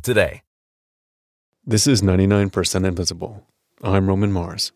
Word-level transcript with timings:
today. 0.00 0.42
This 1.66 1.86
is 1.86 2.02
99% 2.02 2.86
Invisible. 2.86 3.46
I'm 3.82 4.08
Roman 4.08 4.32
Mars. 4.32 4.72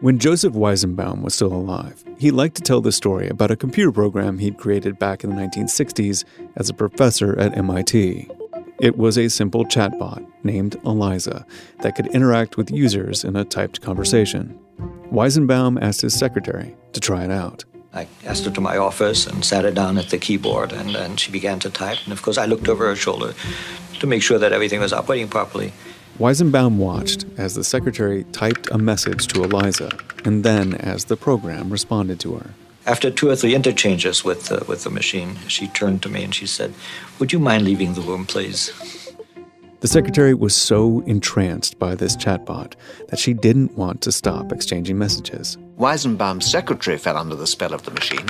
When 0.00 0.18
Joseph 0.18 0.54
Weizenbaum 0.54 1.22
was 1.22 1.34
still 1.34 1.52
alive, 1.52 2.02
he 2.18 2.30
liked 2.30 2.56
to 2.56 2.62
tell 2.62 2.80
the 2.80 2.90
story 2.90 3.28
about 3.28 3.50
a 3.50 3.56
computer 3.56 3.92
program 3.92 4.38
he'd 4.38 4.56
created 4.56 4.98
back 4.98 5.24
in 5.24 5.30
the 5.30 5.36
1960s 5.36 6.24
as 6.56 6.70
a 6.70 6.74
professor 6.74 7.38
at 7.38 7.56
MIT. 7.56 8.28
It 8.80 8.96
was 8.96 9.18
a 9.18 9.28
simple 9.28 9.66
chatbot 9.66 10.26
named 10.42 10.76
Eliza 10.86 11.44
that 11.80 11.96
could 11.96 12.06
interact 12.08 12.56
with 12.56 12.70
users 12.70 13.24
in 13.24 13.36
a 13.36 13.44
typed 13.44 13.82
conversation. 13.82 14.58
Weizenbaum 15.12 15.82
asked 15.82 16.00
his 16.00 16.14
secretary 16.14 16.74
to 16.94 17.00
try 17.00 17.24
it 17.24 17.30
out. 17.30 17.64
I 17.92 18.06
asked 18.24 18.44
her 18.44 18.50
to 18.52 18.60
my 18.60 18.76
office 18.76 19.26
and 19.26 19.44
sat 19.44 19.64
her 19.64 19.72
down 19.72 19.98
at 19.98 20.10
the 20.10 20.18
keyboard, 20.18 20.72
and, 20.72 20.94
and 20.94 21.18
she 21.18 21.32
began 21.32 21.58
to 21.60 21.70
type. 21.70 21.98
And 22.04 22.12
of 22.12 22.22
course, 22.22 22.38
I 22.38 22.46
looked 22.46 22.68
over 22.68 22.86
her 22.86 22.96
shoulder 22.96 23.34
to 23.98 24.06
make 24.06 24.22
sure 24.22 24.38
that 24.38 24.52
everything 24.52 24.80
was 24.80 24.92
operating 24.92 25.28
properly. 25.28 25.72
Weizenbaum 26.18 26.76
watched 26.76 27.24
as 27.36 27.54
the 27.54 27.64
secretary 27.64 28.24
typed 28.32 28.70
a 28.70 28.78
message 28.78 29.26
to 29.28 29.42
Eliza, 29.42 29.90
and 30.24 30.44
then 30.44 30.74
as 30.74 31.06
the 31.06 31.16
program 31.16 31.70
responded 31.70 32.20
to 32.20 32.36
her. 32.36 32.50
After 32.86 33.10
two 33.10 33.28
or 33.28 33.36
three 33.36 33.54
interchanges 33.54 34.24
with, 34.24 34.52
uh, 34.52 34.60
with 34.68 34.84
the 34.84 34.90
machine, 34.90 35.36
she 35.48 35.68
turned 35.68 36.02
to 36.02 36.08
me 36.08 36.24
and 36.24 36.34
she 36.34 36.46
said, 36.46 36.74
Would 37.18 37.32
you 37.32 37.38
mind 37.38 37.64
leaving 37.64 37.94
the 37.94 38.00
room, 38.00 38.24
please? 38.24 38.72
The 39.80 39.88
secretary 39.88 40.34
was 40.34 40.54
so 40.54 41.00
entranced 41.06 41.78
by 41.78 41.94
this 41.94 42.14
chatbot 42.14 42.74
that 43.08 43.18
she 43.18 43.32
didn't 43.32 43.78
want 43.78 44.02
to 44.02 44.12
stop 44.12 44.52
exchanging 44.52 44.98
messages. 44.98 45.56
Weizenbaum's 45.78 46.44
secretary 46.44 46.98
fell 46.98 47.16
under 47.16 47.34
the 47.34 47.46
spell 47.46 47.72
of 47.72 47.84
the 47.84 47.90
machine. 47.90 48.26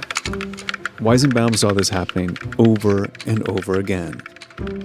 Weizenbaum 1.01 1.57
saw 1.57 1.73
this 1.73 1.89
happening 1.89 2.39
over 2.59 3.11
and 3.27 3.49
over 3.49 3.75
again. 3.75 4.23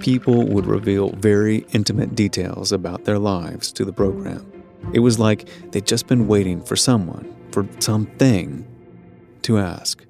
People 0.00 0.44
would 0.48 0.66
reveal 0.66 1.10
very 1.10 1.58
intimate 1.72 2.16
details 2.16 2.72
about 2.72 3.04
their 3.04 3.20
lives 3.20 3.70
to 3.72 3.84
the 3.84 3.92
program. 3.92 4.44
It 4.92 5.00
was 5.00 5.20
like 5.20 5.48
they'd 5.70 5.86
just 5.86 6.08
been 6.08 6.26
waiting 6.26 6.60
for 6.60 6.74
someone, 6.74 7.32
for 7.52 7.64
something, 7.78 8.66
to 9.42 9.58
ask. 9.58 10.04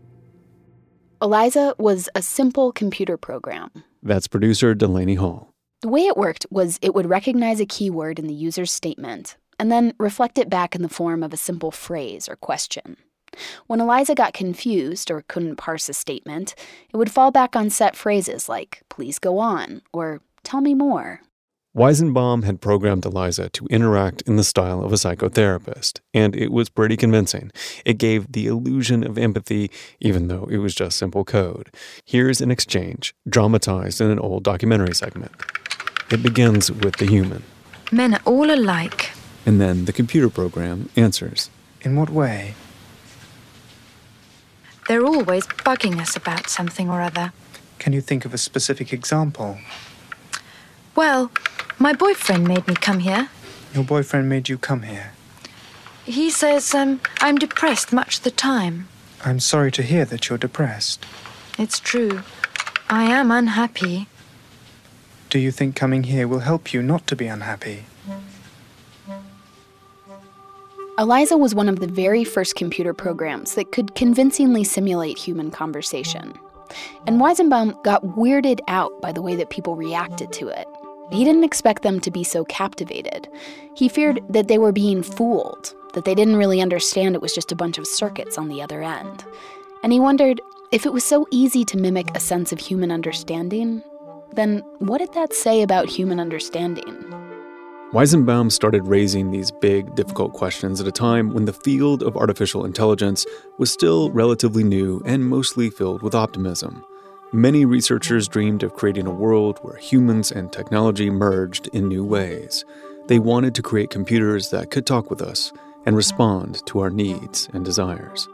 Eliza 1.20 1.74
was 1.78 2.08
a 2.14 2.22
simple 2.22 2.72
computer 2.72 3.18
program. 3.18 3.70
That's 4.02 4.26
producer 4.26 4.74
Delaney 4.74 5.16
Hall. 5.16 5.52
The 5.82 5.88
way 5.88 6.06
it 6.06 6.16
worked 6.16 6.46
was 6.50 6.78
it 6.80 6.94
would 6.94 7.08
recognize 7.08 7.60
a 7.60 7.66
keyword 7.66 8.18
in 8.18 8.26
the 8.26 8.34
user's 8.34 8.72
statement 8.72 9.36
and 9.58 9.70
then 9.70 9.92
reflect 9.98 10.38
it 10.38 10.48
back 10.48 10.74
in 10.74 10.82
the 10.82 10.88
form 10.88 11.22
of 11.22 11.32
a 11.32 11.36
simple 11.36 11.70
phrase 11.70 12.28
or 12.28 12.36
question. 12.36 12.96
When 13.66 13.80
Eliza 13.80 14.14
got 14.14 14.32
confused 14.32 15.10
or 15.10 15.24
couldn't 15.28 15.56
parse 15.56 15.88
a 15.90 15.94
statement, 15.94 16.54
it 16.92 16.96
would 16.96 17.10
fall 17.10 17.30
back 17.30 17.54
on 17.54 17.68
set 17.68 17.94
phrases 17.94 18.48
like, 18.48 18.82
please 18.88 19.18
go 19.18 19.38
on, 19.38 19.82
or 19.92 20.22
tell 20.42 20.62
me 20.62 20.74
more. 20.74 21.20
Weizenbaum 21.76 22.44
had 22.44 22.62
programmed 22.62 23.04
Eliza 23.04 23.50
to 23.50 23.66
interact 23.66 24.22
in 24.22 24.36
the 24.36 24.44
style 24.44 24.82
of 24.82 24.94
a 24.94 24.96
psychotherapist, 24.96 26.00
and 26.14 26.34
it 26.34 26.50
was 26.50 26.70
pretty 26.70 26.96
convincing. 26.96 27.52
It 27.84 27.98
gave 27.98 28.32
the 28.32 28.46
illusion 28.46 29.06
of 29.06 29.18
empathy, 29.18 29.70
even 30.00 30.28
though 30.28 30.48
it 30.50 30.56
was 30.56 30.74
just 30.74 30.96
simple 30.96 31.22
code. 31.22 31.70
Here's 32.06 32.40
an 32.40 32.50
exchange, 32.50 33.14
dramatized 33.28 34.00
in 34.00 34.10
an 34.10 34.18
old 34.18 34.42
documentary 34.42 34.94
segment. 34.94 35.32
It 36.10 36.22
begins 36.22 36.70
with 36.70 36.96
the 36.96 37.06
human. 37.06 37.42
Men 37.90 38.14
are 38.14 38.20
all 38.24 38.50
alike. 38.50 39.10
And 39.44 39.60
then 39.60 39.84
the 39.84 39.92
computer 39.92 40.28
program 40.28 40.88
answers. 40.96 41.50
In 41.82 41.96
what 41.96 42.10
way? 42.10 42.54
They're 44.88 45.04
always 45.04 45.46
bugging 45.46 46.00
us 46.00 46.16
about 46.16 46.48
something 46.48 46.88
or 46.88 47.00
other. 47.00 47.32
Can 47.78 47.92
you 47.92 48.00
think 48.00 48.24
of 48.24 48.32
a 48.32 48.38
specific 48.38 48.92
example? 48.92 49.58
Well, 50.94 51.30
my 51.78 51.92
boyfriend 51.92 52.46
made 52.46 52.66
me 52.66 52.74
come 52.74 53.00
here. 53.00 53.28
Your 53.74 53.84
boyfriend 53.84 54.28
made 54.28 54.48
you 54.48 54.58
come 54.58 54.82
here? 54.82 55.12
He 56.04 56.30
says 56.30 56.72
um, 56.72 57.00
I'm 57.20 57.36
depressed 57.36 57.92
much 57.92 58.18
of 58.18 58.22
the 58.22 58.30
time. 58.30 58.88
I'm 59.24 59.40
sorry 59.40 59.72
to 59.72 59.82
hear 59.82 60.04
that 60.04 60.28
you're 60.28 60.38
depressed. 60.38 61.04
It's 61.58 61.80
true. 61.80 62.22
I 62.88 63.04
am 63.04 63.32
unhappy. 63.32 64.06
Do 65.28 65.38
you 65.38 65.50
think 65.50 65.74
coming 65.74 66.04
here 66.04 66.28
will 66.28 66.40
help 66.40 66.72
you 66.72 66.82
not 66.82 67.06
to 67.08 67.16
be 67.16 67.26
unhappy? 67.26 67.84
Eliza 70.98 71.36
was 71.36 71.54
one 71.54 71.68
of 71.68 71.80
the 71.80 71.86
very 71.86 72.24
first 72.24 72.54
computer 72.54 72.94
programs 72.94 73.54
that 73.54 73.70
could 73.70 73.94
convincingly 73.94 74.64
simulate 74.64 75.18
human 75.18 75.50
conversation. 75.50 76.32
And 77.06 77.20
Weizenbaum 77.20 77.82
got 77.84 78.02
weirded 78.04 78.60
out 78.68 79.00
by 79.02 79.12
the 79.12 79.20
way 79.20 79.36
that 79.36 79.50
people 79.50 79.76
reacted 79.76 80.32
to 80.34 80.48
it. 80.48 80.66
He 81.12 81.24
didn't 81.24 81.44
expect 81.44 81.82
them 81.82 82.00
to 82.00 82.10
be 82.10 82.24
so 82.24 82.44
captivated. 82.44 83.28
He 83.74 83.88
feared 83.88 84.20
that 84.30 84.48
they 84.48 84.58
were 84.58 84.72
being 84.72 85.02
fooled, 85.02 85.74
that 85.92 86.04
they 86.04 86.14
didn't 86.14 86.36
really 86.36 86.60
understand 86.60 87.14
it 87.14 87.22
was 87.22 87.34
just 87.34 87.52
a 87.52 87.56
bunch 87.56 87.78
of 87.78 87.86
circuits 87.86 88.38
on 88.38 88.48
the 88.48 88.62
other 88.62 88.82
end. 88.82 89.24
And 89.82 89.92
he 89.92 90.00
wondered 90.00 90.40
if 90.72 90.86
it 90.86 90.92
was 90.92 91.04
so 91.04 91.26
easy 91.30 91.64
to 91.66 91.76
mimic 91.76 92.16
a 92.16 92.20
sense 92.20 92.52
of 92.52 92.58
human 92.58 92.90
understanding, 92.90 93.82
then 94.32 94.60
what 94.78 94.98
did 94.98 95.12
that 95.14 95.32
say 95.32 95.62
about 95.62 95.88
human 95.88 96.20
understanding? 96.20 96.94
Weizenbaum 97.92 98.50
started 98.50 98.86
raising 98.86 99.30
these 99.30 99.50
big, 99.50 99.94
difficult 99.94 100.32
questions 100.32 100.80
at 100.80 100.88
a 100.88 100.92
time 100.92 101.32
when 101.32 101.44
the 101.44 101.52
field 101.52 102.02
of 102.02 102.16
artificial 102.16 102.64
intelligence 102.64 103.24
was 103.58 103.70
still 103.70 104.10
relatively 104.10 104.64
new 104.64 105.00
and 105.06 105.24
mostly 105.24 105.70
filled 105.70 106.02
with 106.02 106.14
optimism. 106.14 106.84
Many 107.32 107.64
researchers 107.64 108.28
dreamed 108.28 108.62
of 108.62 108.74
creating 108.74 109.06
a 109.06 109.12
world 109.12 109.58
where 109.62 109.76
humans 109.76 110.30
and 110.32 110.52
technology 110.52 111.10
merged 111.10 111.68
in 111.68 111.88
new 111.88 112.04
ways. 112.04 112.64
They 113.06 113.18
wanted 113.18 113.54
to 113.54 113.62
create 113.62 113.90
computers 113.90 114.50
that 114.50 114.70
could 114.70 114.84
talk 114.84 115.08
with 115.08 115.22
us 115.22 115.52
and 115.86 115.96
respond 115.96 116.66
to 116.66 116.80
our 116.80 116.90
needs 116.90 117.48
and 117.52 117.64
desires. 117.64 118.28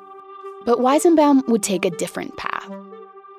But 0.65 0.79
Weizenbaum 0.79 1.47
would 1.49 1.63
take 1.63 1.85
a 1.85 1.91
different 1.91 2.37
path. 2.37 2.71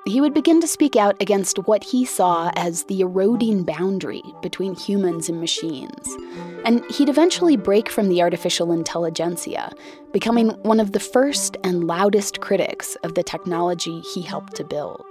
He 0.06 0.20
would 0.20 0.34
begin 0.34 0.60
to 0.60 0.68
speak 0.68 0.98
out 0.98 1.16
against 1.22 1.58
what 1.60 1.82
he 1.82 2.04
saw 2.04 2.52
as 2.58 2.84
the 2.84 3.00
eroding 3.00 3.64
boundary 3.64 4.22
between 4.42 4.76
humans 4.76 5.30
and 5.30 5.40
machines. 5.40 6.18
And 6.66 6.84
he'd 6.92 7.08
eventually 7.08 7.56
break 7.56 7.88
from 7.88 8.10
the 8.10 8.22
artificial 8.22 8.74
intelligentsia, 8.74 9.72
becoming 10.12 10.50
one 10.64 10.82
of 10.82 10.92
the 10.92 11.00
first 11.00 11.56
and 11.64 11.86
loudest 11.86 12.42
critics 12.42 12.96
of 13.04 13.16
the 13.16 13.24
technology 13.24 14.02
he 14.14 14.22
helped 14.22 14.56
to 14.58 14.66
build. 14.66 15.06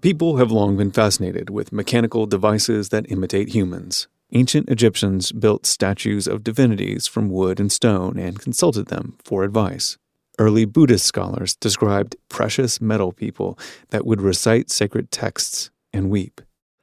People 0.00 0.38
have 0.38 0.50
long 0.50 0.76
been 0.76 0.90
fascinated 0.90 1.50
with 1.50 1.72
mechanical 1.72 2.26
devices 2.26 2.88
that 2.88 3.10
imitate 3.10 3.50
humans. 3.50 4.08
Ancient 4.32 4.68
Egyptians 4.68 5.30
built 5.30 5.66
statues 5.66 6.26
of 6.26 6.42
divinities 6.42 7.06
from 7.06 7.30
wood 7.30 7.60
and 7.60 7.70
stone 7.70 8.18
and 8.18 8.40
consulted 8.40 8.88
them 8.88 9.16
for 9.24 9.44
advice. 9.44 9.98
Early 10.38 10.64
Buddhist 10.64 11.04
scholars 11.04 11.56
described 11.56 12.16
precious 12.28 12.80
metal 12.80 13.12
people 13.12 13.58
that 13.90 14.06
would 14.06 14.20
recite 14.20 14.70
sacred 14.70 15.10
texts 15.10 15.70
and 15.92 16.10
weep. 16.10 16.40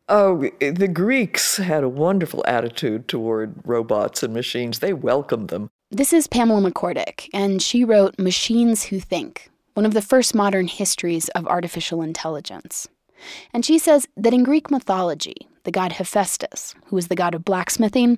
Oh, 0.09 0.49
the 0.59 0.87
Greeks 0.87 1.57
had 1.57 1.83
a 1.83 1.89
wonderful 1.89 2.43
attitude 2.47 3.07
toward 3.07 3.55
robots 3.63 4.21
and 4.23 4.33
machines. 4.33 4.79
They 4.79 4.93
welcomed 4.93 5.47
them. 5.47 5.69
This 5.89 6.13
is 6.13 6.27
Pamela 6.27 6.69
McCorduck, 6.69 7.29
and 7.33 7.61
she 7.61 7.83
wrote 7.83 8.19
Machines 8.19 8.83
Who 8.83 8.99
Think 8.99 9.49
one 9.75 9.85
of 9.85 9.93
the 9.93 10.01
first 10.01 10.33
modern 10.33 10.67
histories 10.67 11.27
of 11.29 11.45
artificial 11.47 12.01
intelligence. 12.01 12.87
And 13.53 13.65
she 13.65 13.77
says 13.77 14.07
that 14.15 14.33
in 14.33 14.43
Greek 14.43 14.71
mythology, 14.71 15.35
the 15.63 15.71
god 15.71 15.93
Hephaestus, 15.93 16.75
who 16.85 16.95
was 16.95 17.09
the 17.09 17.15
god 17.15 17.35
of 17.35 17.43
blacksmithing, 17.43 18.17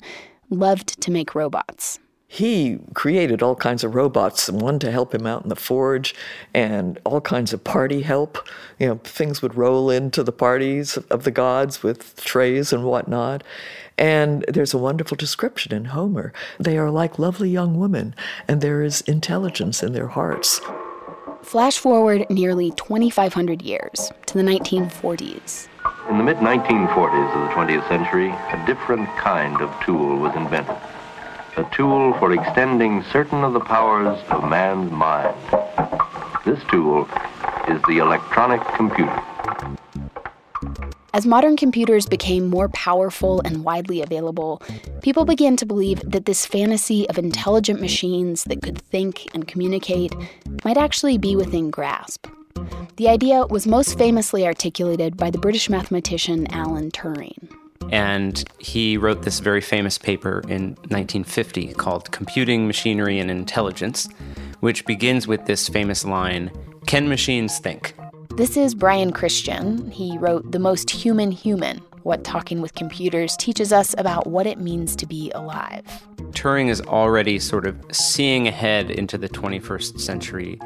loved 0.50 1.02
to 1.02 1.12
make 1.12 1.34
robots 1.34 2.00
he 2.30 2.78
created 2.94 3.42
all 3.42 3.56
kinds 3.56 3.86
of 3.86 3.96
robots, 3.96 4.50
and 4.50 4.62
one 4.62 4.80
to 4.80 4.92
help 4.92 5.16
him 5.16 5.26
out 5.26 5.44
in 5.44 5.50
the 5.50 5.56
forge, 5.56 6.14
and 6.54 7.00
all 7.06 7.22
kinds 7.22 7.54
of 7.54 7.64
party 7.64 8.02
help. 8.02 8.38
You 8.80 8.88
know, 8.88 8.96
things 9.04 9.42
would 9.42 9.56
roll 9.56 9.90
into 9.90 10.24
the 10.24 10.34
parties 10.34 10.98
of 10.98 11.24
the 11.24 11.32
gods 11.32 11.84
with 11.84 12.22
trays 12.24 12.74
and 12.74 12.84
whatnot. 12.84 13.44
And 13.98 14.44
there's 14.50 14.74
a 14.74 14.78
wonderful 14.78 15.16
description 15.16 15.74
in 15.74 15.86
Homer. 15.86 16.34
They 16.60 16.78
are 16.78 16.92
like 16.92 17.18
lovely 17.18 17.50
young 17.50 17.80
women, 17.80 18.14
and 18.46 18.60
there 18.60 18.84
is 18.84 19.02
intelligence 19.02 19.82
in 19.82 19.94
their 19.94 20.08
hearts. 20.08 20.60
Flash 21.44 21.78
forward 21.78 22.30
nearly 22.30 22.72
2,500 22.72 23.62
years 23.62 24.12
to 24.26 24.38
the 24.38 24.44
1940s. 24.44 25.70
In 26.10 26.18
the 26.18 26.24
mid 26.26 26.38
1940s 26.38 27.36
of 27.36 27.50
the 27.50 27.56
20th 27.56 27.88
century, 27.88 28.30
a 28.30 28.64
different 28.68 29.08
kind 29.16 29.62
of 29.62 29.74
tool 29.86 30.18
was 30.18 30.36
invented 30.36 30.76
a 31.58 31.68
tool 31.74 32.14
for 32.20 32.32
extending 32.34 33.04
certain 33.12 33.44
of 33.44 33.54
the 33.54 33.60
powers 33.60 34.20
of 34.30 34.48
man's 34.48 34.92
mind. 34.92 35.36
This 36.46 36.60
tool 36.70 37.10
is 37.68 37.82
the 37.88 37.98
electronic 37.98 38.62
computer. 38.76 39.22
As 41.14 41.26
modern 41.26 41.58
computers 41.58 42.06
became 42.06 42.46
more 42.46 42.70
powerful 42.70 43.42
and 43.42 43.64
widely 43.64 44.04
available, 44.04 44.62
people 45.02 45.26
began 45.26 45.58
to 45.58 45.66
believe 45.66 46.00
that 46.06 46.26
this 46.26 46.46
fantasy 46.46 47.10
of 47.10 47.18
intelligent 47.18 47.82
machines 47.82 48.44
that 48.44 48.62
could 48.62 48.78
think 48.78 49.26
and 49.34 49.48
communicate 49.48 50.14
might 50.64 50.78
actually 50.78 51.18
be 51.18 51.36
within 51.36 51.72
grasp. 51.72 52.28
The 52.98 53.10
idea 53.10 53.48
was 53.48 53.66
most 53.66 53.98
famously 53.98 54.46
articulated 54.46 55.18
by 55.18 55.32
the 55.32 55.40
British 55.40 55.72
mathematician 55.72 56.46
Alan 56.54 56.92
Turing. 56.92 57.57
And 57.92 58.44
he 58.60 58.98
wrote 58.98 59.24
this 59.24 59.40
very 59.40 59.62
famous 59.62 59.98
paper 59.98 60.42
in 60.48 60.76
1950 60.90 61.74
called 61.74 62.12
Computing, 62.12 62.68
Machinery, 62.68 63.20
and 63.20 63.32
Intelligence, 63.32 64.08
which 64.60 64.86
begins 64.86 65.28
with 65.28 65.46
this 65.46 65.70
famous 65.70 66.04
line 66.04 66.52
Can 66.86 67.08
machines 67.08 67.60
think? 67.60 67.96
This 68.36 68.56
is 68.56 68.76
Brian 68.76 69.12
Christian. 69.12 69.90
He 69.90 70.18
wrote 70.18 70.52
The 70.52 70.60
Most 70.60 70.90
Human 70.90 71.32
Human 71.32 71.80
What 72.04 72.24
Talking 72.24 72.62
with 72.62 72.76
Computers 72.76 73.36
Teaches 73.38 73.74
Us 73.74 73.96
About 73.98 74.28
What 74.28 74.46
It 74.46 74.60
Means 74.60 74.96
to 74.98 75.08
Be 75.08 75.32
Alive. 75.34 75.84
Turing 76.32 76.70
is 76.70 76.82
already 76.82 77.40
sort 77.40 77.66
of 77.66 77.76
seeing 77.92 78.48
ahead 78.48 78.92
into 78.92 79.18
the 79.18 79.28
21st 79.28 80.00
century 80.00 80.60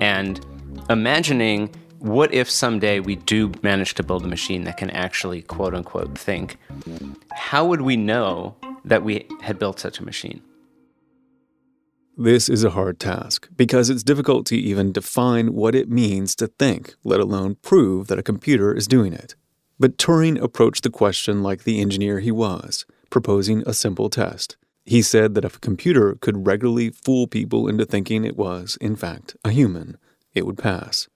and 0.00 0.44
imagining 0.88 1.74
what 2.00 2.32
if 2.32 2.50
someday 2.50 2.98
we 2.98 3.16
do 3.16 3.52
manage 3.62 3.94
to 3.94 4.02
build 4.02 4.24
a 4.24 4.28
machine 4.28 4.64
that 4.64 4.78
can 4.78 4.90
actually 4.90 5.42
quote 5.42 5.74
unquote 5.74 6.16
think? 6.18 6.56
How 7.30 7.66
would 7.66 7.82
we 7.82 7.96
know 7.96 8.56
that 8.84 9.04
we 9.04 9.26
had 9.42 9.58
built 9.58 9.78
such 9.78 10.00
a 10.00 10.04
machine? 10.04 10.40
This 12.16 12.48
is 12.48 12.64
a 12.64 12.70
hard 12.70 12.98
task 12.98 13.48
because 13.54 13.88
it's 13.88 14.02
difficult 14.02 14.46
to 14.46 14.56
even 14.56 14.92
define 14.92 15.54
what 15.54 15.74
it 15.74 15.90
means 15.90 16.34
to 16.36 16.48
think, 16.48 16.94
let 17.04 17.20
alone 17.20 17.56
prove 17.62 18.08
that 18.08 18.18
a 18.18 18.22
computer 18.22 18.74
is 18.74 18.88
doing 18.88 19.12
it. 19.12 19.34
But 19.78 19.96
Turing 19.96 20.40
approached 20.42 20.82
the 20.82 20.90
question 20.90 21.42
like 21.42 21.64
the 21.64 21.80
engineer 21.80 22.20
he 22.20 22.30
was, 22.30 22.84
proposing 23.08 23.62
a 23.66 23.72
simple 23.72 24.10
test. 24.10 24.56
He 24.84 25.02
said 25.02 25.34
that 25.34 25.44
if 25.44 25.56
a 25.56 25.60
computer 25.60 26.16
could 26.20 26.46
regularly 26.46 26.90
fool 26.90 27.26
people 27.26 27.68
into 27.68 27.86
thinking 27.86 28.24
it 28.24 28.36
was, 28.36 28.76
in 28.80 28.96
fact, 28.96 29.36
a 29.44 29.50
human, 29.50 29.96
it 30.34 30.44
would 30.44 30.58
pass. 30.58 31.08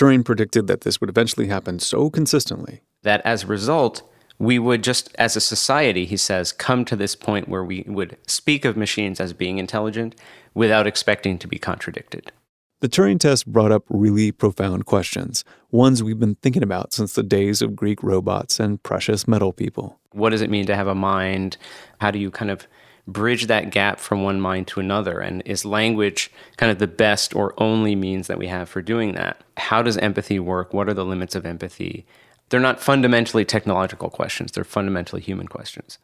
Turing 0.00 0.24
predicted 0.24 0.66
that 0.66 0.80
this 0.80 0.98
would 0.98 1.10
eventually 1.10 1.48
happen 1.48 1.78
so 1.78 2.08
consistently 2.08 2.80
that 3.02 3.20
as 3.26 3.44
a 3.44 3.48
result, 3.48 4.02
we 4.38 4.58
would 4.58 4.82
just, 4.82 5.14
as 5.18 5.36
a 5.36 5.42
society, 5.42 6.06
he 6.06 6.16
says, 6.16 6.52
come 6.52 6.86
to 6.86 6.96
this 6.96 7.14
point 7.14 7.50
where 7.50 7.62
we 7.62 7.84
would 7.86 8.16
speak 8.26 8.64
of 8.64 8.78
machines 8.78 9.20
as 9.20 9.34
being 9.34 9.58
intelligent 9.58 10.14
without 10.54 10.86
expecting 10.86 11.38
to 11.38 11.46
be 11.46 11.58
contradicted. 11.58 12.32
The 12.80 12.88
Turing 12.88 13.20
test 13.20 13.46
brought 13.46 13.72
up 13.72 13.84
really 13.90 14.32
profound 14.32 14.86
questions, 14.86 15.44
ones 15.70 16.02
we've 16.02 16.18
been 16.18 16.36
thinking 16.36 16.62
about 16.62 16.94
since 16.94 17.12
the 17.12 17.22
days 17.22 17.60
of 17.60 17.76
Greek 17.76 18.02
robots 18.02 18.58
and 18.58 18.82
precious 18.82 19.28
metal 19.28 19.52
people. 19.52 20.00
What 20.12 20.30
does 20.30 20.40
it 20.40 20.48
mean 20.48 20.64
to 20.64 20.76
have 20.76 20.86
a 20.86 20.94
mind? 20.94 21.58
How 22.00 22.10
do 22.10 22.18
you 22.18 22.30
kind 22.30 22.50
of 22.50 22.66
bridge 23.12 23.46
that 23.46 23.70
gap 23.70 24.00
from 24.00 24.22
one 24.22 24.40
mind 24.40 24.66
to 24.68 24.80
another? 24.80 25.20
And 25.20 25.42
is 25.44 25.64
language 25.64 26.30
kind 26.56 26.72
of 26.72 26.78
the 26.78 26.86
best 26.86 27.34
or 27.34 27.54
only 27.58 27.94
means 27.94 28.26
that 28.26 28.38
we 28.38 28.46
have 28.48 28.68
for 28.68 28.82
doing 28.82 29.12
that? 29.14 29.42
How 29.56 29.82
does 29.82 29.96
empathy 29.98 30.38
work? 30.38 30.72
What 30.72 30.88
are 30.88 30.94
the 30.94 31.04
limits 31.04 31.34
of 31.34 31.46
empathy? 31.46 32.06
They're 32.48 32.60
not 32.60 32.80
fundamentally 32.80 33.44
technological 33.44 34.10
questions, 34.10 34.52
they're 34.52 34.64
fundamentally 34.64 35.22
human 35.22 35.48
questions. 35.48 35.98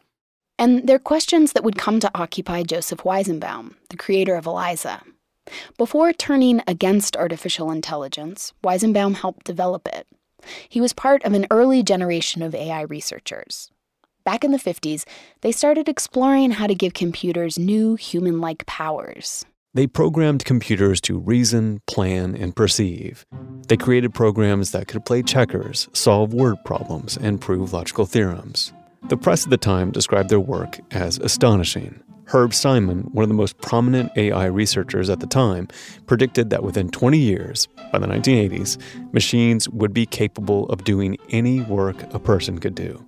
And 0.59 0.87
they're 0.87 0.99
questions 0.99 1.53
that 1.53 1.65
would 1.65 1.77
come 1.77 2.01
to 2.01 2.11
occupy 2.15 2.63
Joseph 2.63 3.03
Weizenbaum, 3.03 3.75
the 3.91 3.97
creator 3.97 4.37
of 4.37 4.47
ELIZA. 4.47 5.03
Before 5.77 6.13
turning 6.13 6.63
against 6.67 7.17
artificial 7.17 7.71
intelligence, 7.71 8.53
Weizenbaum 8.65 9.17
helped 9.17 9.45
develop 9.45 9.87
it. 9.87 10.07
He 10.69 10.81
was 10.81 10.93
part 10.93 11.25
of 11.25 11.35
an 11.35 11.47
early 11.51 11.83
generation 11.83 12.43
of 12.43 12.55
AI 12.55 12.83
researchers. 12.83 13.71
Back 14.27 14.43
in 14.43 14.51
the 14.51 14.59
50s, 14.59 15.05
they 15.43 15.53
started 15.53 15.89
exploring 15.89 16.51
how 16.51 16.67
to 16.67 16.75
give 16.75 16.95
computers 16.95 17.61
new 17.61 17.95
human 17.95 18.41
like 18.41 18.67
powers. 18.67 19.45
They 19.73 19.87
programmed 19.87 20.45
computers 20.45 21.01
to 21.03 21.17
reason, 21.17 21.81
plan, 21.87 22.35
and 22.35 22.57
perceive. 22.57 23.25
They 23.69 23.77
created 23.77 24.15
programs 24.15 24.73
that 24.73 24.89
could 24.89 25.05
play 25.05 25.23
checkers, 25.23 25.89
solve 25.93 26.35
word 26.35 26.57
problems, 26.65 27.17
and 27.17 27.41
prove 27.41 27.73
logical 27.73 28.05
theorems. 28.05 28.73
The 29.11 29.17
press 29.17 29.45
at 29.45 29.51
the 29.51 29.57
time 29.57 29.93
described 29.93 30.29
their 30.29 30.41
work 30.41 30.81
as 30.91 31.19
astonishing. 31.19 32.03
Herb 32.25 32.53
Simon, 32.53 33.03
one 33.13 33.23
of 33.23 33.29
the 33.29 33.35
most 33.35 33.57
prominent 33.59 34.11
AI 34.17 34.47
researchers 34.47 35.09
at 35.09 35.21
the 35.21 35.29
time, 35.29 35.69
predicted 36.07 36.51
that 36.51 36.65
within 36.65 36.89
20 36.89 37.17
years, 37.17 37.69
by 37.93 38.01
the 38.01 38.09
1980s, 38.09 38.77
machines 39.13 39.69
would 39.69 39.95
be 39.95 40.05
capable 40.05 40.67
of 40.67 40.83
doing 40.83 41.17
any 41.31 41.61
work 41.61 42.13
a 42.13 42.19
person 42.19 42.59
could 42.59 42.75
do. 42.75 43.07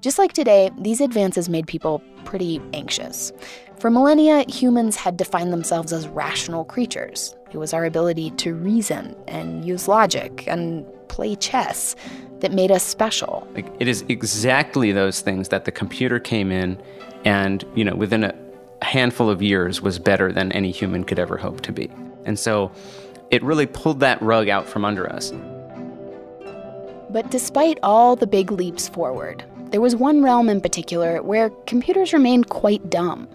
Just 0.00 0.18
like 0.18 0.32
today, 0.32 0.70
these 0.78 1.02
advances 1.02 1.50
made 1.50 1.66
people 1.66 2.02
pretty 2.24 2.58
anxious. 2.72 3.32
For 3.78 3.90
millennia, 3.90 4.46
humans 4.48 4.96
had 4.96 5.18
defined 5.18 5.52
themselves 5.52 5.92
as 5.92 6.08
rational 6.08 6.64
creatures. 6.64 7.36
It 7.52 7.58
was 7.58 7.74
our 7.74 7.84
ability 7.84 8.30
to 8.30 8.54
reason 8.54 9.14
and 9.28 9.62
use 9.62 9.88
logic 9.88 10.44
and 10.46 10.86
play 11.08 11.36
chess 11.36 11.96
that 12.40 12.52
made 12.52 12.70
us 12.70 12.82
special. 12.82 13.46
It 13.54 13.88
is 13.88 14.02
exactly 14.08 14.90
those 14.92 15.20
things 15.20 15.48
that 15.48 15.66
the 15.66 15.72
computer 15.72 16.18
came 16.18 16.50
in 16.50 16.80
and, 17.26 17.62
you 17.74 17.84
know, 17.84 17.94
within 17.94 18.24
a 18.24 18.34
handful 18.80 19.28
of 19.28 19.42
years 19.42 19.82
was 19.82 19.98
better 19.98 20.32
than 20.32 20.50
any 20.52 20.70
human 20.70 21.04
could 21.04 21.18
ever 21.18 21.36
hope 21.36 21.60
to 21.62 21.72
be. 21.72 21.90
And 22.24 22.38
so 22.38 22.72
it 23.30 23.42
really 23.42 23.66
pulled 23.66 24.00
that 24.00 24.20
rug 24.22 24.48
out 24.48 24.66
from 24.66 24.86
under 24.86 25.12
us. 25.12 25.30
But 27.10 27.30
despite 27.30 27.78
all 27.82 28.16
the 28.16 28.26
big 28.26 28.50
leaps 28.52 28.88
forward, 28.88 29.44
there 29.70 29.80
was 29.80 29.94
one 29.94 30.22
realm 30.22 30.48
in 30.48 30.60
particular 30.60 31.22
where 31.22 31.50
computers 31.66 32.12
remained 32.12 32.48
quite 32.48 32.90
dumb. 32.90 33.28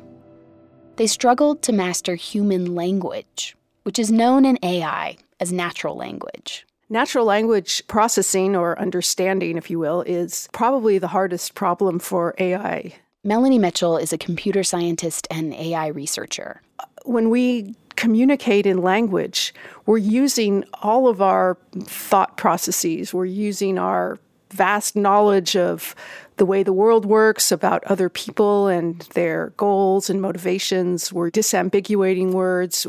They 0.97 1.07
struggled 1.07 1.61
to 1.63 1.73
master 1.73 2.15
human 2.15 2.75
language, 2.75 3.55
which 3.83 3.99
is 3.99 4.11
known 4.11 4.45
in 4.45 4.59
AI 4.61 5.17
as 5.39 5.51
natural 5.51 5.95
language. 5.95 6.65
Natural 6.89 7.25
language 7.25 7.85
processing, 7.87 8.55
or 8.55 8.77
understanding, 8.79 9.57
if 9.57 9.69
you 9.69 9.79
will, 9.79 10.01
is 10.01 10.47
probably 10.51 10.97
the 10.97 11.07
hardest 11.07 11.55
problem 11.55 11.99
for 11.99 12.35
AI. 12.37 12.93
Melanie 13.23 13.57
Mitchell 13.57 13.97
is 13.97 14.13
a 14.13 14.17
computer 14.17 14.63
scientist 14.63 15.27
and 15.31 15.53
AI 15.53 15.87
researcher. 15.87 16.61
When 17.05 17.29
we 17.29 17.75
communicate 17.95 18.65
in 18.65 18.81
language, 18.81 19.53
we're 19.85 19.97
using 19.97 20.63
all 20.83 21.07
of 21.07 21.21
our 21.21 21.57
thought 21.85 22.37
processes, 22.37 23.13
we're 23.13 23.25
using 23.25 23.79
our 23.79 24.19
vast 24.55 24.95
knowledge 24.95 25.55
of 25.55 25.95
the 26.37 26.45
way 26.45 26.63
the 26.63 26.73
world 26.73 27.05
works, 27.05 27.51
about 27.51 27.83
other 27.85 28.09
people 28.09 28.67
and 28.67 29.01
their 29.13 29.53
goals 29.57 30.09
and 30.09 30.21
motivations. 30.21 31.13
We're 31.13 31.31
disambiguating 31.31 32.31
words. 32.31 32.85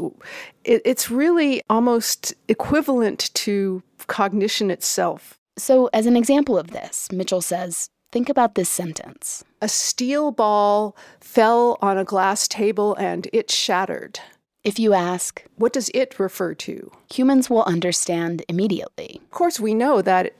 It, 0.64 0.82
it's 0.84 1.10
really 1.10 1.62
almost 1.68 2.34
equivalent 2.48 3.30
to 3.34 3.82
cognition 4.06 4.70
itself. 4.70 5.38
So, 5.58 5.88
as 5.92 6.06
an 6.06 6.16
example 6.16 6.58
of 6.58 6.70
this, 6.70 7.10
Mitchell 7.10 7.40
says, 7.40 7.88
think 8.12 8.28
about 8.28 8.54
this 8.54 8.68
sentence 8.68 9.44
A 9.62 9.68
steel 9.68 10.30
ball 10.30 10.96
fell 11.20 11.78
on 11.80 11.98
a 11.98 12.04
glass 12.04 12.46
table 12.46 12.94
and 12.96 13.28
it 13.32 13.50
shattered. 13.50 14.20
If 14.64 14.80
you 14.80 14.94
ask, 14.94 15.44
what 15.56 15.72
does 15.72 15.90
it 15.94 16.18
refer 16.18 16.52
to? 16.54 16.90
Humans 17.12 17.48
will 17.48 17.62
understand 17.62 18.44
immediately. 18.48 19.20
Of 19.22 19.30
course, 19.30 19.60
we 19.60 19.74
know 19.74 20.02
that 20.02 20.34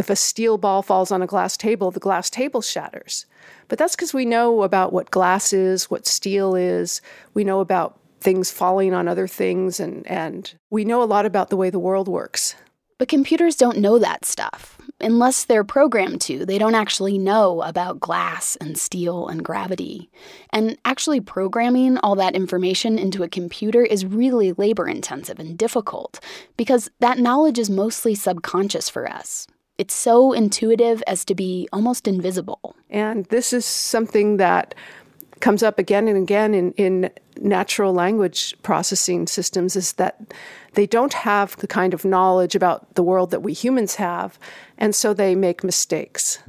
if 0.00 0.08
a 0.08 0.16
steel 0.16 0.56
ball 0.56 0.82
falls 0.82 1.12
on 1.12 1.20
a 1.20 1.26
glass 1.26 1.58
table, 1.58 1.90
the 1.90 2.00
glass 2.00 2.30
table 2.30 2.62
shatters. 2.62 3.26
But 3.68 3.78
that's 3.78 3.94
because 3.94 4.14
we 4.14 4.24
know 4.24 4.62
about 4.62 4.94
what 4.94 5.10
glass 5.10 5.52
is, 5.52 5.90
what 5.90 6.06
steel 6.06 6.54
is. 6.54 7.02
We 7.34 7.44
know 7.44 7.60
about 7.60 8.00
things 8.20 8.50
falling 8.50 8.94
on 8.94 9.06
other 9.06 9.28
things, 9.28 9.78
and, 9.78 10.06
and 10.06 10.52
we 10.70 10.86
know 10.86 11.02
a 11.02 11.04
lot 11.04 11.26
about 11.26 11.50
the 11.50 11.56
way 11.56 11.68
the 11.68 11.78
world 11.78 12.08
works. 12.08 12.54
But 12.96 13.08
computers 13.08 13.56
don't 13.56 13.78
know 13.78 13.98
that 13.98 14.24
stuff. 14.24 14.78
Unless 15.02 15.44
they're 15.44 15.64
programmed 15.64 16.22
to, 16.22 16.46
they 16.46 16.56
don't 16.56 16.74
actually 16.74 17.18
know 17.18 17.60
about 17.60 18.00
glass 18.00 18.56
and 18.56 18.78
steel 18.78 19.28
and 19.28 19.44
gravity. 19.44 20.10
And 20.50 20.78
actually 20.86 21.20
programming 21.20 21.98
all 21.98 22.14
that 22.16 22.34
information 22.34 22.98
into 22.98 23.22
a 23.22 23.28
computer 23.28 23.84
is 23.84 24.06
really 24.06 24.52
labor 24.52 24.88
intensive 24.88 25.38
and 25.38 25.58
difficult 25.58 26.20
because 26.56 26.90
that 27.00 27.18
knowledge 27.18 27.58
is 27.58 27.68
mostly 27.68 28.14
subconscious 28.14 28.88
for 28.88 29.06
us. 29.06 29.46
It's 29.80 29.94
so 29.94 30.34
intuitive 30.34 31.02
as 31.06 31.24
to 31.24 31.34
be 31.34 31.66
almost 31.72 32.06
invisible. 32.06 32.76
And 32.90 33.24
this 33.30 33.54
is 33.54 33.64
something 33.64 34.36
that 34.36 34.74
comes 35.40 35.62
up 35.62 35.78
again 35.78 36.06
and 36.06 36.18
again 36.18 36.52
in, 36.52 36.72
in 36.72 37.10
natural 37.40 37.94
language 37.94 38.54
processing 38.62 39.26
systems 39.26 39.76
is 39.76 39.94
that 39.94 40.20
they 40.74 40.86
don't 40.86 41.14
have 41.14 41.56
the 41.56 41.66
kind 41.66 41.94
of 41.94 42.04
knowledge 42.04 42.54
about 42.54 42.94
the 42.94 43.02
world 43.02 43.30
that 43.30 43.40
we 43.40 43.54
humans 43.54 43.94
have, 43.94 44.38
and 44.76 44.94
so 44.94 45.14
they 45.14 45.34
make 45.34 45.64
mistakes. 45.64 46.40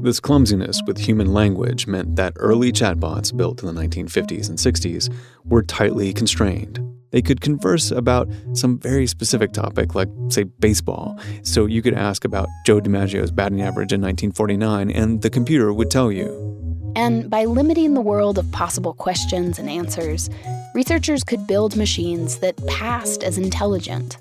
This 0.00 0.18
clumsiness 0.18 0.80
with 0.86 0.96
human 0.96 1.34
language 1.34 1.86
meant 1.86 2.16
that 2.16 2.32
early 2.36 2.72
chatbots 2.72 3.36
built 3.36 3.62
in 3.62 3.66
the 3.66 3.78
1950s 3.78 4.48
and 4.48 4.56
60s 4.56 5.14
were 5.44 5.62
tightly 5.62 6.14
constrained. 6.14 6.91
They 7.12 7.22
could 7.22 7.40
converse 7.40 7.90
about 7.90 8.28
some 8.54 8.78
very 8.78 9.06
specific 9.06 9.52
topic, 9.52 9.94
like, 9.94 10.08
say, 10.28 10.44
baseball. 10.44 11.18
So 11.42 11.66
you 11.66 11.82
could 11.82 11.94
ask 11.94 12.24
about 12.24 12.48
Joe 12.66 12.80
DiMaggio's 12.80 13.30
batting 13.30 13.60
average 13.60 13.92
in 13.92 14.00
1949, 14.00 14.90
and 14.90 15.22
the 15.22 15.30
computer 15.30 15.72
would 15.72 15.90
tell 15.90 16.10
you. 16.10 16.48
And 16.96 17.30
by 17.30 17.44
limiting 17.44 17.94
the 17.94 18.00
world 18.00 18.38
of 18.38 18.50
possible 18.52 18.94
questions 18.94 19.58
and 19.58 19.68
answers, 19.68 20.28
researchers 20.74 21.22
could 21.22 21.46
build 21.46 21.76
machines 21.76 22.38
that 22.38 22.56
passed 22.66 23.22
as 23.22 23.38
intelligent. 23.38 24.18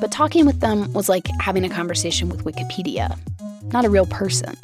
But 0.00 0.12
talking 0.12 0.46
with 0.46 0.60
them 0.60 0.92
was 0.92 1.08
like 1.08 1.28
having 1.40 1.64
a 1.64 1.70
conversation 1.70 2.28
with 2.28 2.44
Wikipedia, 2.44 3.18
not 3.72 3.84
a 3.84 3.90
real 3.90 4.06
person. 4.06 4.56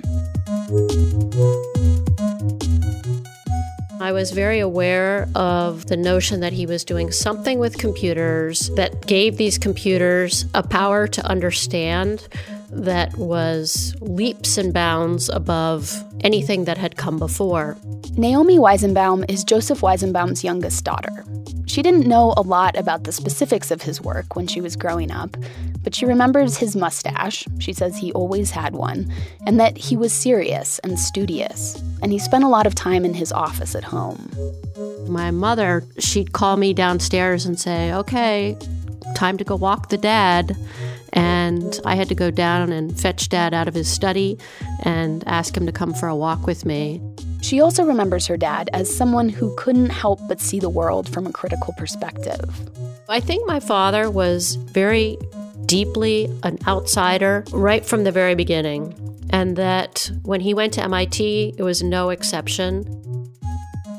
I 4.02 4.10
was 4.10 4.32
very 4.32 4.58
aware 4.58 5.28
of 5.36 5.86
the 5.86 5.96
notion 5.96 6.40
that 6.40 6.52
he 6.52 6.66
was 6.66 6.82
doing 6.84 7.12
something 7.12 7.60
with 7.60 7.78
computers 7.78 8.68
that 8.70 9.06
gave 9.06 9.36
these 9.36 9.58
computers 9.58 10.44
a 10.54 10.62
power 10.64 11.06
to 11.06 11.24
understand 11.24 12.26
that 12.72 13.16
was 13.16 13.94
leaps 14.00 14.56
and 14.56 14.72
bounds 14.72 15.28
above 15.28 16.02
anything 16.20 16.64
that 16.64 16.78
had 16.78 16.96
come 16.96 17.18
before. 17.18 17.76
Naomi 18.16 18.58
Weizenbaum 18.58 19.24
is 19.30 19.44
Joseph 19.44 19.80
Weizenbaum's 19.80 20.42
youngest 20.42 20.84
daughter. 20.84 21.24
She 21.66 21.82
didn't 21.82 22.06
know 22.06 22.34
a 22.36 22.42
lot 22.42 22.76
about 22.76 23.04
the 23.04 23.12
specifics 23.12 23.70
of 23.70 23.82
his 23.82 24.00
work 24.00 24.36
when 24.36 24.46
she 24.46 24.60
was 24.60 24.76
growing 24.76 25.10
up, 25.10 25.36
but 25.82 25.94
she 25.94 26.06
remembers 26.06 26.56
his 26.56 26.76
mustache. 26.76 27.46
She 27.58 27.72
says 27.72 27.96
he 27.96 28.12
always 28.12 28.50
had 28.50 28.74
one, 28.74 29.12
and 29.46 29.58
that 29.60 29.76
he 29.76 29.96
was 29.96 30.12
serious 30.12 30.78
and 30.80 30.98
studious, 30.98 31.82
and 32.02 32.12
he 32.12 32.18
spent 32.18 32.44
a 32.44 32.48
lot 32.48 32.66
of 32.66 32.74
time 32.74 33.04
in 33.04 33.14
his 33.14 33.32
office 33.32 33.74
at 33.74 33.84
home. 33.84 34.30
My 35.08 35.30
mother, 35.30 35.84
she'd 35.98 36.32
call 36.32 36.56
me 36.56 36.74
downstairs 36.74 37.46
and 37.46 37.58
say, 37.58 37.92
Okay, 37.92 38.56
time 39.14 39.38
to 39.38 39.44
go 39.44 39.56
walk 39.56 39.88
the 39.88 39.98
dad. 39.98 40.56
And 41.12 41.78
I 41.84 41.94
had 41.94 42.08
to 42.08 42.14
go 42.14 42.30
down 42.30 42.72
and 42.72 42.98
fetch 42.98 43.28
dad 43.28 43.52
out 43.52 43.68
of 43.68 43.74
his 43.74 43.88
study 43.88 44.38
and 44.82 45.22
ask 45.26 45.56
him 45.56 45.66
to 45.66 45.72
come 45.72 45.92
for 45.92 46.08
a 46.08 46.16
walk 46.16 46.46
with 46.46 46.64
me. 46.64 47.00
She 47.42 47.60
also 47.60 47.84
remembers 47.84 48.26
her 48.28 48.36
dad 48.36 48.70
as 48.72 48.94
someone 48.94 49.28
who 49.28 49.54
couldn't 49.56 49.90
help 49.90 50.20
but 50.28 50.40
see 50.40 50.60
the 50.60 50.68
world 50.68 51.08
from 51.08 51.26
a 51.26 51.32
critical 51.32 51.74
perspective. 51.76 52.40
I 53.08 53.20
think 53.20 53.46
my 53.46 53.60
father 53.60 54.10
was 54.10 54.54
very 54.54 55.18
deeply 55.66 56.30
an 56.44 56.58
outsider 56.66 57.44
right 57.52 57.84
from 57.84 58.04
the 58.04 58.12
very 58.12 58.34
beginning, 58.34 58.94
and 59.30 59.56
that 59.56 60.10
when 60.22 60.40
he 60.40 60.54
went 60.54 60.72
to 60.74 60.84
MIT, 60.84 61.54
it 61.58 61.62
was 61.62 61.82
no 61.82 62.10
exception. 62.10 62.86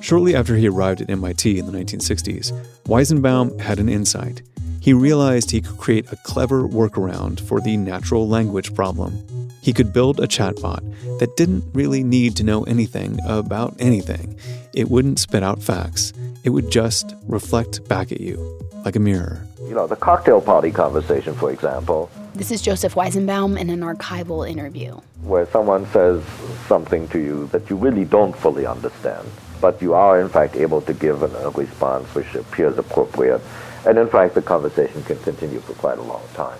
Shortly 0.01 0.35
after 0.35 0.55
he 0.55 0.67
arrived 0.67 1.01
at 1.01 1.09
MIT 1.09 1.59
in 1.59 1.65
the 1.65 1.71
1960s, 1.71 2.51
Weizenbaum 2.85 3.59
had 3.59 3.79
an 3.79 3.89
insight 3.89 4.41
he 4.83 4.91
realized 4.91 5.49
he 5.49 5.61
could 5.61 5.77
create 5.77 6.11
a 6.11 6.17
clever 6.17 6.63
workaround 6.67 7.39
for 7.39 7.61
the 7.61 7.77
natural 7.77 8.27
language 8.27 8.75
problem. 8.75 9.13
He 9.61 9.71
could 9.71 9.93
build 9.93 10.19
a 10.19 10.27
chatbot 10.27 10.83
that 11.19 11.37
didn't 11.37 11.63
really 11.73 12.03
need 12.03 12.35
to 12.35 12.43
know 12.43 12.63
anything 12.63 13.17
about 13.25 13.73
anything. 13.79 14.37
It 14.73 14.89
wouldn't 14.89 15.19
spit 15.19 15.41
out 15.41 15.63
facts. 15.63 16.11
It 16.43 16.49
would 16.49 16.69
just 16.69 17.15
reflect 17.27 17.87
back 17.87 18.11
at 18.11 18.19
you 18.19 18.59
like 18.83 18.97
a 18.97 18.99
mirror. 18.99 19.47
You 19.61 19.73
know, 19.73 19.87
the 19.87 19.95
cocktail 19.95 20.41
party 20.41 20.69
conversation, 20.69 21.33
for 21.33 21.49
example. 21.49 22.11
This 22.33 22.51
is 22.51 22.61
Joseph 22.61 22.95
Weizenbaum 22.95 23.57
in 23.57 23.69
an 23.69 23.79
archival 23.79 24.45
interview. 24.45 24.99
Where 25.21 25.45
someone 25.45 25.85
says 25.93 26.21
something 26.67 27.07
to 27.07 27.19
you 27.19 27.47
that 27.53 27.69
you 27.69 27.77
really 27.77 28.03
don't 28.03 28.35
fully 28.35 28.65
understand, 28.65 29.25
but 29.61 29.81
you 29.81 29.93
are 29.93 30.19
in 30.19 30.27
fact 30.27 30.57
able 30.57 30.81
to 30.81 30.93
give 30.93 31.23
an, 31.23 31.33
a 31.37 31.51
response 31.51 32.13
which 32.13 32.35
appears 32.35 32.77
appropriate 32.77 33.39
and 33.85 33.97
in 33.97 34.07
fact, 34.07 34.35
the 34.35 34.41
conversation 34.41 35.03
can 35.03 35.17
continue 35.19 35.59
for 35.59 35.73
quite 35.73 35.97
a 35.97 36.01
long 36.01 36.23
time. 36.33 36.59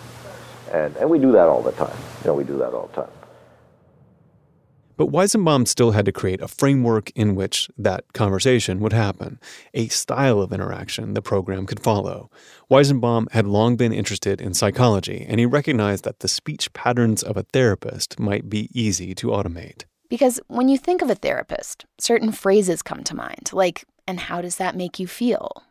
And, 0.71 0.95
and 0.97 1.09
we 1.09 1.19
do 1.19 1.31
that 1.31 1.47
all 1.47 1.61
the 1.61 1.71
time. 1.71 1.97
You 2.23 2.27
know, 2.27 2.33
we 2.33 2.43
do 2.43 2.57
that 2.57 2.73
all 2.73 2.87
the 2.87 3.03
time. 3.03 3.11
But 4.95 5.09
Weizenbaum 5.09 5.67
still 5.67 5.91
had 5.91 6.05
to 6.05 6.11
create 6.11 6.41
a 6.41 6.47
framework 6.47 7.09
in 7.15 7.33
which 7.33 7.69
that 7.77 8.13
conversation 8.13 8.79
would 8.79 8.93
happen, 8.93 9.39
a 9.73 9.87
style 9.87 10.39
of 10.39 10.53
interaction 10.53 11.15
the 11.15 11.21
program 11.21 11.65
could 11.65 11.79
follow. 11.79 12.29
Weizenbaum 12.69 13.31
had 13.31 13.47
long 13.47 13.75
been 13.75 13.91
interested 13.91 14.39
in 14.39 14.53
psychology, 14.53 15.25
and 15.27 15.39
he 15.39 15.47
recognized 15.47 16.03
that 16.03 16.19
the 16.19 16.27
speech 16.27 16.71
patterns 16.73 17.23
of 17.23 17.37
a 17.37 17.43
therapist 17.43 18.19
might 18.19 18.49
be 18.49 18.69
easy 18.71 19.15
to 19.15 19.27
automate. 19.27 19.85
Because 20.09 20.39
when 20.47 20.69
you 20.69 20.77
think 20.77 21.01
of 21.01 21.09
a 21.09 21.15
therapist, 21.15 21.85
certain 21.97 22.31
phrases 22.31 22.83
come 22.83 23.03
to 23.03 23.15
mind, 23.15 23.49
like, 23.51 23.85
and 24.07 24.19
how 24.19 24.41
does 24.41 24.57
that 24.57 24.75
make 24.75 24.99
you 24.99 25.07
feel? 25.07 25.63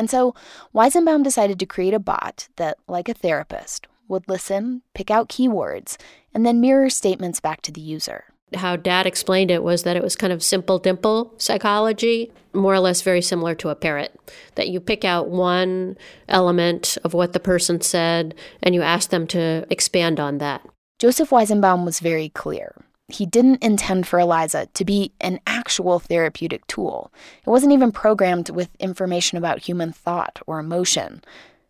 And 0.00 0.08
so 0.08 0.34
Weizenbaum 0.74 1.22
decided 1.22 1.58
to 1.58 1.66
create 1.66 1.92
a 1.92 1.98
bot 1.98 2.48
that, 2.56 2.78
like 2.88 3.10
a 3.10 3.12
therapist, 3.12 3.86
would 4.08 4.26
listen, 4.30 4.80
pick 4.94 5.10
out 5.10 5.28
keywords, 5.28 5.98
and 6.32 6.46
then 6.46 6.58
mirror 6.58 6.88
statements 6.88 7.38
back 7.38 7.60
to 7.60 7.70
the 7.70 7.82
user. 7.82 8.24
How 8.54 8.76
dad 8.76 9.06
explained 9.06 9.50
it 9.50 9.62
was 9.62 9.82
that 9.82 9.98
it 9.98 10.02
was 10.02 10.16
kind 10.16 10.32
of 10.32 10.42
simple 10.42 10.78
dimple 10.78 11.34
psychology, 11.36 12.32
more 12.54 12.72
or 12.72 12.80
less 12.80 13.02
very 13.02 13.20
similar 13.20 13.54
to 13.56 13.68
a 13.68 13.74
parrot. 13.74 14.18
That 14.54 14.70
you 14.70 14.80
pick 14.80 15.04
out 15.04 15.28
one 15.28 15.98
element 16.30 16.96
of 17.04 17.12
what 17.12 17.34
the 17.34 17.38
person 17.38 17.82
said 17.82 18.34
and 18.62 18.74
you 18.74 18.80
ask 18.80 19.10
them 19.10 19.26
to 19.26 19.66
expand 19.68 20.18
on 20.18 20.38
that. 20.38 20.66
Joseph 20.98 21.28
Weizenbaum 21.28 21.84
was 21.84 22.00
very 22.00 22.30
clear 22.30 22.74
he 23.12 23.26
didn't 23.26 23.62
intend 23.62 24.06
for 24.06 24.18
Eliza 24.18 24.66
to 24.74 24.84
be 24.84 25.12
an 25.20 25.40
actual 25.46 25.98
therapeutic 25.98 26.66
tool. 26.66 27.12
It 27.46 27.50
wasn't 27.50 27.72
even 27.72 27.92
programmed 27.92 28.50
with 28.50 28.68
information 28.78 29.38
about 29.38 29.60
human 29.60 29.92
thought 29.92 30.40
or 30.46 30.58
emotion. 30.58 31.22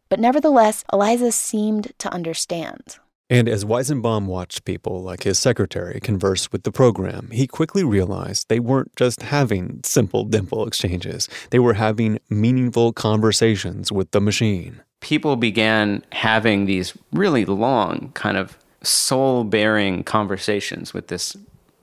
But 0.09 0.21
nevertheless, 0.21 0.85
Eliza 0.93 1.33
seemed 1.33 1.93
to 1.99 2.13
understand. 2.13 2.99
And 3.31 3.49
as 3.49 3.65
Weizenbaum 3.65 4.27
watched 4.27 4.65
people 4.65 5.05
like 5.05 5.23
his 5.23 5.39
secretary 5.39 6.01
converse 6.01 6.51
with 6.51 6.65
the 6.65 6.73
program, 6.73 7.31
he 7.31 7.47
quickly 7.47 7.85
realized 7.85 8.49
they 8.49 8.59
weren't 8.59 8.95
just 8.97 9.23
having 9.23 9.81
simple 9.85 10.25
dimple 10.25 10.67
exchanges. 10.67 11.29
They 11.51 11.61
were 11.61 11.75
having 11.75 12.19
meaningful 12.29 12.93
conversations 12.93 13.93
with 13.93 14.11
the 14.11 14.21
machine. 14.21 14.83
People 15.01 15.37
began 15.37 16.03
having 16.11 16.67
these 16.67 16.93
really 17.13 17.45
long, 17.45 18.11
kind 18.15 18.37
of 18.37 18.59
soul 18.83 19.45
bearing 19.45 20.05
conversations 20.05 20.95
with 20.95 21.09
this 21.09 21.37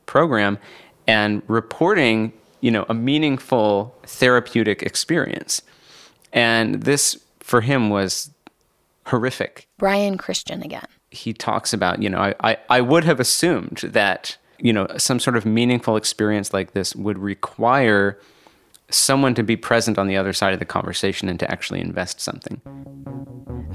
program 0.05 0.57
and 1.07 1.41
reporting, 1.47 2.33
you 2.61 2.71
know, 2.71 2.85
a 2.89 2.93
meaningful 2.93 3.95
therapeutic 4.03 4.81
experience. 4.83 5.61
And 6.33 6.83
this 6.83 7.19
for 7.39 7.61
him 7.61 7.89
was 7.89 8.31
horrific. 9.05 9.67
Brian 9.77 10.17
Christian 10.17 10.61
again. 10.61 10.87
He 11.11 11.33
talks 11.33 11.71
about, 11.71 12.01
you 12.01 12.09
know, 12.09 12.19
I, 12.19 12.35
I, 12.43 12.57
I 12.69 12.81
would 12.81 13.05
have 13.05 13.19
assumed 13.19 13.77
that, 13.83 14.37
you 14.59 14.73
know, 14.73 14.87
some 14.97 15.19
sort 15.19 15.37
of 15.37 15.45
meaningful 15.45 15.95
experience 15.95 16.53
like 16.53 16.73
this 16.73 16.95
would 16.95 17.17
require 17.17 18.19
someone 18.89 19.33
to 19.35 19.43
be 19.43 19.55
present 19.55 19.97
on 19.97 20.07
the 20.07 20.17
other 20.17 20.33
side 20.33 20.53
of 20.53 20.59
the 20.59 20.65
conversation 20.65 21.29
and 21.29 21.39
to 21.39 21.49
actually 21.49 21.79
invest 21.79 22.19
something. 22.19 22.61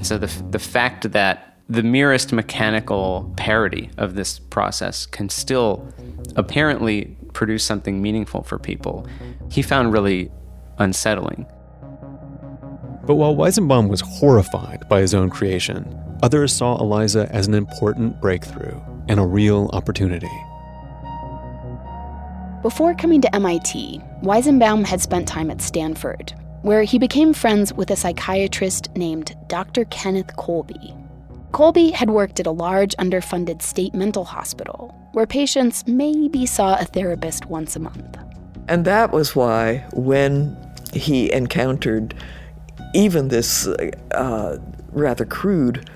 So 0.01 0.17
the 0.17 0.27
the 0.49 0.59
fact 0.59 1.11
that 1.11 1.52
the 1.69 1.83
merest 1.83 2.33
mechanical 2.33 3.33
parody 3.37 3.89
of 3.97 4.15
this 4.15 4.39
process 4.39 5.05
can 5.05 5.29
still 5.29 5.87
apparently 6.35 7.17
produce 7.33 7.63
something 7.63 8.01
meaningful 8.01 8.43
for 8.43 8.59
people, 8.59 9.07
he 9.49 9.61
found 9.61 9.93
really 9.93 10.31
unsettling. 10.77 11.45
But 13.05 13.15
while 13.15 13.35
Weizenbaum 13.35 13.89
was 13.89 14.01
horrified 14.01 14.87
by 14.87 15.01
his 15.01 15.13
own 15.13 15.29
creation, 15.29 15.99
others 16.21 16.53
saw 16.53 16.77
Eliza 16.79 17.27
as 17.31 17.47
an 17.47 17.53
important 17.53 18.21
breakthrough 18.21 18.79
and 19.07 19.19
a 19.19 19.25
real 19.25 19.69
opportunity. 19.73 20.31
Before 22.61 22.93
coming 22.95 23.19
to 23.21 23.35
MIT, 23.35 24.01
Weizenbaum 24.21 24.85
had 24.85 25.01
spent 25.01 25.27
time 25.27 25.51
at 25.51 25.61
Stanford 25.61 26.33
where 26.63 26.83
he 26.83 26.97
became 26.97 27.33
friends 27.33 27.73
with 27.73 27.91
a 27.91 27.95
psychiatrist 27.95 28.89
named 28.95 29.35
Dr. 29.47 29.83
Kenneth 29.85 30.33
Colby. 30.37 30.95
Colby 31.53 31.91
had 31.91 32.09
worked 32.09 32.39
at 32.39 32.47
a 32.47 32.51
large 32.51 32.95
underfunded 32.95 33.61
state 33.61 33.93
mental 33.93 34.25
hospital 34.25 34.93
where 35.11 35.27
patients 35.27 35.85
maybe 35.85 36.47
saw 36.47 36.79
a 36.79 36.85
therapist 36.85 37.45
once 37.45 37.75
a 37.75 37.79
month. 37.79 38.17
And 38.67 38.85
that 38.85 39.11
was 39.11 39.35
why, 39.35 39.85
when 39.93 40.57
he 40.93 41.31
encountered 41.31 42.15
even 42.95 43.27
this 43.27 43.67
uh, 43.67 44.57
rather 44.93 45.25
crude 45.25 45.87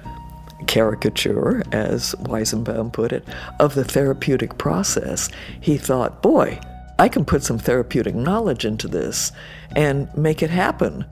caricature, 0.68 1.64
as 1.72 2.14
Weizenbaum 2.20 2.94
put 2.94 3.12
it, 3.12 3.28
of 3.60 3.74
the 3.74 3.84
therapeutic 3.84 4.60
process, 4.60 5.28
he 5.60 5.76
thought, 5.76 6.22
boy, 6.22 6.60
I 7.00 7.10
can 7.10 7.26
put 7.26 7.42
some 7.42 7.58
therapeutic 7.58 8.14
knowledge 8.14 8.64
into 8.64 8.88
this 8.88 9.32
and 9.76 10.16
make 10.16 10.44
it 10.44 10.52
happen. 10.52 11.06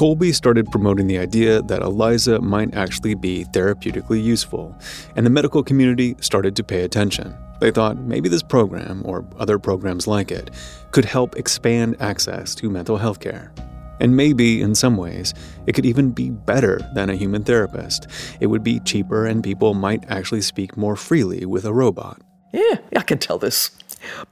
Colby 0.00 0.32
started 0.32 0.70
promoting 0.70 1.08
the 1.08 1.18
idea 1.18 1.60
that 1.60 1.82
ELIZA 1.82 2.40
might 2.40 2.72
actually 2.72 3.14
be 3.14 3.44
therapeutically 3.52 4.24
useful, 4.24 4.74
and 5.14 5.26
the 5.26 5.30
medical 5.30 5.62
community 5.62 6.16
started 6.22 6.56
to 6.56 6.64
pay 6.64 6.84
attention. 6.84 7.36
They 7.60 7.70
thought 7.70 7.98
maybe 7.98 8.30
this 8.30 8.42
program, 8.42 9.02
or 9.04 9.26
other 9.38 9.58
programs 9.58 10.06
like 10.06 10.30
it, 10.30 10.52
could 10.90 11.04
help 11.04 11.36
expand 11.36 11.96
access 12.00 12.54
to 12.54 12.70
mental 12.70 12.96
health 12.96 13.20
care. 13.20 13.52
And 14.00 14.16
maybe, 14.16 14.62
in 14.62 14.74
some 14.74 14.96
ways, 14.96 15.34
it 15.66 15.74
could 15.74 15.84
even 15.84 16.12
be 16.12 16.30
better 16.30 16.80
than 16.94 17.10
a 17.10 17.14
human 17.14 17.44
therapist. 17.44 18.06
It 18.40 18.46
would 18.46 18.64
be 18.64 18.80
cheaper, 18.80 19.26
and 19.26 19.44
people 19.44 19.74
might 19.74 20.10
actually 20.10 20.40
speak 20.40 20.78
more 20.78 20.96
freely 20.96 21.44
with 21.44 21.66
a 21.66 21.74
robot. 21.74 22.22
Yeah, 22.54 22.78
I 22.96 23.02
can 23.02 23.18
tell 23.18 23.36
this 23.36 23.70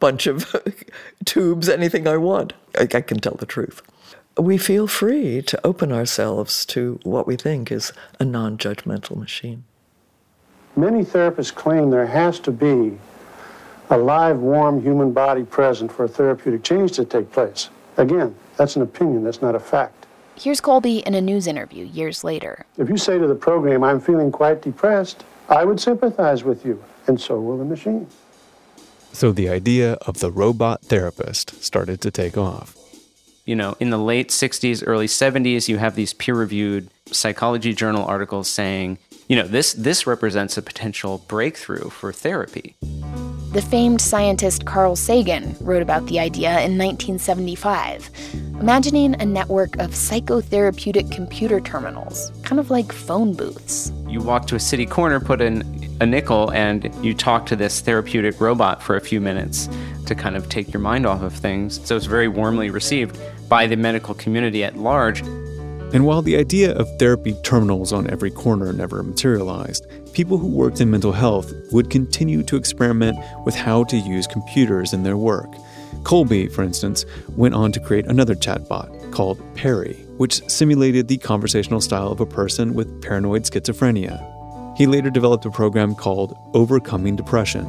bunch 0.00 0.26
of 0.26 0.56
tubes 1.26 1.68
anything 1.68 2.08
I 2.08 2.16
want. 2.16 2.54
I, 2.78 2.87
can 2.87 3.20
tell 3.20 3.34
the 3.34 3.44
truth. 3.44 3.82
We 4.38 4.57
feel 4.57 4.87
free 4.87 5.42
to 5.42 5.66
open 5.66 5.90
ourselves 5.90 6.64
to 6.66 7.00
what 7.02 7.26
we 7.26 7.35
think 7.35 7.73
is 7.73 7.92
a 8.21 8.25
non 8.25 8.57
judgmental 8.57 9.16
machine. 9.16 9.64
Many 10.76 11.02
therapists 11.02 11.52
claim 11.52 11.90
there 11.90 12.07
has 12.07 12.38
to 12.40 12.52
be 12.52 12.97
a 13.90 13.99
live, 13.99 14.38
warm 14.38 14.80
human 14.80 15.12
body 15.12 15.42
present 15.42 15.90
for 15.90 16.04
a 16.04 16.09
therapeutic 16.09 16.62
change 16.62 16.92
to 16.92 17.04
take 17.04 17.33
place. 17.33 17.68
Again, 17.97 18.33
that's 18.57 18.76
an 18.76 18.83
opinion, 18.83 19.25
that's 19.25 19.42
not 19.42 19.57
a 19.57 19.61
fact. 19.61 20.07
Here's 20.37 20.61
Colby 20.61 20.99
in 20.99 21.14
a 21.14 21.21
news 21.21 21.49
interview 21.49 21.85
years 21.87 22.23
later. 22.23 22.64
If 22.76 22.88
you 22.88 22.97
say 22.97 23.18
to 23.18 23.26
the 23.26 23.35
program, 23.35 23.83
I'm 23.83 24.00
feeling 24.00 24.30
quite 24.30 24.62
depressed, 24.62 25.25
I 25.49 25.64
would 25.64 25.80
sympathize 25.80 26.45
with 26.45 26.64
you, 26.64 26.80
and 27.09 27.21
so 27.21 27.40
will 27.40 27.59
the 27.59 27.64
machine. 27.64 28.07
So 29.12 29.33
the 29.33 29.49
idea 29.49 29.95
of 29.95 30.21
the 30.21 30.30
robot 30.30 30.83
therapist 30.83 31.61
started 31.64 32.00
to 32.02 32.12
take 32.12 32.38
off. 32.38 32.77
You 33.49 33.57
know, 33.57 33.76
in 33.81 33.88
the 33.88 33.97
late 33.97 34.28
60s, 34.28 34.85
early 34.87 35.07
70s, 35.07 35.69
you 35.69 35.78
have 35.78 35.95
these 35.95 36.12
peer 36.12 36.35
reviewed 36.35 36.90
psychology 37.07 37.73
journal 37.73 38.05
articles 38.05 38.47
saying, 38.47 38.99
you 39.26 39.37
know, 39.37 39.47
this, 39.47 39.73
this 39.73 40.07
represents 40.07 40.59
a 40.59 40.62
potential 40.62 41.25
breakthrough 41.28 41.88
for 41.88 42.12
therapy. 42.12 42.76
The 43.52 43.62
famed 43.62 44.02
scientist 44.02 44.67
Carl 44.67 44.97
Sagan 44.97 45.57
wrote 45.62 45.81
about 45.81 46.05
the 46.09 46.21
idea 46.21 46.61
in 46.61 46.76
1975, 46.76 48.11
imagining 48.61 49.14
a 49.19 49.25
network 49.25 49.78
of 49.78 49.93
psychotherapeutic 49.93 51.11
computer 51.11 51.59
terminals, 51.59 52.31
kind 52.43 52.61
of 52.61 52.71
like 52.71 52.93
phone 52.93 53.33
booths. 53.33 53.90
You 54.07 54.21
walk 54.21 54.47
to 54.49 54.57
a 54.57 54.61
city 54.61 54.85
corner, 54.85 55.21
put 55.21 55.40
in 55.40 55.62
a 56.02 56.07
nickel, 56.07 56.52
and 56.52 56.95
you 57.02 57.14
talk 57.14 57.47
to 57.47 57.57
this 57.57 57.81
therapeutic 57.81 58.43
robot 58.43 58.83
for 58.83 58.97
a 58.97 59.00
few 59.00 59.23
minutes 59.23 59.71
to 60.05 60.14
kind 60.14 60.37
of 60.37 60.50
take 60.50 60.71
your 60.71 60.81
mind 60.81 61.07
off 61.07 61.23
of 61.23 61.33
things. 61.33 61.81
So 61.87 61.97
it's 61.97 62.07
very 62.07 62.28
warmly 62.28 62.69
received 62.69 63.19
by 63.49 63.67
the 63.67 63.76
medical 63.76 64.14
community 64.14 64.64
at 64.64 64.76
large. 64.76 65.23
And 65.90 66.05
while 66.05 66.21
the 66.21 66.37
idea 66.37 66.75
of 66.75 66.99
therapy 66.99 67.33
terminals 67.43 67.95
on 67.95 68.11
every 68.11 68.31
corner 68.31 68.73
never 68.75 69.02
materialized, 69.02 69.87
people 70.12 70.37
who 70.37 70.47
worked 70.47 70.83
in 70.83 70.90
mental 70.90 71.12
health 71.12 71.50
would 71.73 71.88
continue 71.88 72.43
to 72.43 72.57
experiment 72.57 73.17
with 73.47 73.54
how 73.54 73.84
to 73.84 73.97
use 73.97 74.26
computers 74.26 74.93
in 74.93 75.02
their 75.02 75.17
work. 75.17 75.50
Colby, 76.04 76.47
for 76.49 76.63
instance, 76.63 77.06
went 77.37 77.54
on 77.54 77.73
to 77.73 77.80
create 77.80 78.06
another 78.06 78.34
chatbot 78.34 79.13
called 79.13 79.41
Parry, 79.54 79.95
which 80.19 80.47
simulated 80.49 81.08
the 81.08 81.17
conversational 81.17 81.80
style 81.80 82.13
of 82.13 82.21
a 82.21 82.26
person 82.26 82.75
with 82.75 83.00
paranoid 83.02 83.45
schizophrenia. 83.45 84.23
He 84.76 84.87
later 84.87 85.11
developed 85.11 85.47
a 85.47 85.50
program 85.50 85.95
called 85.95 86.37
Overcoming 86.52 87.17
Depression. 87.17 87.65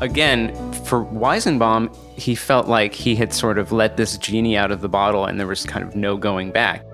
Again, 0.00 0.54
for 0.84 1.04
Weizenbaum, 1.04 1.94
he 2.20 2.34
felt 2.34 2.68
like 2.68 2.92
he 2.94 3.16
had 3.16 3.32
sort 3.32 3.58
of 3.58 3.72
let 3.72 3.96
this 3.96 4.18
genie 4.18 4.56
out 4.56 4.70
of 4.70 4.82
the 4.82 4.88
bottle 4.88 5.24
and 5.24 5.40
there 5.40 5.46
was 5.46 5.64
kind 5.64 5.84
of 5.84 5.96
no 5.96 6.16
going 6.16 6.50
back. 6.50 6.84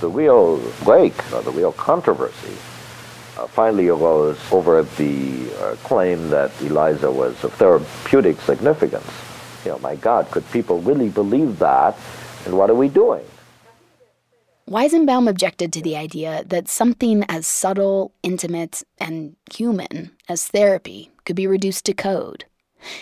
The 0.00 0.08
real 0.08 0.58
break, 0.84 1.14
or 1.32 1.42
the 1.42 1.50
real 1.50 1.72
controversy, 1.72 2.56
uh, 3.36 3.46
finally 3.46 3.88
arose 3.88 4.38
over 4.52 4.82
the 4.82 5.50
uh, 5.58 5.76
claim 5.82 6.30
that 6.30 6.50
ELIZA 6.60 7.10
was 7.10 7.42
of 7.44 7.52
therapeutic 7.54 8.40
significance. 8.40 9.10
You 9.64 9.72
know, 9.72 9.78
my 9.78 9.96
God, 9.96 10.30
could 10.30 10.48
people 10.50 10.80
really 10.80 11.08
believe 11.08 11.58
that? 11.58 11.96
And 12.46 12.56
what 12.58 12.70
are 12.70 12.74
we 12.74 12.88
doing? 12.88 13.24
Weizenbaum 14.68 15.28
objected 15.28 15.72
to 15.72 15.82
the 15.82 15.96
idea 15.96 16.44
that 16.46 16.68
something 16.68 17.24
as 17.28 17.46
subtle, 17.46 18.12
intimate, 18.22 18.82
and 18.98 19.36
human 19.52 20.12
as 20.28 20.46
therapy 20.46 21.10
could 21.24 21.36
be 21.36 21.46
reduced 21.46 21.84
to 21.86 21.92
code. 21.92 22.44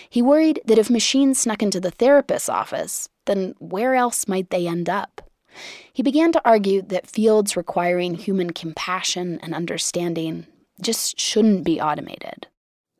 He 0.08 0.22
worried 0.22 0.60
that 0.64 0.78
if 0.78 0.90
machines 0.90 1.40
snuck 1.40 1.62
into 1.62 1.80
the 1.80 1.90
therapist's 1.90 2.48
office, 2.48 3.08
then 3.26 3.54
where 3.58 3.94
else 3.94 4.28
might 4.28 4.50
they 4.50 4.66
end 4.66 4.88
up? 4.88 5.30
He 5.92 6.02
began 6.02 6.32
to 6.32 6.42
argue 6.44 6.82
that 6.82 7.06
fields 7.06 7.56
requiring 7.56 8.14
human 8.14 8.50
compassion 8.50 9.38
and 9.42 9.54
understanding 9.54 10.46
just 10.80 11.18
shouldn't 11.18 11.64
be 11.64 11.80
automated. 11.80 12.46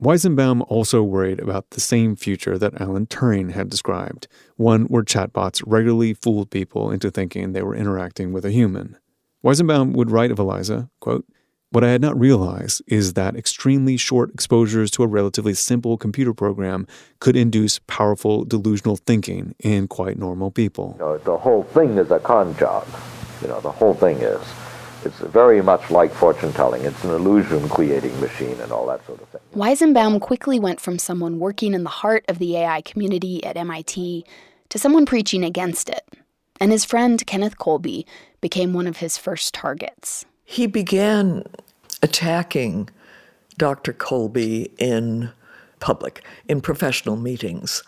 Weizenbaum 0.02 0.64
also 0.68 1.02
worried 1.02 1.40
about 1.40 1.70
the 1.70 1.80
same 1.80 2.16
future 2.16 2.56
that 2.56 2.80
Alan 2.80 3.06
Turing 3.06 3.52
had 3.52 3.68
described, 3.68 4.28
one 4.56 4.84
where 4.84 5.02
chatbots 5.02 5.62
regularly 5.66 6.14
fooled 6.14 6.50
people 6.50 6.90
into 6.90 7.10
thinking 7.10 7.52
they 7.52 7.62
were 7.62 7.76
interacting 7.76 8.32
with 8.32 8.46
a 8.46 8.50
human. 8.50 8.96
Weizenbaum 9.44 9.92
would 9.92 10.10
write 10.10 10.30
of 10.30 10.38
ELIZA, 10.38 10.88
quote, 11.00 11.26
what 11.70 11.84
I 11.84 11.90
had 11.90 12.00
not 12.00 12.18
realized 12.18 12.82
is 12.88 13.14
that 13.14 13.36
extremely 13.36 13.96
short 13.96 14.34
exposures 14.34 14.90
to 14.92 15.04
a 15.04 15.06
relatively 15.06 15.54
simple 15.54 15.96
computer 15.96 16.34
program 16.34 16.86
could 17.20 17.36
induce 17.36 17.78
powerful 17.86 18.44
delusional 18.44 18.96
thinking 18.96 19.54
in 19.60 19.86
quite 19.86 20.18
normal 20.18 20.50
people. 20.50 20.96
You 20.98 21.04
know, 21.04 21.18
the 21.18 21.38
whole 21.38 21.62
thing 21.62 21.96
is 21.96 22.10
a 22.10 22.18
con 22.18 22.56
job. 22.56 22.86
You 23.40 23.48
know, 23.48 23.60
the 23.60 23.70
whole 23.70 23.94
thing 23.94 24.18
is. 24.18 24.40
It's 25.02 25.18
very 25.20 25.62
much 25.62 25.90
like 25.90 26.12
fortune 26.12 26.52
telling. 26.52 26.84
It's 26.84 27.02
an 27.04 27.10
illusion 27.12 27.66
creating 27.70 28.20
machine 28.20 28.60
and 28.60 28.70
all 28.70 28.86
that 28.88 29.06
sort 29.06 29.22
of 29.22 29.28
thing. 29.28 29.40
Weizenbaum 29.54 30.20
quickly 30.20 30.60
went 30.60 30.78
from 30.78 30.98
someone 30.98 31.38
working 31.38 31.72
in 31.72 31.84
the 31.84 31.90
heart 31.90 32.22
of 32.28 32.38
the 32.38 32.54
AI 32.58 32.82
community 32.82 33.42
at 33.42 33.56
MIT 33.56 34.26
to 34.68 34.78
someone 34.78 35.06
preaching 35.06 35.42
against 35.42 35.88
it. 35.88 36.06
And 36.60 36.70
his 36.70 36.84
friend 36.84 37.24
Kenneth 37.26 37.56
Colby 37.56 38.06
became 38.42 38.74
one 38.74 38.86
of 38.86 38.98
his 38.98 39.16
first 39.16 39.54
targets 39.54 40.26
he 40.50 40.66
began 40.66 41.44
attacking 42.02 42.90
Dr. 43.56 43.92
Colby 43.92 44.72
in 44.78 45.30
public, 45.78 46.24
in 46.48 46.60
professional 46.60 47.14
meetings. 47.14 47.84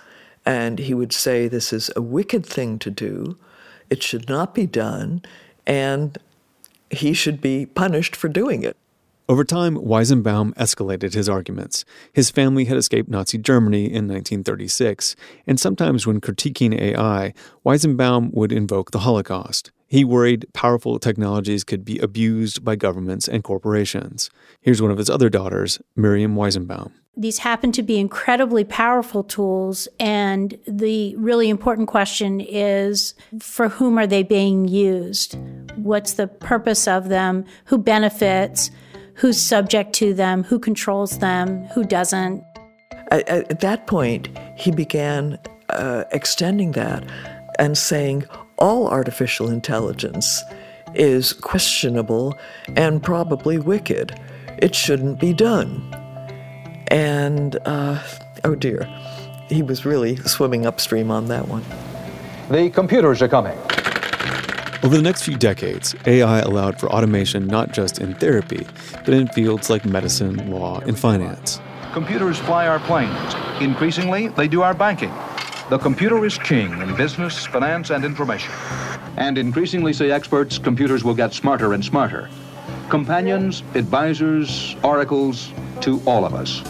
And 0.47 0.79
he 0.79 0.95
would 0.95 1.13
say, 1.13 1.49
This 1.49 1.73
is 1.73 1.91
a 1.97 2.01
wicked 2.01 2.47
thing 2.47 2.79
to 2.79 2.89
do. 2.89 3.37
It 3.91 4.01
should 4.01 4.29
not 4.29 4.55
be 4.55 4.69
done. 4.69 5.23
And 5.67 6.19
he 6.89 7.15
should 7.15 7.41
be 7.41 7.67
punished 7.67 8.15
for 8.15 8.29
doing 8.29 8.63
it. 8.63 8.77
Over 9.29 9.43
time, 9.43 9.77
Weizenbaum 9.77 10.55
escalated 10.55 11.15
his 11.15 11.29
arguments. 11.29 11.85
His 12.13 12.31
family 12.31 12.67
had 12.67 12.77
escaped 12.77 13.09
Nazi 13.09 13.39
Germany 13.39 13.87
in 13.87 14.07
1936, 14.07 15.17
and 15.49 15.59
sometimes 15.59 16.07
when 16.07 16.21
critiquing 16.21 16.79
AI, 16.79 17.35
Weizenbaum 17.67 18.33
would 18.33 18.53
invoke 18.53 18.93
the 18.93 19.01
Holocaust. 19.01 19.73
He 19.93 20.07
worried 20.07 20.47
powerful 20.55 20.99
technologies 20.99 21.65
could 21.65 21.85
be 21.85 21.99
abused 21.99 22.65
by 22.65 22.77
governments 22.77 23.29
and 23.29 23.45
corporations. 23.45 24.31
Here's 24.63 24.81
one 24.81 24.91
of 24.91 24.97
his 24.97 25.11
other 25.11 25.29
daughters, 25.29 25.83
Miriam 25.95 26.35
Weizenbaum. 26.35 26.93
These 27.15 27.37
happen 27.37 27.73
to 27.73 27.83
be 27.83 27.99
incredibly 27.99 28.65
powerful 28.65 29.23
tools, 29.23 29.89
and 30.01 30.59
the 30.67 31.15
really 31.17 31.51
important 31.51 31.89
question 31.89 32.41
is 32.41 33.13
for 33.39 33.69
whom 33.69 33.99
are 33.99 34.07
they 34.07 34.23
being 34.23 34.67
used? 34.67 35.37
What's 35.77 36.15
the 36.15 36.27
purpose 36.27 36.89
of 36.89 37.11
them? 37.11 37.45
Who 37.67 37.77
benefits? 37.77 38.71
Who's 39.17 39.39
subject 39.39 39.93
to 39.97 40.15
them? 40.15 40.45
Who 40.45 40.59
controls 40.59 41.19
them? 41.19 41.65
Who 41.75 41.85
doesn't? 41.85 42.43
At, 43.11 43.29
at 43.29 43.61
that 43.61 43.87
point, 43.87 44.31
he 44.57 44.71
began 44.71 45.39
uh, 45.69 46.05
extending 46.13 46.73
that 46.73 47.07
and 47.59 47.77
saying, 47.77 48.25
all 48.63 48.87
artificial 48.89 49.51
intelligence 49.51 50.45
is 50.95 51.33
questionable 51.33 52.39
and 52.77 53.03
probably 53.03 53.59
wicked. 53.59 54.19
It 54.59 54.73
shouldn't 54.73 55.19
be 55.19 55.33
done. 55.33 55.83
And, 56.87 57.59
uh, 57.67 58.01
oh 58.45 58.55
dear, 58.55 58.85
he 59.49 59.63
was 59.63 59.85
really 59.85 60.17
swimming 60.17 60.65
upstream 60.65 61.11
on 61.11 61.27
that 61.27 61.49
one. 61.49 61.65
The 62.51 62.71
computers 62.71 63.21
are 63.21 63.29
coming. 63.29 63.59
Over 64.85 64.97
the 64.97 65.03
next 65.03 65.23
few 65.23 65.37
decades, 65.37 65.97
AI 66.07 66.41
allowed 66.41 66.79
for 66.79 66.89
automation 66.89 67.49
not 67.49 67.73
just 67.73 68.01
in 68.01 68.15
therapy, 68.15 68.65
but 69.05 69.09
in 69.09 69.27
fields 69.29 69.71
like 69.71 69.85
medicine, 69.85 70.51
law, 70.51 70.79
and 70.81 70.97
finance. 70.97 71.61
Computers 71.93 72.39
fly 72.39 72.69
our 72.69 72.79
planes. 72.81 73.35
Increasingly, 73.61 74.29
they 74.29 74.47
do 74.47 74.63
our 74.63 74.75
banking. 74.75 75.13
The 75.73 75.79
computer 75.79 76.23
is 76.27 76.37
king 76.37 76.71
in 76.83 76.95
business, 76.97 77.47
finance, 77.47 77.89
and 77.89 78.05
information. 78.05 78.53
And 79.17 79.39
increasingly, 79.39 79.95
say 79.95 80.11
experts, 80.11 80.59
computers 80.59 81.03
will 81.03 81.15
get 81.15 81.33
smarter 81.33 81.73
and 81.73 81.83
smarter. 81.83 82.29
Companions, 82.91 83.63
advisors, 83.75 84.77
oracles 84.85 85.51
to 85.81 85.99
all 86.05 86.27
of 86.27 86.35
us. 86.35 86.61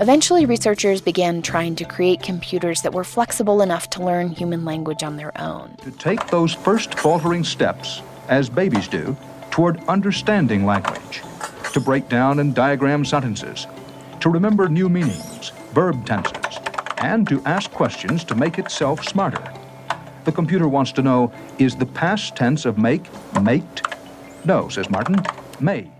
Eventually, 0.00 0.44
researchers 0.44 1.00
began 1.00 1.40
trying 1.40 1.74
to 1.76 1.86
create 1.86 2.22
computers 2.22 2.82
that 2.82 2.92
were 2.92 3.04
flexible 3.04 3.62
enough 3.62 3.88
to 3.88 4.04
learn 4.04 4.28
human 4.28 4.66
language 4.66 5.02
on 5.02 5.16
their 5.16 5.32
own. 5.40 5.78
To 5.78 5.90
take 5.92 6.26
those 6.26 6.52
first 6.52 6.98
faltering 6.98 7.42
steps, 7.42 8.02
as 8.28 8.50
babies 8.50 8.86
do, 8.86 9.16
toward 9.50 9.82
understanding 9.88 10.66
language, 10.66 11.22
to 11.72 11.80
break 11.80 12.10
down 12.10 12.38
and 12.38 12.54
diagram 12.54 13.06
sentences, 13.06 13.66
to 14.24 14.30
remember 14.30 14.70
new 14.70 14.88
meanings, 14.88 15.50
verb 15.74 16.06
tenses, 16.06 16.58
and 16.96 17.28
to 17.28 17.42
ask 17.44 17.70
questions 17.72 18.24
to 18.24 18.34
make 18.34 18.58
itself 18.58 19.04
smarter. 19.04 19.52
The 20.24 20.32
computer 20.32 20.66
wants 20.66 20.92
to 20.92 21.02
know 21.02 21.30
is 21.58 21.76
the 21.76 21.84
past 21.84 22.34
tense 22.34 22.64
of 22.64 22.78
make, 22.78 23.02
maked? 23.42 23.82
No, 24.46 24.70
says 24.70 24.88
Martin, 24.88 25.22
may. 25.60 25.90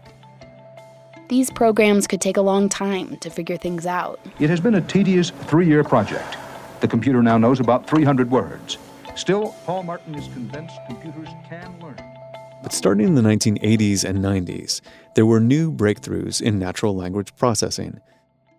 These 1.28 1.50
programs 1.50 2.06
could 2.06 2.22
take 2.22 2.38
a 2.38 2.40
long 2.40 2.70
time 2.70 3.18
to 3.18 3.28
figure 3.28 3.58
things 3.58 3.84
out. 3.84 4.18
It 4.40 4.48
has 4.48 4.58
been 4.58 4.76
a 4.76 4.80
tedious 4.80 5.28
three 5.28 5.66
year 5.66 5.84
project. 5.84 6.38
The 6.80 6.88
computer 6.88 7.22
now 7.22 7.36
knows 7.36 7.60
about 7.60 7.86
300 7.86 8.30
words. 8.30 8.78
Still, 9.16 9.54
Paul 9.66 9.82
Martin 9.82 10.14
is 10.14 10.28
convinced 10.28 10.76
computers 10.88 11.28
can 11.50 11.78
learn. 11.78 12.23
But 12.62 12.72
starting 12.72 13.06
in 13.06 13.14
the 13.14 13.22
1980s 13.22 14.04
and 14.04 14.24
90s, 14.24 14.80
there 15.14 15.26
were 15.26 15.40
new 15.40 15.70
breakthroughs 15.72 16.40
in 16.40 16.58
natural 16.58 16.96
language 16.96 17.34
processing. 17.36 18.00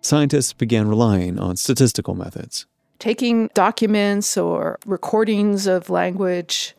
Scientists 0.00 0.52
began 0.52 0.88
relying 0.88 1.38
on 1.38 1.56
statistical 1.56 2.14
methods. 2.14 2.66
Taking 2.98 3.48
documents 3.54 4.36
or 4.36 4.78
recordings 4.86 5.66
of 5.66 5.90
language 5.90 6.74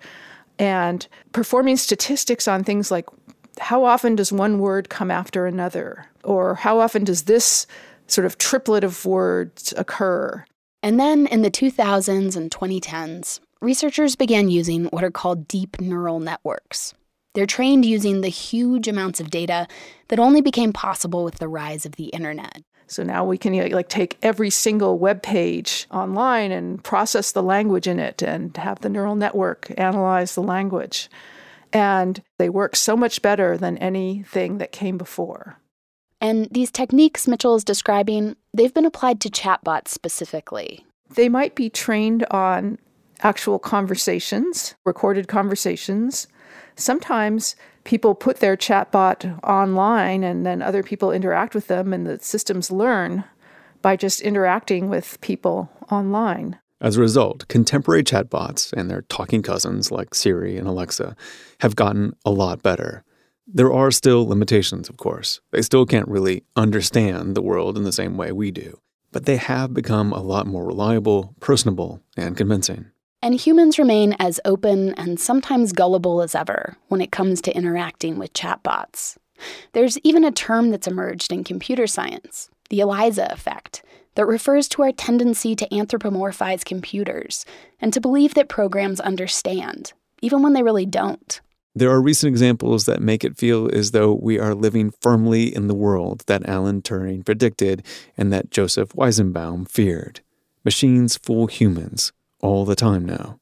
and 0.58 1.08
performing 1.34 1.78
statistics 1.78 2.48
on 2.48 2.64
things 2.64 2.90
like 2.90 3.06
how 3.60 3.84
often 3.84 4.16
does 4.16 4.32
one 4.32 4.60
word 4.60 4.90
come 4.90 5.12
after 5.12 5.46
another? 5.46 6.06
Or 6.24 6.56
how 6.56 6.80
often 6.80 7.04
does 7.04 7.24
this 7.24 7.68
sort 8.08 8.26
of 8.26 8.38
triplet 8.38 8.84
of 8.84 9.06
words 9.06 9.74
occur? 9.78 10.46
And 10.84 11.00
then 11.00 11.28
in 11.28 11.42
the 11.42 11.52
2000s 11.52 12.36
and 12.36 12.52
2010s, 12.52 13.40
researchers 13.62 14.16
began 14.16 14.50
using 14.50 14.86
what 14.86 15.04
are 15.04 15.12
called 15.12 15.48
deep 15.48 15.82
neural 15.82 16.20
networks. 16.20 16.94
They're 17.38 17.46
trained 17.46 17.86
using 17.86 18.22
the 18.22 18.30
huge 18.30 18.88
amounts 18.88 19.20
of 19.20 19.30
data 19.30 19.68
that 20.08 20.18
only 20.18 20.42
became 20.42 20.74
possible 20.74 21.24
with 21.24 21.36
the 21.36 21.48
rise 21.48 21.86
of 21.86 21.92
the 21.92 22.06
internet. 22.06 22.64
So 22.88 23.04
now 23.04 23.24
we 23.26 23.38
can 23.38 23.54
like 23.70 23.90
take 23.90 24.18
every 24.24 24.50
single 24.50 24.98
web 24.98 25.22
page 25.22 25.86
online 25.92 26.52
and 26.52 26.84
process 26.84 27.34
the 27.34 27.44
language 27.44 27.86
in 27.86 28.00
it 28.00 28.24
and 28.24 28.58
have 28.58 28.80
the 28.80 28.90
neural 28.90 29.14
network 29.14 29.72
analyze 29.78 30.34
the 30.34 30.42
language. 30.42 31.12
And 31.72 32.24
they 32.40 32.50
work 32.50 32.76
so 32.76 32.98
much 32.98 33.22
better 33.22 33.56
than 33.56 33.78
anything 33.78 34.58
that 34.58 34.72
came 34.72 34.98
before. 34.98 35.60
And 36.20 36.48
these 36.50 36.72
techniques 36.72 37.28
Mitchell 37.28 37.54
is 37.54 37.64
describing, 37.64 38.36
they've 38.52 38.74
been 38.74 38.84
applied 38.84 39.22
to 39.22 39.30
chatbots 39.30 39.90
specifically. 39.90 40.84
They 41.14 41.30
might 41.30 41.54
be 41.54 41.70
trained 41.70 42.26
on 42.32 42.80
actual 43.22 43.60
conversations, 43.60 44.74
recorded 44.86 45.28
conversations. 45.28 46.28
Sometimes 46.78 47.56
people 47.84 48.14
put 48.14 48.38
their 48.38 48.56
chatbot 48.56 49.40
online 49.44 50.24
and 50.24 50.46
then 50.46 50.62
other 50.62 50.84
people 50.84 51.12
interact 51.12 51.56
with 51.56 51.68
them, 51.68 51.92
and 51.92 52.06
the 52.06 52.20
systems 52.20 52.72
learn 52.72 53.24
by 53.82 53.96
just 53.96 54.22
interacting 54.22 54.88
with 54.88 55.20
people 55.22 55.72
online. 55.92 56.60
As 56.80 56.96
a 56.96 57.02
result, 57.02 57.48
contemporary 57.48 58.04
chatbots 58.04 58.72
and 58.74 58.90
their 58.90 59.02
talking 59.04 59.42
cousins 59.42 59.92
like 59.92 60.14
Siri 60.14 60.58
and 60.58 60.68
Alexa 60.68 61.16
have 61.62 61.76
gotten 61.76 62.16
a 62.24 62.30
lot 62.30 62.62
better. 62.62 63.04
There 63.48 63.74
are 63.74 63.90
still 63.90 64.28
limitations, 64.28 64.88
of 64.88 64.98
course. 64.98 65.40
They 65.52 65.64
still 65.64 65.88
can't 65.88 66.08
really 66.08 66.44
understand 66.56 67.34
the 67.34 67.42
world 67.42 67.78
in 67.78 67.84
the 67.84 67.92
same 67.92 68.18
way 68.18 68.32
we 68.32 68.52
do. 68.52 68.80
But 69.12 69.26
they 69.26 69.38
have 69.38 69.74
become 69.74 70.12
a 70.12 70.22
lot 70.22 70.46
more 70.46 70.66
reliable, 70.66 71.34
personable, 71.40 72.04
and 72.16 72.38
convincing. 72.38 72.92
And 73.22 73.34
humans 73.34 73.80
remain 73.80 74.16
as 74.20 74.40
open 74.46 74.94
and 74.94 75.20
sometimes 75.20 75.74
gullible 75.74 76.22
as 76.22 76.36
ever 76.36 76.78
when 76.88 77.02
it 77.02 77.12
comes 77.12 77.42
to 77.42 77.56
interacting 77.56 78.20
with 78.20 78.34
chatbots. 78.34 79.18
There's 79.74 79.98
even 80.00 80.24
a 80.24 80.32
term 80.32 80.70
that's 80.70 80.88
emerged 80.88 81.32
in 81.32 81.44
computer 81.44 81.88
science 81.88 82.50
the 82.70 82.82
Eliza 82.82 83.28
effect 83.32 83.82
that 84.16 84.26
refers 84.26 84.68
to 84.68 84.82
our 84.82 84.92
tendency 84.92 85.56
to 85.56 85.70
anthropomorphize 85.70 86.66
computers 86.66 87.46
and 87.80 87.94
to 87.94 88.02
believe 88.02 88.34
that 88.34 88.50
programs 88.50 89.00
understand, 89.00 89.94
even 90.22 90.44
when 90.44 90.52
they 90.52 90.64
really 90.64 90.86
don't. 90.86 91.40
There 91.74 91.90
are 91.92 92.02
recent 92.02 92.30
examples 92.30 92.86
that 92.86 93.02
make 93.02 93.24
it 93.24 93.38
feel 93.38 93.70
as 93.72 93.92
though 93.92 94.14
we 94.14 94.38
are 94.38 94.54
living 94.54 94.92
firmly 95.00 95.56
in 95.56 95.68
the 95.68 95.76
world 95.76 96.24
that 96.28 96.46
Alan 96.50 96.82
Turing 96.82 97.24
predicted 97.24 97.86
and 98.18 98.34
that 98.34 98.50
Joseph 98.50 98.90
Weizenbaum 98.90 99.70
feared. 99.70 100.20
Machines 100.66 101.18
fool 101.18 101.48
humans 101.48 102.12
all 102.42 102.66
the 102.66 102.76
time 102.76 103.06
now. 103.06 103.40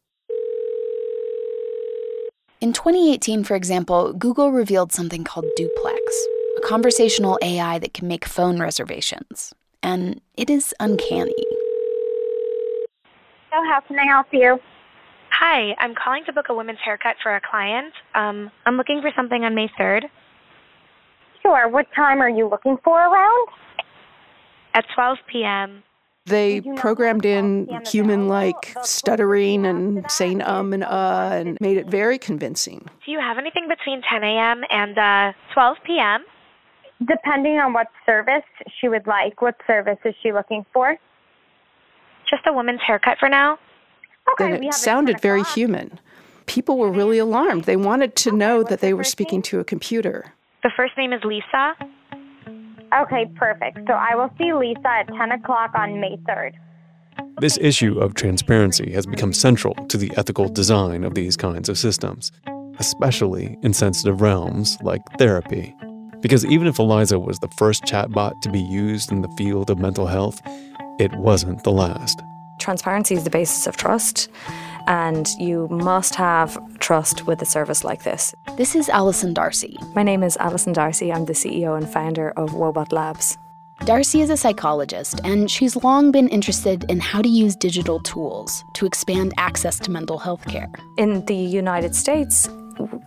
In 2.61 2.73
2018, 2.73 3.43
for 3.43 3.55
example, 3.55 4.13
Google 4.13 4.51
revealed 4.51 4.91
something 4.91 5.23
called 5.23 5.45
Duplex, 5.55 6.27
a 6.57 6.61
conversational 6.61 7.37
AI 7.41 7.79
that 7.79 7.93
can 7.93 8.07
make 8.07 8.25
phone 8.25 8.59
reservations 8.59 9.53
and 9.85 10.19
it 10.35 10.49
is 10.49 10.73
uncanny. 10.79 11.45
So, 13.51 13.63
how 13.69 13.81
can 13.87 13.99
I 13.99 14.05
help 14.05 14.27
you? 14.33 14.59
Hi, 15.29 15.75
I'm 15.77 15.93
calling 15.93 16.25
to 16.25 16.33
book 16.33 16.47
a 16.49 16.55
women's 16.55 16.79
haircut 16.83 17.17
for 17.21 17.35
a 17.35 17.41
client. 17.41 17.93
Um, 18.15 18.51
I'm 18.65 18.77
looking 18.77 19.01
for 19.01 19.11
something 19.15 19.43
on 19.43 19.53
May 19.53 19.69
3rd. 19.79 20.05
Sure. 21.43 21.69
What 21.69 21.85
time 21.95 22.21
are 22.21 22.29
you 22.29 22.49
looking 22.49 22.77
for 22.83 22.97
around? 22.97 23.47
At 24.73 24.85
12 24.95 25.17
p.m. 25.31 25.83
They 26.25 26.61
programmed 26.75 27.23
in 27.23 27.67
human 27.85 28.27
like 28.27 28.75
stuttering 28.81 29.63
and 29.63 30.09
saying 30.09 30.41
um 30.41 30.73
and 30.73 30.83
uh 30.83 31.29
and 31.33 31.57
made 31.61 31.77
it 31.77 31.85
very 31.87 32.17
convincing. 32.17 32.89
Do 33.05 33.11
you 33.11 33.19
have 33.19 33.37
anything 33.37 33.67
between 33.67 34.01
10 34.01 34.23
a.m. 34.23 34.63
and 34.71 34.97
uh, 34.97 35.33
12 35.53 35.77
p.m.? 35.85 36.25
Depending 37.07 37.59
on 37.59 37.73
what 37.73 37.87
service 38.07 38.43
she 38.79 38.87
would 38.87 39.05
like. 39.05 39.41
What 39.41 39.55
service 39.67 39.99
is 40.03 40.15
she 40.23 40.31
looking 40.31 40.65
for? 40.73 40.97
Just 42.27 42.41
a 42.47 42.53
woman's 42.53 42.81
haircut 42.81 43.19
for 43.19 43.29
now. 43.29 43.59
Okay, 44.31 44.55
and 44.55 44.65
it 44.65 44.73
sounded 44.73 45.21
very 45.21 45.43
human. 45.43 45.99
People 46.47 46.79
were 46.79 46.91
really 46.91 47.19
alarmed. 47.19 47.65
They 47.65 47.75
wanted 47.75 48.15
to 48.17 48.31
know 48.31 48.63
that 48.63 48.79
they 48.79 48.95
were 48.95 49.03
speaking 49.03 49.43
to 49.43 49.59
a 49.59 49.63
computer. 49.63 50.33
The 50.63 50.71
first 50.75 50.97
name 50.97 51.13
is 51.13 51.23
Lisa. 51.23 51.75
Okay, 52.93 53.25
perfect. 53.35 53.79
So 53.87 53.93
I 53.93 54.15
will 54.15 54.29
see 54.37 54.53
Lisa 54.53 54.87
at 54.87 55.07
10 55.07 55.31
o'clock 55.31 55.71
on 55.75 55.99
May 55.99 56.17
3rd. 56.27 56.53
This 57.39 57.57
issue 57.61 57.99
of 57.99 58.13
transparency 58.13 58.91
has 58.91 59.05
become 59.05 59.33
central 59.33 59.73
to 59.87 59.97
the 59.97 60.11
ethical 60.17 60.47
design 60.47 61.03
of 61.03 61.15
these 61.15 61.35
kinds 61.35 61.69
of 61.69 61.77
systems, 61.77 62.31
especially 62.79 63.57
in 63.61 63.73
sensitive 63.73 64.21
realms 64.21 64.77
like 64.81 65.01
therapy. 65.17 65.75
Because 66.21 66.45
even 66.45 66.67
if 66.67 66.79
Eliza 66.79 67.19
was 67.19 67.39
the 67.39 67.49
first 67.57 67.83
chatbot 67.83 68.41
to 68.41 68.49
be 68.49 68.61
used 68.61 69.11
in 69.11 69.21
the 69.21 69.33
field 69.37 69.69
of 69.69 69.79
mental 69.79 70.07
health, 70.07 70.41
it 70.99 71.13
wasn't 71.15 71.63
the 71.63 71.71
last. 71.71 72.21
Transparency 72.59 73.15
is 73.15 73.23
the 73.23 73.29
basis 73.29 73.67
of 73.67 73.77
trust, 73.77 74.29
and 74.87 75.27
you 75.39 75.67
must 75.69 76.15
have 76.15 76.57
trust 76.79 77.27
with 77.27 77.41
a 77.41 77.45
service 77.45 77.83
like 77.83 78.03
this. 78.03 78.33
This 78.57 78.75
is 78.75 78.89
Alison 78.89 79.33
Darcy. 79.33 79.77
My 79.93 80.03
name 80.03 80.23
is 80.23 80.37
Alison 80.37 80.73
Darcy. 80.73 81.11
I'm 81.11 81.25
the 81.25 81.33
CEO 81.33 81.77
and 81.77 81.89
founder 81.89 82.31
of 82.31 82.51
Woebot 82.51 82.91
Labs. 82.91 83.37
Darcy 83.83 84.21
is 84.21 84.29
a 84.29 84.37
psychologist, 84.37 85.19
and 85.23 85.51
she's 85.51 85.75
long 85.75 86.11
been 86.11 86.29
interested 86.29 86.85
in 86.89 86.99
how 86.99 87.21
to 87.21 87.27
use 87.27 87.55
digital 87.55 87.99
tools 87.99 88.63
to 88.73 88.85
expand 88.85 89.33
access 89.37 89.77
to 89.79 89.91
mental 89.91 90.17
health 90.17 90.45
care. 90.47 90.71
In 90.97 91.25
the 91.25 91.35
United 91.35 91.93
States, 91.93 92.49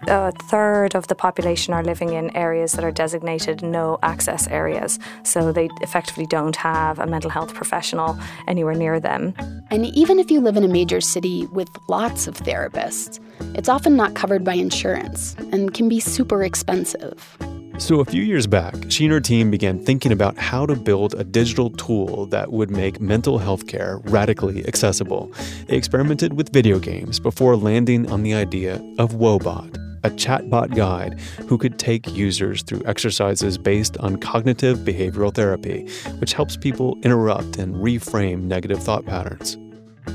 a 0.06 0.32
third 0.32 0.94
of 0.94 1.08
the 1.08 1.14
population 1.14 1.74
are 1.74 1.84
living 1.84 2.12
in 2.12 2.34
areas 2.36 2.72
that 2.72 2.84
are 2.84 2.90
designated 2.90 3.62
no 3.62 3.98
access 4.02 4.48
areas. 4.48 4.98
So 5.22 5.52
they 5.52 5.68
effectively 5.80 6.26
don't 6.26 6.56
have 6.56 6.98
a 6.98 7.06
mental 7.06 7.30
health 7.30 7.54
professional 7.54 8.18
anywhere 8.46 8.74
near 8.74 9.00
them. 9.00 9.34
And 9.70 9.86
even 9.86 10.18
if 10.18 10.30
you 10.30 10.40
live 10.40 10.56
in 10.56 10.64
a 10.64 10.68
major 10.68 11.00
city 11.00 11.46
with 11.46 11.68
lots 11.88 12.26
of 12.26 12.34
therapists, 12.34 13.20
it's 13.54 13.68
often 13.68 13.96
not 13.96 14.14
covered 14.14 14.44
by 14.44 14.54
insurance 14.54 15.34
and 15.52 15.74
can 15.74 15.88
be 15.88 16.00
super 16.00 16.42
expensive. 16.42 17.36
So, 17.78 18.00
a 18.00 18.04
few 18.04 18.22
years 18.22 18.48
back, 18.48 18.74
she 18.88 19.04
and 19.04 19.12
her 19.12 19.20
team 19.20 19.52
began 19.52 19.78
thinking 19.78 20.10
about 20.10 20.36
how 20.36 20.66
to 20.66 20.74
build 20.74 21.14
a 21.14 21.22
digital 21.22 21.70
tool 21.70 22.26
that 22.26 22.50
would 22.50 22.70
make 22.70 23.00
mental 23.00 23.38
health 23.38 23.68
care 23.68 23.98
radically 24.04 24.66
accessible. 24.66 25.32
They 25.68 25.76
experimented 25.76 26.32
with 26.32 26.52
video 26.52 26.80
games 26.80 27.20
before 27.20 27.56
landing 27.56 28.10
on 28.10 28.24
the 28.24 28.34
idea 28.34 28.74
of 28.98 29.12
Woebot, 29.12 29.76
a 30.02 30.10
chatbot 30.10 30.74
guide 30.74 31.20
who 31.46 31.56
could 31.56 31.78
take 31.78 32.08
users 32.08 32.62
through 32.62 32.82
exercises 32.84 33.56
based 33.56 33.96
on 33.98 34.16
cognitive 34.16 34.78
behavioral 34.78 35.32
therapy, 35.32 35.88
which 36.18 36.32
helps 36.32 36.56
people 36.56 36.98
interrupt 37.04 37.58
and 37.58 37.76
reframe 37.76 38.42
negative 38.42 38.82
thought 38.82 39.06
patterns. 39.06 39.56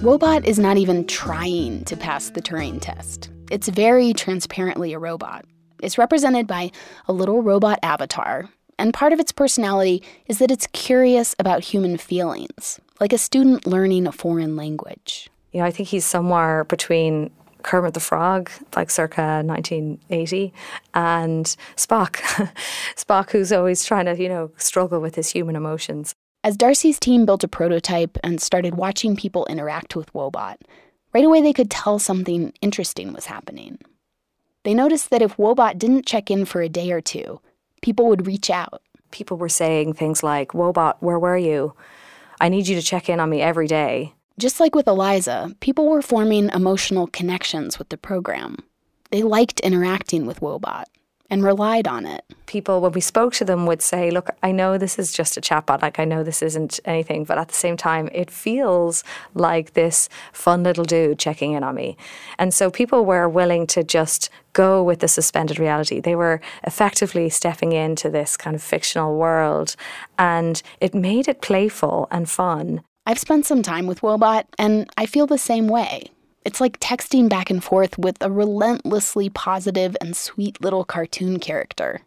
Woebot 0.03 0.43
is 0.43 0.59
not 0.59 0.75
even 0.75 1.07
trying 1.07 1.85
to 1.85 1.95
pass 1.95 2.29
the 2.29 2.41
Turing 2.41 2.81
test. 2.81 3.29
It's 3.49 3.69
very 3.69 4.11
transparently 4.11 4.91
a 4.91 4.99
robot. 4.99 5.45
It's 5.81 5.97
represented 5.97 6.47
by 6.47 6.71
a 7.07 7.13
little 7.13 7.41
robot 7.41 7.79
avatar, 7.83 8.49
and 8.77 8.93
part 8.93 9.13
of 9.13 9.19
its 9.19 9.31
personality 9.31 10.03
is 10.27 10.39
that 10.39 10.51
it's 10.51 10.67
curious 10.67 11.35
about 11.39 11.63
human 11.63 11.97
feelings, 11.97 12.79
like 12.99 13.13
a 13.13 13.17
student 13.17 13.67
learning 13.67 14.07
a 14.07 14.11
foreign 14.11 14.55
language. 14.55 15.29
You 15.51 15.59
know, 15.59 15.65
I 15.65 15.71
think 15.71 15.89
he's 15.89 16.05
somewhere 16.05 16.63
between 16.63 17.31
Kermit 17.63 17.93
the 17.93 17.99
Frog, 17.99 18.51
like 18.75 18.89
circa 18.89 19.41
1980, 19.43 20.53
and 20.93 21.45
Spock. 21.77 22.15
Spock, 22.95 23.31
who's 23.31 23.51
always 23.51 23.85
trying 23.85 24.05
to, 24.05 24.21
you 24.21 24.29
know, 24.29 24.51
struggle 24.57 24.99
with 24.99 25.15
his 25.15 25.31
human 25.31 25.55
emotions. 25.55 26.13
As 26.43 26.57
Darcy's 26.57 26.99
team 26.99 27.25
built 27.25 27.43
a 27.43 27.47
prototype 27.47 28.17
and 28.21 28.41
started 28.41 28.75
watching 28.75 29.15
people 29.15 29.45
interact 29.45 29.95
with 29.95 30.11
Woebot, 30.11 30.57
right 31.13 31.23
away 31.23 31.41
they 31.41 31.53
could 31.53 31.71
tell 31.71 31.99
something 31.99 32.51
interesting 32.61 33.13
was 33.13 33.27
happening. 33.27 33.77
They 34.63 34.73
noticed 34.73 35.09
that 35.09 35.21
if 35.21 35.37
Woebot 35.37 35.77
didn't 35.77 36.05
check 36.05 36.31
in 36.31 36.45
for 36.45 36.61
a 36.61 36.69
day 36.69 36.91
or 36.91 37.01
two, 37.01 37.41
people 37.81 38.07
would 38.07 38.27
reach 38.27 38.49
out. 38.49 38.81
People 39.11 39.37
were 39.37 39.49
saying 39.49 39.93
things 39.93 40.23
like, 40.23 40.49
Woebot, 40.49 40.95
where 40.99 41.19
were 41.19 41.37
you? 41.37 41.73
I 42.41 42.49
need 42.49 42.67
you 42.67 42.75
to 42.75 42.81
check 42.81 43.09
in 43.09 43.19
on 43.19 43.29
me 43.29 43.41
every 43.41 43.67
day. 43.67 44.13
Just 44.39 44.59
like 44.59 44.73
with 44.73 44.87
Eliza, 44.87 45.55
people 45.59 45.87
were 45.87 46.01
forming 46.01 46.49
emotional 46.49 47.07
connections 47.07 47.77
with 47.77 47.89
the 47.89 47.97
program. 47.97 48.57
They 49.11 49.21
liked 49.21 49.59
interacting 49.59 50.25
with 50.25 50.39
Woebot 50.39 50.85
and 51.33 51.43
relied 51.43 51.87
on 51.87 52.05
it. 52.05 52.23
People, 52.45 52.79
when 52.79 52.91
we 52.91 53.01
spoke 53.01 53.33
to 53.33 53.43
them, 53.43 53.65
would 53.65 53.81
say, 53.81 54.11
Look, 54.11 54.29
I 54.43 54.51
know 54.51 54.77
this 54.77 54.99
is 54.99 55.11
just 55.11 55.35
a 55.35 55.41
chatbot, 55.41 55.81
like 55.81 55.97
I 55.97 56.05
know 56.05 56.23
this 56.23 56.43
isn't 56.43 56.79
anything, 56.85 57.23
but 57.23 57.39
at 57.39 57.47
the 57.47 57.55
same 57.55 57.75
time, 57.75 58.07
it 58.13 58.29
feels 58.29 59.03
like 59.33 59.73
this 59.73 60.09
fun 60.31 60.61
little 60.61 60.83
dude 60.85 61.17
checking 61.17 61.53
in 61.53 61.63
on 61.63 61.73
me. 61.73 61.97
And 62.37 62.53
so 62.53 62.69
people 62.69 63.03
were 63.03 63.27
willing 63.27 63.65
to 63.67 63.83
just 63.83 64.29
go 64.53 64.83
with 64.83 64.99
the 64.99 65.07
suspended 65.07 65.57
reality. 65.57 65.99
They 65.99 66.15
were 66.15 66.39
effectively 66.63 67.29
stepping 67.31 67.71
into 67.71 68.11
this 68.11 68.37
kind 68.37 68.55
of 68.55 68.61
fictional 68.61 69.17
world, 69.17 69.75
and 70.19 70.61
it 70.79 70.93
made 70.93 71.27
it 71.27 71.41
playful 71.41 72.07
and 72.11 72.29
fun. 72.29 72.83
I've 73.07 73.17
spent 73.17 73.47
some 73.47 73.63
time 73.63 73.87
with 73.87 74.01
Woebot, 74.01 74.43
and 74.59 74.87
I 74.97 75.07
feel 75.07 75.25
the 75.25 75.39
same 75.39 75.67
way. 75.67 76.12
It's 76.45 76.59
like 76.59 76.79
texting 76.79 77.29
back 77.29 77.49
and 77.49 77.63
forth 77.63 77.97
with 77.97 78.17
a 78.21 78.31
relentlessly 78.31 79.29
positive 79.29 79.95
and 80.01 80.15
sweet 80.15 80.61
little 80.61 80.83
cartoon 80.83 81.39
character. 81.39 82.01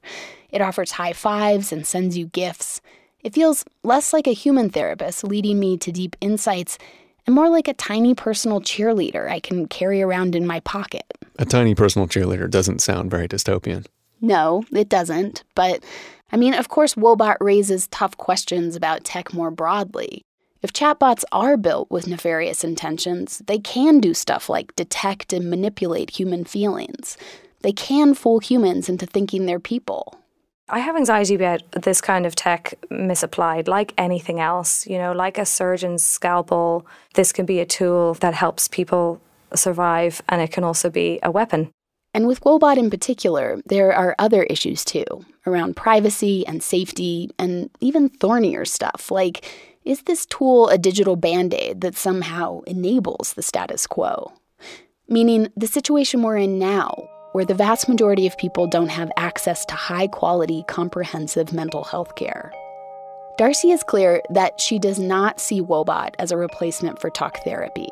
It 0.50 0.60
offers 0.60 0.92
high 0.92 1.12
fives 1.12 1.72
and 1.72 1.86
sends 1.86 2.16
you 2.16 2.26
gifts. 2.26 2.80
It 3.22 3.34
feels 3.34 3.64
less 3.82 4.12
like 4.12 4.26
a 4.26 4.32
human 4.32 4.70
therapist 4.70 5.24
leading 5.24 5.58
me 5.58 5.76
to 5.78 5.90
deep 5.90 6.16
insights 6.20 6.78
and 7.26 7.34
more 7.34 7.48
like 7.48 7.66
a 7.66 7.74
tiny 7.74 8.14
personal 8.14 8.60
cheerleader 8.60 9.28
I 9.28 9.40
can 9.40 9.66
carry 9.66 10.00
around 10.00 10.36
in 10.36 10.46
my 10.46 10.60
pocket. 10.60 11.04
A 11.38 11.44
tiny 11.44 11.74
personal 11.74 12.06
cheerleader 12.06 12.48
doesn't 12.48 12.80
sound 12.80 13.10
very 13.10 13.26
dystopian. 13.26 13.86
No, 14.20 14.64
it 14.72 14.88
doesn't. 14.88 15.42
But 15.54 15.82
I 16.32 16.36
mean, 16.36 16.54
of 16.54 16.68
course, 16.68 16.94
Woebot 16.94 17.36
raises 17.40 17.88
tough 17.88 18.16
questions 18.16 18.76
about 18.76 19.04
tech 19.04 19.32
more 19.32 19.50
broadly. 19.50 20.22
If 20.62 20.72
chatbots 20.72 21.24
are 21.32 21.56
built 21.56 21.90
with 21.90 22.06
nefarious 22.06 22.64
intentions, 22.64 23.42
they 23.46 23.58
can 23.58 24.00
do 24.00 24.14
stuff 24.14 24.48
like 24.48 24.74
detect 24.76 25.32
and 25.32 25.50
manipulate 25.50 26.10
human 26.10 26.44
feelings. 26.44 27.16
They 27.60 27.72
can 27.72 28.14
fool 28.14 28.38
humans 28.38 28.88
into 28.88 29.06
thinking 29.06 29.46
they're 29.46 29.60
people. 29.60 30.18
I 30.68 30.80
have 30.80 30.96
anxiety 30.96 31.36
about 31.36 31.62
this 31.72 32.00
kind 32.00 32.26
of 32.26 32.34
tech 32.34 32.74
misapplied, 32.90 33.68
like 33.68 33.94
anything 33.96 34.40
else. 34.40 34.86
You 34.86 34.98
know, 34.98 35.12
like 35.12 35.38
a 35.38 35.46
surgeon's 35.46 36.02
scalpel, 36.02 36.86
this 37.14 37.32
can 37.32 37.46
be 37.46 37.60
a 37.60 37.66
tool 37.66 38.14
that 38.14 38.34
helps 38.34 38.66
people 38.66 39.20
survive, 39.54 40.22
and 40.28 40.42
it 40.42 40.50
can 40.50 40.64
also 40.64 40.90
be 40.90 41.20
a 41.22 41.30
weapon. 41.30 41.70
And 42.12 42.26
with 42.26 42.40
Woebot 42.40 42.78
in 42.78 42.90
particular, 42.90 43.60
there 43.66 43.92
are 43.92 44.16
other 44.18 44.42
issues 44.44 44.84
too, 44.84 45.04
around 45.46 45.76
privacy 45.76 46.44
and 46.46 46.62
safety, 46.62 47.30
and 47.38 47.70
even 47.80 48.08
thornier 48.08 48.64
stuff 48.64 49.10
like 49.10 49.44
is 49.86 50.02
this 50.02 50.26
tool 50.26 50.68
a 50.68 50.76
digital 50.76 51.14
band 51.14 51.54
aid 51.54 51.80
that 51.80 51.96
somehow 51.96 52.60
enables 52.66 53.34
the 53.34 53.42
status 53.42 53.86
quo? 53.86 54.32
Meaning, 55.08 55.48
the 55.56 55.68
situation 55.68 56.22
we're 56.22 56.38
in 56.38 56.58
now, 56.58 57.08
where 57.30 57.44
the 57.44 57.54
vast 57.54 57.88
majority 57.88 58.26
of 58.26 58.36
people 58.36 58.66
don't 58.66 58.88
have 58.88 59.12
access 59.16 59.64
to 59.66 59.74
high 59.76 60.08
quality, 60.08 60.64
comprehensive 60.66 61.52
mental 61.52 61.84
health 61.84 62.16
care. 62.16 62.52
Darcy 63.38 63.70
is 63.70 63.84
clear 63.84 64.20
that 64.30 64.60
she 64.60 64.80
does 64.80 64.98
not 64.98 65.38
see 65.38 65.60
Woebot 65.60 66.16
as 66.18 66.32
a 66.32 66.36
replacement 66.36 67.00
for 67.00 67.08
talk 67.08 67.44
therapy. 67.44 67.88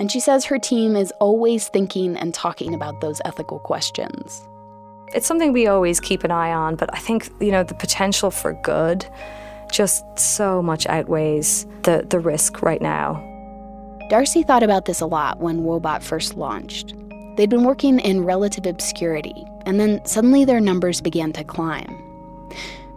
And 0.00 0.10
she 0.10 0.20
says 0.20 0.46
her 0.46 0.58
team 0.58 0.96
is 0.96 1.12
always 1.20 1.68
thinking 1.68 2.16
and 2.16 2.32
talking 2.32 2.72
about 2.72 3.02
those 3.02 3.20
ethical 3.26 3.58
questions. 3.58 4.48
It's 5.08 5.26
something 5.26 5.52
we 5.52 5.66
always 5.66 6.00
keep 6.00 6.24
an 6.24 6.30
eye 6.30 6.52
on, 6.52 6.76
but 6.76 6.88
I 6.94 6.98
think, 6.98 7.28
you 7.38 7.50
know, 7.50 7.64
the 7.64 7.74
potential 7.74 8.30
for 8.30 8.54
good 8.62 9.06
just 9.70 10.04
so 10.18 10.62
much 10.62 10.86
outweighs 10.86 11.66
the, 11.82 12.06
the 12.08 12.20
risk 12.20 12.62
right 12.62 12.82
now. 12.82 13.24
Darcy 14.10 14.42
thought 14.42 14.62
about 14.62 14.86
this 14.86 15.00
a 15.00 15.06
lot 15.06 15.40
when 15.40 15.62
Woebot 15.62 16.02
first 16.02 16.36
launched. 16.36 16.94
They'd 17.36 17.50
been 17.50 17.64
working 17.64 18.00
in 18.00 18.24
relative 18.24 18.66
obscurity, 18.66 19.44
and 19.66 19.78
then 19.78 20.04
suddenly 20.04 20.44
their 20.44 20.60
numbers 20.60 21.00
began 21.00 21.32
to 21.34 21.44
climb. 21.44 21.96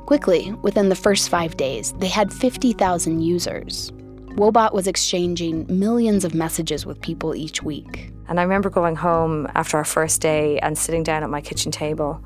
Quickly, 0.06 0.52
within 0.62 0.90
the 0.90 0.96
first 0.96 1.30
five 1.30 1.58
days, 1.58 1.94
they 2.00 2.08
had 2.08 2.34
50,000 2.34 3.22
users. 3.22 3.92
Woebot 4.36 4.74
was 4.74 4.88
exchanging 4.88 5.66
millions 5.68 6.24
of 6.24 6.34
messages 6.34 6.86
with 6.86 7.02
people 7.02 7.36
each 7.36 7.62
week. 7.62 8.12
And 8.30 8.40
I 8.40 8.44
remember 8.44 8.70
going 8.70 8.96
home 8.96 9.48
after 9.56 9.76
our 9.76 9.84
first 9.84 10.22
day 10.22 10.58
and 10.60 10.78
sitting 10.78 11.04
down 11.04 11.22
at 11.24 11.30
my 11.30 11.42
kitchen 11.42 11.72
table 11.72 12.24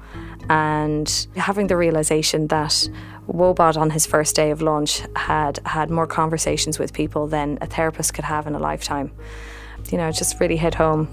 and 0.49 1.27
having 1.35 1.67
the 1.67 1.75
realization 1.75 2.47
that 2.47 2.87
Woebot 3.27 3.75
on 3.77 3.89
his 3.89 4.05
first 4.05 4.35
day 4.35 4.51
of 4.51 4.61
launch 4.61 5.01
had 5.15 5.59
had 5.65 5.89
more 5.89 6.07
conversations 6.07 6.77
with 6.77 6.93
people 6.93 7.27
than 7.27 7.57
a 7.61 7.65
therapist 7.65 8.13
could 8.13 8.25
have 8.25 8.47
in 8.47 8.55
a 8.55 8.59
lifetime. 8.59 9.11
You 9.91 9.97
know, 9.97 10.07
it 10.07 10.13
just 10.13 10.39
really 10.39 10.57
hit 10.57 10.75
home. 10.75 11.07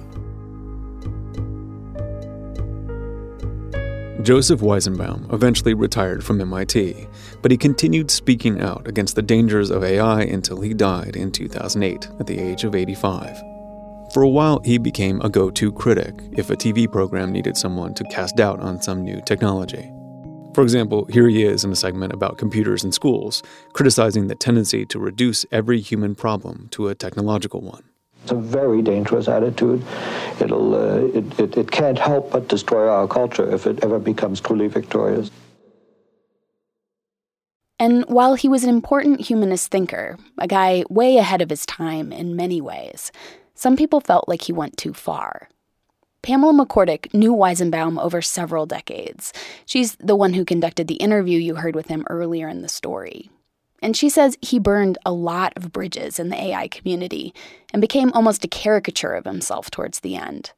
Joseph 4.22 4.60
Weizenbaum 4.60 5.32
eventually 5.32 5.74
retired 5.74 6.22
from 6.22 6.40
MIT, 6.40 7.08
but 7.40 7.50
he 7.50 7.56
continued 7.56 8.08
speaking 8.08 8.60
out 8.60 8.86
against 8.86 9.16
the 9.16 9.22
dangers 9.22 9.70
of 9.70 9.82
AI 9.82 10.22
until 10.22 10.60
he 10.60 10.74
died 10.74 11.16
in 11.16 11.32
2008 11.32 12.08
at 12.20 12.26
the 12.28 12.38
age 12.38 12.62
of 12.62 12.76
85. 12.76 13.42
For 14.12 14.22
a 14.22 14.28
while, 14.28 14.60
he 14.64 14.78
became 14.78 15.20
a 15.22 15.28
go 15.28 15.50
to 15.50 15.72
critic 15.72 16.14
if 16.32 16.50
a 16.50 16.56
TV 16.56 16.90
program 16.90 17.32
needed 17.32 17.56
someone 17.56 17.94
to 17.94 18.04
cast 18.04 18.36
doubt 18.36 18.60
on 18.60 18.80
some 18.80 19.02
new 19.02 19.20
technology. 19.26 19.90
For 20.54 20.62
example, 20.62 21.06
here 21.06 21.28
he 21.28 21.44
is 21.44 21.64
in 21.64 21.72
a 21.72 21.76
segment 21.76 22.12
about 22.12 22.36
computers 22.36 22.84
in 22.84 22.92
schools, 22.92 23.42
criticizing 23.72 24.26
the 24.26 24.34
tendency 24.34 24.84
to 24.86 24.98
reduce 24.98 25.46
every 25.50 25.80
human 25.80 26.14
problem 26.14 26.68
to 26.72 26.88
a 26.88 26.94
technological 26.94 27.62
one. 27.62 27.84
It's 28.22 28.32
a 28.32 28.36
very 28.36 28.82
dangerous 28.82 29.28
attitude. 29.28 29.82
It'll, 30.40 30.74
uh, 30.74 31.18
it, 31.18 31.40
it, 31.40 31.56
it 31.56 31.70
can't 31.70 31.98
help 31.98 32.30
but 32.30 32.48
destroy 32.48 32.88
our 32.88 33.08
culture 33.08 33.50
if 33.50 33.66
it 33.66 33.82
ever 33.82 33.98
becomes 33.98 34.40
truly 34.40 34.68
victorious. 34.68 35.30
And 37.78 38.04
while 38.04 38.34
he 38.34 38.46
was 38.46 38.62
an 38.62 38.70
important 38.70 39.22
humanist 39.22 39.72
thinker, 39.72 40.16
a 40.38 40.46
guy 40.46 40.84
way 40.88 41.16
ahead 41.16 41.42
of 41.42 41.50
his 41.50 41.66
time 41.66 42.12
in 42.12 42.36
many 42.36 42.60
ways, 42.60 43.10
some 43.54 43.76
people 43.76 44.00
felt 44.00 44.28
like 44.28 44.42
he 44.42 44.52
went 44.52 44.76
too 44.76 44.92
far. 44.92 45.48
Pamela 46.22 46.52
McCorduck 46.52 47.12
knew 47.12 47.34
Weizenbaum 47.34 48.00
over 48.00 48.22
several 48.22 48.64
decades. 48.64 49.32
She's 49.66 49.96
the 49.96 50.14
one 50.14 50.34
who 50.34 50.44
conducted 50.44 50.86
the 50.86 50.94
interview 50.94 51.38
you 51.38 51.56
heard 51.56 51.74
with 51.74 51.88
him 51.88 52.06
earlier 52.08 52.48
in 52.48 52.62
the 52.62 52.68
story. 52.68 53.28
And 53.82 53.96
she 53.96 54.08
says 54.08 54.38
he 54.40 54.60
burned 54.60 54.98
a 55.04 55.12
lot 55.12 55.52
of 55.56 55.72
bridges 55.72 56.20
in 56.20 56.28
the 56.28 56.40
AI 56.40 56.68
community 56.68 57.34
and 57.72 57.80
became 57.80 58.12
almost 58.12 58.44
a 58.44 58.48
caricature 58.48 59.14
of 59.14 59.24
himself 59.24 59.68
towards 59.68 60.00
the 60.00 60.14
end. 60.14 60.52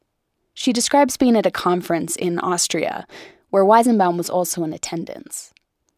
She 0.53 0.71
describes 0.71 1.17
being 1.17 1.35
at 1.35 1.47
a 1.47 1.51
conference 1.51 2.15
in 2.15 2.37
Austria 2.37 3.07
where 3.49 3.65
Weizenbaum 3.65 4.17
was 4.17 4.29
also 4.29 4.63
in 4.63 4.71
attendance. 4.71 5.54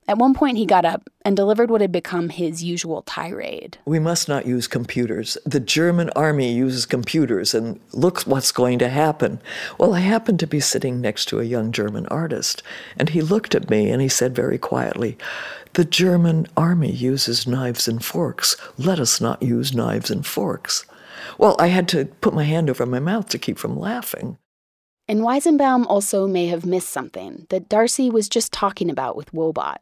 At 0.09 0.17
one 0.17 0.33
point, 0.33 0.57
he 0.57 0.65
got 0.65 0.85
up 0.85 1.09
and 1.25 1.35
delivered 1.35 1.69
what 1.69 1.81
had 1.81 1.91
become 1.91 2.29
his 2.29 2.63
usual 2.63 3.01
tirade. 3.01 3.77
We 3.85 3.99
must 3.99 4.29
not 4.29 4.45
use 4.45 4.65
computers. 4.65 5.37
The 5.45 5.59
German 5.59 6.09
army 6.11 6.53
uses 6.53 6.85
computers, 6.85 7.53
and 7.53 7.81
look 7.91 8.21
what's 8.21 8.53
going 8.53 8.79
to 8.79 8.87
happen. 8.87 9.41
Well, 9.77 9.93
I 9.93 9.99
happened 9.99 10.39
to 10.39 10.47
be 10.47 10.61
sitting 10.61 11.01
next 11.01 11.25
to 11.25 11.41
a 11.41 11.43
young 11.45 11.73
German 11.73 12.07
artist, 12.07 12.63
and 12.97 13.09
he 13.09 13.21
looked 13.21 13.53
at 13.53 13.69
me 13.69 13.89
and 13.89 14.01
he 14.01 14.07
said 14.07 14.33
very 14.33 14.57
quietly, 14.57 15.17
The 15.73 15.83
German 15.83 16.47
army 16.55 16.91
uses 16.91 17.45
knives 17.45 17.85
and 17.87 18.03
forks. 18.03 18.55
Let 18.77 19.01
us 19.01 19.19
not 19.19 19.43
use 19.43 19.75
knives 19.75 20.09
and 20.09 20.25
forks. 20.25 20.85
Well, 21.37 21.57
I 21.59 21.67
had 21.67 21.89
to 21.89 22.05
put 22.05 22.33
my 22.33 22.43
hand 22.43 22.69
over 22.69 22.85
my 22.85 22.99
mouth 22.99 23.27
to 23.29 23.37
keep 23.37 23.57
from 23.57 23.77
laughing. 23.77 24.37
And 25.09 25.21
Weizenbaum 25.21 25.85
also 25.87 26.27
may 26.27 26.47
have 26.47 26.65
missed 26.65 26.89
something 26.89 27.47
that 27.49 27.69
Darcy 27.69 28.09
was 28.09 28.27
just 28.27 28.51
talking 28.51 28.89
about 28.89 29.15
with 29.15 29.31
Woebot. 29.31 29.77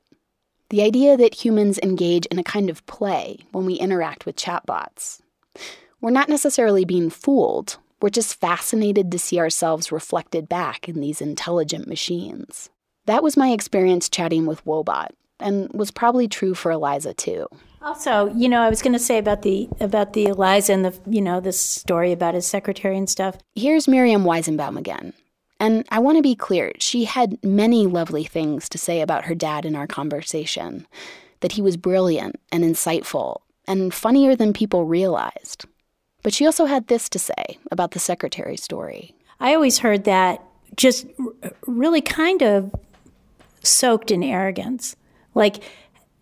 The 0.69 0.82
idea 0.82 1.15
that 1.17 1.45
humans 1.45 1.80
engage 1.84 2.25
in 2.28 2.39
a 2.39 2.43
kind 2.43 2.69
of 2.69 2.86
play 2.88 3.45
when 3.51 3.65
we 3.65 3.75
interact 3.75 4.25
with 4.25 4.36
chatbots. 4.36 5.21
We're 6.01 6.10
not 6.10 6.30
necessarily 6.30 6.86
being 6.86 7.10
fooled, 7.10 7.78
we're 8.01 8.10
just 8.10 8.39
fascinated 8.39 9.12
to 9.12 9.19
see 9.19 9.39
ourselves 9.39 9.91
reflected 9.91 10.49
back 10.49 10.89
in 10.89 10.99
these 10.99 11.21
intelligent 11.21 11.88
machines. 11.88 12.69
That 13.06 13.23
was 13.23 13.38
my 13.38 13.49
experience 13.49 14.10
chatting 14.10 14.45
with 14.45 14.65
Woebot, 14.65 15.10
and 15.39 15.71
was 15.73 15.91
probably 15.91 16.28
true 16.28 16.54
for 16.54 16.71
Eliza 16.71 17.13
too. 17.13 17.47
Also, 17.82 18.34
you 18.36 18.49
know, 18.49 18.62
I 18.62 18.69
was 18.69 18.82
going 18.82 18.93
to 18.93 18.99
say 18.99 19.17
about 19.17 19.43
the 19.43 19.69
about 19.80 20.13
the 20.13 20.25
Eliza 20.25 20.73
and 20.73 20.84
the 20.84 20.99
you 21.08 21.21
know 21.21 21.39
this 21.39 21.60
story 21.60 22.12
about 22.12 22.34
his 22.34 22.47
secretary 22.47 22.97
and 22.97 23.10
stuff. 23.10 23.38
Here's 23.54 23.88
Miriam 23.88 24.23
Weizenbaum 24.23 24.78
again. 24.78 25.13
And 25.60 25.86
I 25.89 26.00
want 26.00 26.18
to 26.18 26.22
be 26.22 26.36
clear, 26.36 26.74
she 26.80 27.06
had 27.06 27.41
many 27.44 27.88
lovely 27.88 28.24
things 28.24 28.68
to 28.70 28.78
say 28.78 29.02
about 29.02 29.26
her 29.26 29.36
dad 29.36 29.65
in 29.65 29.76
our 29.76 29.88
conversation. 29.88 30.88
That 31.41 31.52
he 31.52 31.62
was 31.62 31.78
brilliant 31.78 32.39
and 32.52 32.63
insightful 32.63 33.41
and 33.68 33.94
funnier 33.94 34.36
than 34.36 34.54
people 34.54 34.86
realized. 34.86 35.65
But 36.24 36.34
she 36.34 36.46
also 36.46 36.65
had 36.65 36.88
this 36.88 37.08
to 37.10 37.20
say 37.20 37.60
about 37.72 37.91
the 37.91 38.00
secretary 38.00 38.58
story. 38.58 39.13
I 39.39 39.54
always 39.54 39.80
heard 39.80 40.06
that 40.06 40.41
just 40.76 41.06
really 41.68 42.02
kind 42.02 42.41
of 42.41 42.74
soaked 43.62 44.10
in 44.10 44.24
arrogance. 44.24 44.96
Like, 45.36 45.63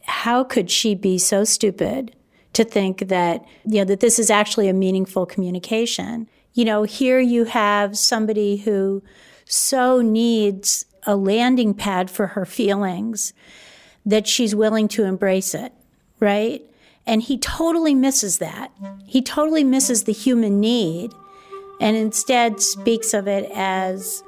how 0.02 0.44
could 0.44 0.70
she 0.70 0.94
be 0.96 1.18
so 1.18 1.44
stupid 1.44 2.14
to 2.54 2.66
think 2.66 3.08
that, 3.08 3.46
you 3.66 3.78
know, 3.78 3.86
that 3.86 4.02
this 4.02 4.20
is 4.20 4.30
actually 4.30 4.68
a 4.68 4.74
meaningful 4.74 5.26
communication? 5.26 6.28
You 6.54 6.66
know, 6.66 6.84
here 6.84 7.20
you 7.20 7.46
have 7.46 7.98
somebody 7.98 8.58
who 8.58 9.04
so 9.46 10.02
needs 10.02 10.86
a 11.06 11.16
landing 11.16 11.74
pad 11.74 12.10
for 12.10 12.28
her 12.28 12.46
feelings 12.46 13.34
that 14.06 14.28
she's 14.28 14.56
willing 14.56 14.88
to 14.90 15.04
embrace 15.04 15.54
it, 15.54 15.74
right? 16.20 16.62
And 17.06 17.22
he 17.22 17.38
totally 17.38 17.96
misses 17.96 18.38
that. 18.38 18.72
He 19.06 19.22
totally 19.22 19.64
misses 19.64 20.04
the 20.04 20.14
human 20.14 20.60
need 20.60 21.12
and 21.82 21.98
instead 21.98 22.62
speaks 22.62 23.14
of 23.14 23.28
it 23.28 23.50
as, 23.54 24.24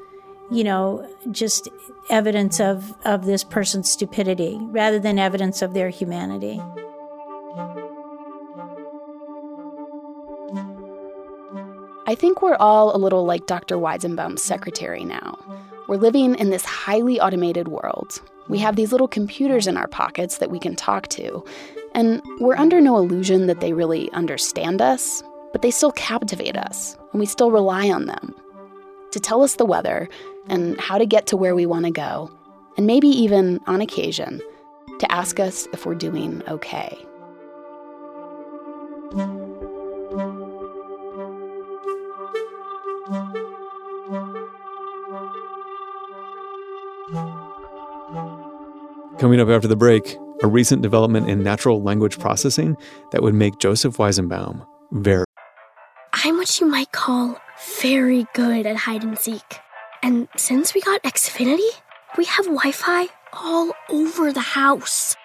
you 0.51 0.63
know, 0.63 1.09
just 1.31 1.69
evidence 2.09 2.59
of, 2.59 2.93
of 3.05 3.25
this 3.25 3.43
person's 3.43 3.89
stupidity 3.89 4.57
rather 4.59 4.99
than 4.99 5.17
evidence 5.17 5.61
of 5.61 5.73
their 5.73 5.89
humanity. 5.89 6.61
I 12.07 12.13
think 12.13 12.41
we're 12.41 12.57
all 12.59 12.95
a 12.95 12.99
little 12.99 13.25
like 13.25 13.47
Dr. 13.47 13.77
Weizenbaum's 13.77 14.43
secretary 14.43 15.03
now. 15.03 15.39
We're 15.87 15.97
living 15.97 16.35
in 16.35 16.51
this 16.51 16.63
highly 16.63 17.19
automated 17.19 17.67
world. 17.67 18.21
We 18.47 18.59
have 18.59 18.75
these 18.75 18.91
little 18.91 19.07
computers 19.07 19.65
in 19.65 19.75
our 19.75 19.87
pockets 19.87 20.37
that 20.37 20.51
we 20.51 20.59
can 20.59 20.75
talk 20.75 21.07
to, 21.09 21.43
and 21.95 22.21
we're 22.39 22.57
under 22.57 22.79
no 22.79 22.97
illusion 22.97 23.47
that 23.47 23.59
they 23.59 23.73
really 23.73 24.11
understand 24.11 24.83
us, 24.83 25.23
but 25.51 25.63
they 25.63 25.71
still 25.71 25.91
captivate 25.93 26.55
us, 26.55 26.95
and 27.11 27.19
we 27.19 27.25
still 27.25 27.49
rely 27.49 27.89
on 27.89 28.05
them 28.05 28.35
to 29.11 29.19
tell 29.19 29.41
us 29.41 29.55
the 29.55 29.65
weather 29.65 30.07
and 30.47 30.79
how 30.79 30.99
to 30.99 31.07
get 31.07 31.25
to 31.27 31.37
where 31.37 31.55
we 31.55 31.65
want 31.65 31.85
to 31.85 31.91
go, 31.91 32.29
and 32.77 32.85
maybe 32.85 33.07
even, 33.07 33.59
on 33.65 33.81
occasion, 33.81 34.41
to 34.99 35.11
ask 35.11 35.39
us 35.39 35.67
if 35.73 35.87
we're 35.87 35.95
doing 35.95 36.43
okay. 36.47 36.95
Coming 49.19 49.39
up 49.39 49.47
after 49.47 49.69
the 49.69 49.77
break, 49.77 50.17
a 50.43 50.47
recent 50.47 50.81
development 50.81 51.29
in 51.29 51.41
natural 51.41 51.81
language 51.81 52.19
processing 52.19 52.75
that 53.11 53.23
would 53.23 53.33
make 53.33 53.59
Joseph 53.59 53.95
Weizenbaum 53.95 54.67
very. 54.91 55.23
I'm 56.11 56.35
what 56.35 56.59
you 56.59 56.67
might 56.67 56.91
call 56.91 57.39
very 57.81 58.27
good 58.33 58.65
at 58.65 58.75
hide 58.75 59.03
and 59.03 59.17
seek. 59.17 59.59
And 60.03 60.27
since 60.35 60.73
we 60.73 60.81
got 60.81 61.01
Xfinity, 61.03 61.69
we 62.17 62.25
have 62.25 62.45
Wi 62.45 62.73
Fi 62.73 63.07
all 63.31 63.71
over 63.89 64.33
the 64.33 64.41
house, 64.41 65.15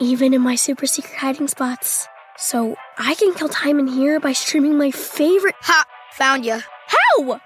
even 0.00 0.32
in 0.32 0.42
my 0.42 0.54
super 0.54 0.86
secret 0.86 1.16
hiding 1.16 1.48
spots. 1.48 2.06
So 2.36 2.76
I 2.98 3.16
can 3.16 3.34
kill 3.34 3.48
time 3.48 3.80
in 3.80 3.88
here 3.88 4.20
by 4.20 4.32
streaming 4.32 4.78
my 4.78 4.92
favorite. 4.92 5.56
Ha! 5.62 5.84
Found 6.12 6.46
you. 6.46 6.60
How? 6.86 7.40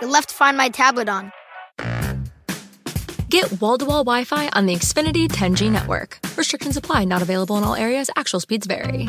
You 0.00 0.08
left 0.08 0.32
Find 0.32 0.56
My 0.56 0.70
tablet 0.70 1.10
on. 1.10 1.30
Get 3.30 3.60
wall 3.60 3.78
to 3.78 3.86
wall 3.86 4.02
Wi 4.02 4.24
Fi 4.24 4.48
on 4.48 4.66
the 4.66 4.74
Xfinity 4.74 5.28
10G 5.28 5.70
network. 5.70 6.18
Restrictions 6.36 6.76
apply, 6.76 7.04
not 7.04 7.22
available 7.22 7.56
in 7.58 7.64
all 7.64 7.76
areas. 7.76 8.10
Actual 8.16 8.40
speeds 8.40 8.66
vary. 8.66 9.08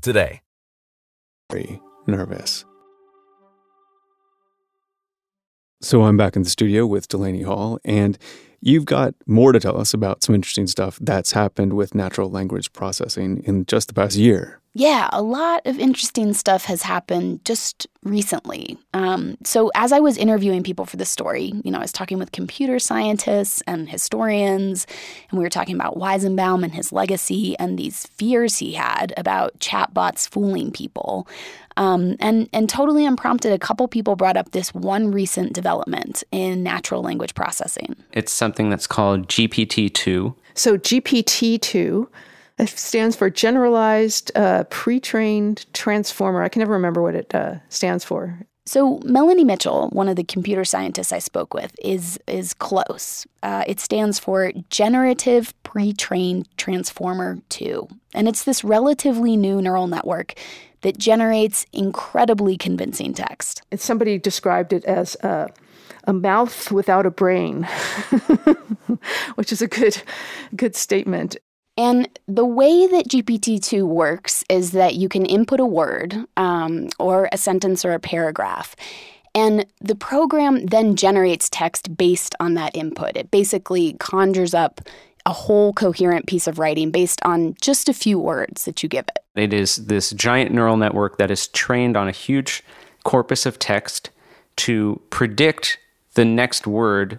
today. 0.00 0.40
Very 1.50 1.80
nervous. 2.06 2.64
So 5.80 6.04
I'm 6.04 6.16
back 6.16 6.34
in 6.34 6.42
the 6.42 6.50
studio 6.50 6.86
with 6.86 7.08
Delaney 7.08 7.42
Hall, 7.42 7.78
and 7.84 8.16
you've 8.60 8.86
got 8.86 9.14
more 9.26 9.52
to 9.52 9.60
tell 9.60 9.78
us 9.78 9.92
about 9.92 10.22
some 10.22 10.34
interesting 10.34 10.66
stuff 10.66 10.98
that's 11.00 11.32
happened 11.32 11.74
with 11.74 11.94
natural 11.94 12.30
language 12.30 12.72
processing 12.72 13.42
in 13.44 13.66
just 13.66 13.88
the 13.88 13.94
past 13.94 14.16
year. 14.16 14.60
Yeah, 14.76 15.08
a 15.12 15.22
lot 15.22 15.64
of 15.66 15.78
interesting 15.78 16.32
stuff 16.32 16.64
has 16.64 16.82
happened 16.82 17.44
just 17.44 17.86
recently. 18.02 18.76
Um, 18.92 19.38
so, 19.44 19.70
as 19.76 19.92
I 19.92 20.00
was 20.00 20.16
interviewing 20.16 20.64
people 20.64 20.84
for 20.84 20.96
the 20.96 21.04
story, 21.04 21.52
you 21.62 21.70
know, 21.70 21.78
I 21.78 21.82
was 21.82 21.92
talking 21.92 22.18
with 22.18 22.32
computer 22.32 22.80
scientists 22.80 23.62
and 23.68 23.88
historians, 23.88 24.84
and 25.30 25.38
we 25.38 25.44
were 25.44 25.50
talking 25.50 25.76
about 25.76 25.96
Weizenbaum 25.96 26.64
and 26.64 26.74
his 26.74 26.90
legacy 26.90 27.56
and 27.60 27.78
these 27.78 28.08
fears 28.08 28.58
he 28.58 28.72
had 28.72 29.14
about 29.16 29.56
chatbots 29.60 30.28
fooling 30.28 30.72
people. 30.72 31.28
Um, 31.76 32.16
and, 32.18 32.48
and 32.52 32.68
totally 32.68 33.06
unprompted, 33.06 33.52
a 33.52 33.58
couple 33.58 33.86
people 33.86 34.16
brought 34.16 34.36
up 34.36 34.50
this 34.50 34.74
one 34.74 35.12
recent 35.12 35.52
development 35.52 36.24
in 36.32 36.64
natural 36.64 37.00
language 37.00 37.34
processing. 37.34 37.94
It's 38.12 38.32
something 38.32 38.70
that's 38.70 38.88
called 38.88 39.28
GPT 39.28 39.94
2. 39.94 40.34
So, 40.54 40.76
GPT 40.76 41.60
2 41.60 42.08
it 42.58 42.68
stands 42.70 43.16
for 43.16 43.30
Generalized 43.30 44.30
uh, 44.34 44.64
Pre-trained 44.64 45.66
Transformer. 45.72 46.42
I 46.42 46.48
can 46.48 46.60
never 46.60 46.72
remember 46.72 47.02
what 47.02 47.14
it 47.14 47.34
uh, 47.34 47.56
stands 47.68 48.04
for. 48.04 48.38
So 48.66 48.98
Melanie 49.04 49.44
Mitchell, 49.44 49.90
one 49.90 50.08
of 50.08 50.16
the 50.16 50.24
computer 50.24 50.64
scientists 50.64 51.12
I 51.12 51.18
spoke 51.18 51.52
with, 51.52 51.74
is 51.82 52.18
is 52.26 52.54
close. 52.54 53.26
Uh, 53.42 53.62
it 53.66 53.78
stands 53.78 54.18
for 54.18 54.52
Generative 54.70 55.52
Pre-trained 55.64 56.48
Transformer 56.56 57.38
2, 57.50 57.86
and 58.14 58.26
it's 58.26 58.44
this 58.44 58.64
relatively 58.64 59.36
new 59.36 59.60
neural 59.60 59.86
network 59.86 60.34
that 60.80 60.96
generates 60.96 61.66
incredibly 61.74 62.56
convincing 62.56 63.12
text. 63.12 63.62
And 63.70 63.80
somebody 63.80 64.18
described 64.18 64.72
it 64.72 64.84
as 64.86 65.14
a, 65.16 65.50
a 66.04 66.14
mouth 66.14 66.72
without 66.72 67.04
a 67.04 67.10
brain, 67.10 67.64
which 69.34 69.52
is 69.52 69.60
a 69.60 69.68
good 69.68 70.00
good 70.56 70.74
statement. 70.74 71.36
And 71.76 72.08
the 72.28 72.44
way 72.44 72.86
that 72.86 73.08
GPT-2 73.08 73.82
works 73.82 74.44
is 74.48 74.70
that 74.72 74.94
you 74.94 75.08
can 75.08 75.26
input 75.26 75.58
a 75.58 75.66
word 75.66 76.14
um, 76.36 76.88
or 76.98 77.28
a 77.32 77.38
sentence 77.38 77.84
or 77.84 77.92
a 77.92 78.00
paragraph, 78.00 78.76
And 79.34 79.66
the 79.80 79.96
program 79.96 80.66
then 80.66 80.94
generates 80.94 81.48
text 81.48 81.96
based 81.96 82.36
on 82.38 82.54
that 82.54 82.76
input. 82.76 83.16
It 83.16 83.32
basically 83.32 83.96
conjures 83.98 84.54
up 84.54 84.80
a 85.26 85.32
whole 85.32 85.72
coherent 85.72 86.26
piece 86.26 86.46
of 86.46 86.58
writing 86.58 86.90
based 86.90 87.20
on 87.24 87.54
just 87.60 87.88
a 87.88 87.94
few 87.94 88.18
words 88.18 88.64
that 88.64 88.82
you 88.82 88.88
give 88.88 89.06
it. 89.08 89.18
It 89.34 89.52
is 89.52 89.76
this 89.76 90.10
giant 90.10 90.52
neural 90.52 90.76
network 90.76 91.18
that 91.18 91.30
is 91.30 91.48
trained 91.48 91.96
on 91.96 92.06
a 92.06 92.12
huge 92.12 92.62
corpus 93.02 93.46
of 93.46 93.58
text 93.58 94.10
to 94.56 95.00
predict 95.10 95.78
the 96.14 96.24
next 96.24 96.66
word 96.66 97.18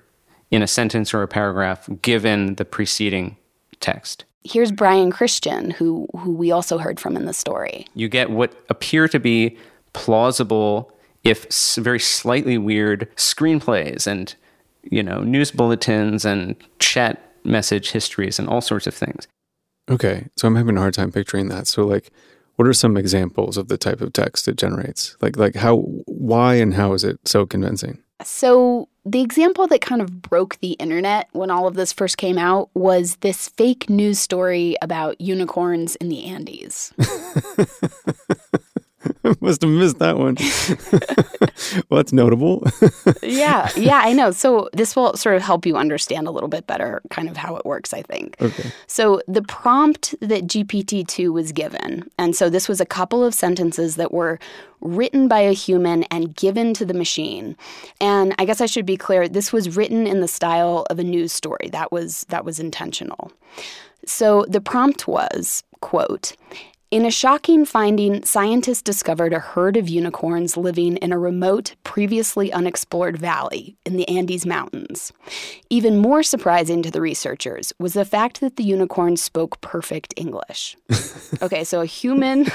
in 0.52 0.62
a 0.62 0.68
sentence 0.68 1.14
or 1.14 1.22
a 1.22 1.28
paragraph 1.28 1.90
given 2.02 2.56
the 2.56 2.64
preceding 2.64 3.36
text. 3.80 4.24
Here's 4.46 4.72
Brian 4.72 5.12
Christian, 5.12 5.72
who, 5.72 6.08
who 6.18 6.32
we 6.32 6.52
also 6.52 6.78
heard 6.78 7.00
from 7.00 7.18
in 7.18 7.26
the 7.26 7.34
story. 7.34 7.88
You 7.96 8.08
get 8.08 8.30
what 8.30 8.54
appear 8.70 9.08
to 9.08 9.20
be 9.20 9.58
plausible, 9.94 10.92
if 11.24 11.76
very 11.76 12.00
slightly 12.00 12.58
weird, 12.58 13.10
screenplays 13.16 14.08
and 14.08 14.34
you 14.84 15.02
know 15.02 15.22
news 15.22 15.50
bulletins 15.50 16.26
and 16.26 16.56
chat 16.78 17.34
message 17.44 17.92
histories 17.92 18.38
and 18.38 18.48
all 18.48 18.62
sorts 18.62 18.86
of 18.88 18.94
things. 18.94 19.28
Okay, 19.90 20.28
so 20.38 20.48
I'm 20.48 20.56
having 20.56 20.78
a 20.78 20.80
hard 20.80 20.94
time 20.94 21.12
picturing 21.12 21.50
that. 21.50 21.68
So 21.68 21.84
like 21.86 22.12
what 22.56 22.68
are 22.68 22.74
some 22.74 22.96
examples 22.98 23.58
of 23.58 23.68
the 23.68 23.78
type 23.78 24.02
of 24.02 24.14
text 24.14 24.48
it 24.48 24.58
generates? 24.58 25.18
Like 25.22 25.38
like 25.38 25.56
how 25.56 25.78
why 26.06 26.56
and 26.56 26.74
how 26.74 26.94
is 26.94 27.04
it 27.04 27.20
so 27.26 27.46
convincing? 27.46 28.00
So 28.26 28.90
the 29.06 29.22
example 29.22 29.68
that 29.68 29.82
kind 29.82 30.02
of 30.02 30.24
broke 30.24 30.58
the 30.60 30.72
internet 30.74 31.30
when 31.32 31.52
all 31.52 31.68
of 31.68 31.76
this 31.76 31.94
first 31.94 32.18
came 32.18 32.40
out 32.40 32.70
was 32.74 33.18
this 33.18 33.50
fake 33.50 33.88
news 33.88 34.18
story 34.18 34.76
about 34.82 35.22
unicorns 35.22 35.96
in 35.98 36.10
the 36.10 36.26
Andes. 36.26 36.92
Must 39.42 39.62
have 39.62 39.72
missed 39.72 40.00
that 40.00 40.18
one. 40.18 40.36
well, 41.90 41.98
that's 41.98 42.14
notable. 42.14 42.64
yeah, 43.24 43.70
yeah, 43.76 44.02
I 44.04 44.14
know. 44.14 44.32
So 44.32 44.70
this 44.74 44.96
will 44.96 45.16
sort 45.16 45.36
of 45.36 45.42
help 45.42 45.66
you 45.66 45.76
understand 45.78 46.28
a 46.28 46.32
little 46.32 46.50
bit 46.50 46.68
better 46.68 47.02
kind 47.10 47.30
of 47.30 47.38
how 47.38 47.56
it 47.56 47.66
works, 47.66 47.94
I 47.94 48.02
think. 48.02 48.36
Okay. 48.42 48.72
So 48.88 49.22
the 49.28 49.42
prompt 49.42 50.16
that 50.20 50.44
GPT-2 50.44 51.34
was 51.34 51.52
given, 51.52 52.10
and 52.18 52.36
so 52.36 52.50
this 52.50 52.68
was 52.70 52.80
a 52.80 52.86
couple 52.86 53.24
of 53.24 53.34
sentences 53.34 53.96
that 53.96 54.12
were 54.12 54.40
written 54.82 55.28
by 55.28 55.40
a 55.40 55.54
human 55.54 56.04
and 56.04 56.36
given 56.36 56.74
to 56.76 56.86
the 56.86 56.94
machine. 56.94 57.56
And 58.00 58.36
I 58.38 58.46
guess 58.46 58.62
I 58.62 58.68
should 58.68 58.86
be 58.86 58.98
clear, 58.98 59.28
this 59.28 59.52
was 59.52 59.76
written 59.76 60.06
in 60.06 60.22
the 60.22 60.28
style 60.28 60.86
of 60.90 61.00
a 61.00 61.04
news 61.04 61.32
story. 61.32 61.70
That 61.72 61.92
was 61.92 62.26
that 62.30 62.46
was 62.46 62.60
intentional. 62.60 63.32
So 64.06 64.46
the 64.48 64.62
prompt 64.62 65.08
was, 65.08 65.64
quote, 65.82 66.36
in 66.92 67.06
a 67.06 67.12
shocking 67.12 67.66
finding, 67.66 68.24
scientists 68.24 68.82
discovered 68.82 69.34
a 69.34 69.40
herd 69.40 69.76
of 69.76 69.90
unicorns 69.90 70.56
living 70.56 70.98
in 70.98 71.12
a 71.12 71.18
remote, 71.18 71.76
previously 71.84 72.54
unexplored 72.54 73.18
valley 73.18 73.76
in 73.86 73.98
the 73.98 74.08
Andes 74.08 74.46
Mountains. 74.46 75.12
Even 75.70 75.98
more 75.98 76.22
surprising 76.22 76.84
to 76.84 76.92
the 76.92 77.02
researchers 77.02 77.74
was 77.80 77.94
the 77.94 78.06
fact 78.06 78.40
that 78.40 78.56
the 78.56 78.64
unicorns 78.64 79.22
spoke 79.22 79.60
perfect 79.62 80.14
English. 80.16 80.78
okay, 81.42 81.64
so 81.64 81.82
a 81.82 81.86
human 81.86 82.46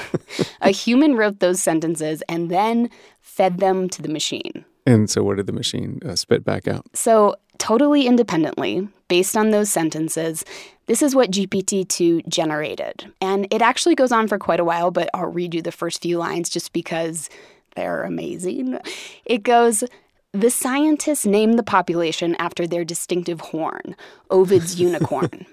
a 0.61 0.71
human 0.71 1.15
wrote 1.15 1.39
those 1.39 1.61
sentences 1.61 2.23
and 2.29 2.49
then 2.49 2.89
fed 3.19 3.59
them 3.59 3.89
to 3.89 4.01
the 4.01 4.09
machine. 4.09 4.65
And 4.85 5.09
so 5.09 5.23
what 5.23 5.37
did 5.37 5.47
the 5.47 5.53
machine 5.53 5.99
uh, 6.05 6.15
spit 6.15 6.43
back 6.43 6.67
out? 6.67 6.85
So 6.93 7.35
totally 7.57 8.07
independently, 8.07 8.87
based 9.07 9.37
on 9.37 9.51
those 9.51 9.69
sentences, 9.69 10.43
this 10.91 11.01
is 11.01 11.15
what 11.15 11.31
GPT 11.31 11.87
2 11.87 12.23
generated. 12.23 13.13
And 13.21 13.47
it 13.49 13.61
actually 13.61 13.95
goes 13.95 14.11
on 14.11 14.27
for 14.27 14.37
quite 14.37 14.59
a 14.59 14.65
while, 14.65 14.91
but 14.91 15.09
I'll 15.13 15.27
read 15.27 15.55
you 15.55 15.61
the 15.61 15.71
first 15.71 16.01
few 16.01 16.17
lines 16.17 16.49
just 16.49 16.73
because 16.73 17.29
they're 17.77 18.03
amazing. 18.03 18.77
It 19.23 19.43
goes, 19.43 19.85
the 20.33 20.49
scientists 20.49 21.25
named 21.25 21.57
the 21.57 21.63
population 21.63 22.35
after 22.39 22.67
their 22.67 22.83
distinctive 22.83 23.39
horn, 23.39 23.95
Ovid's 24.29 24.81
unicorn. 24.81 25.45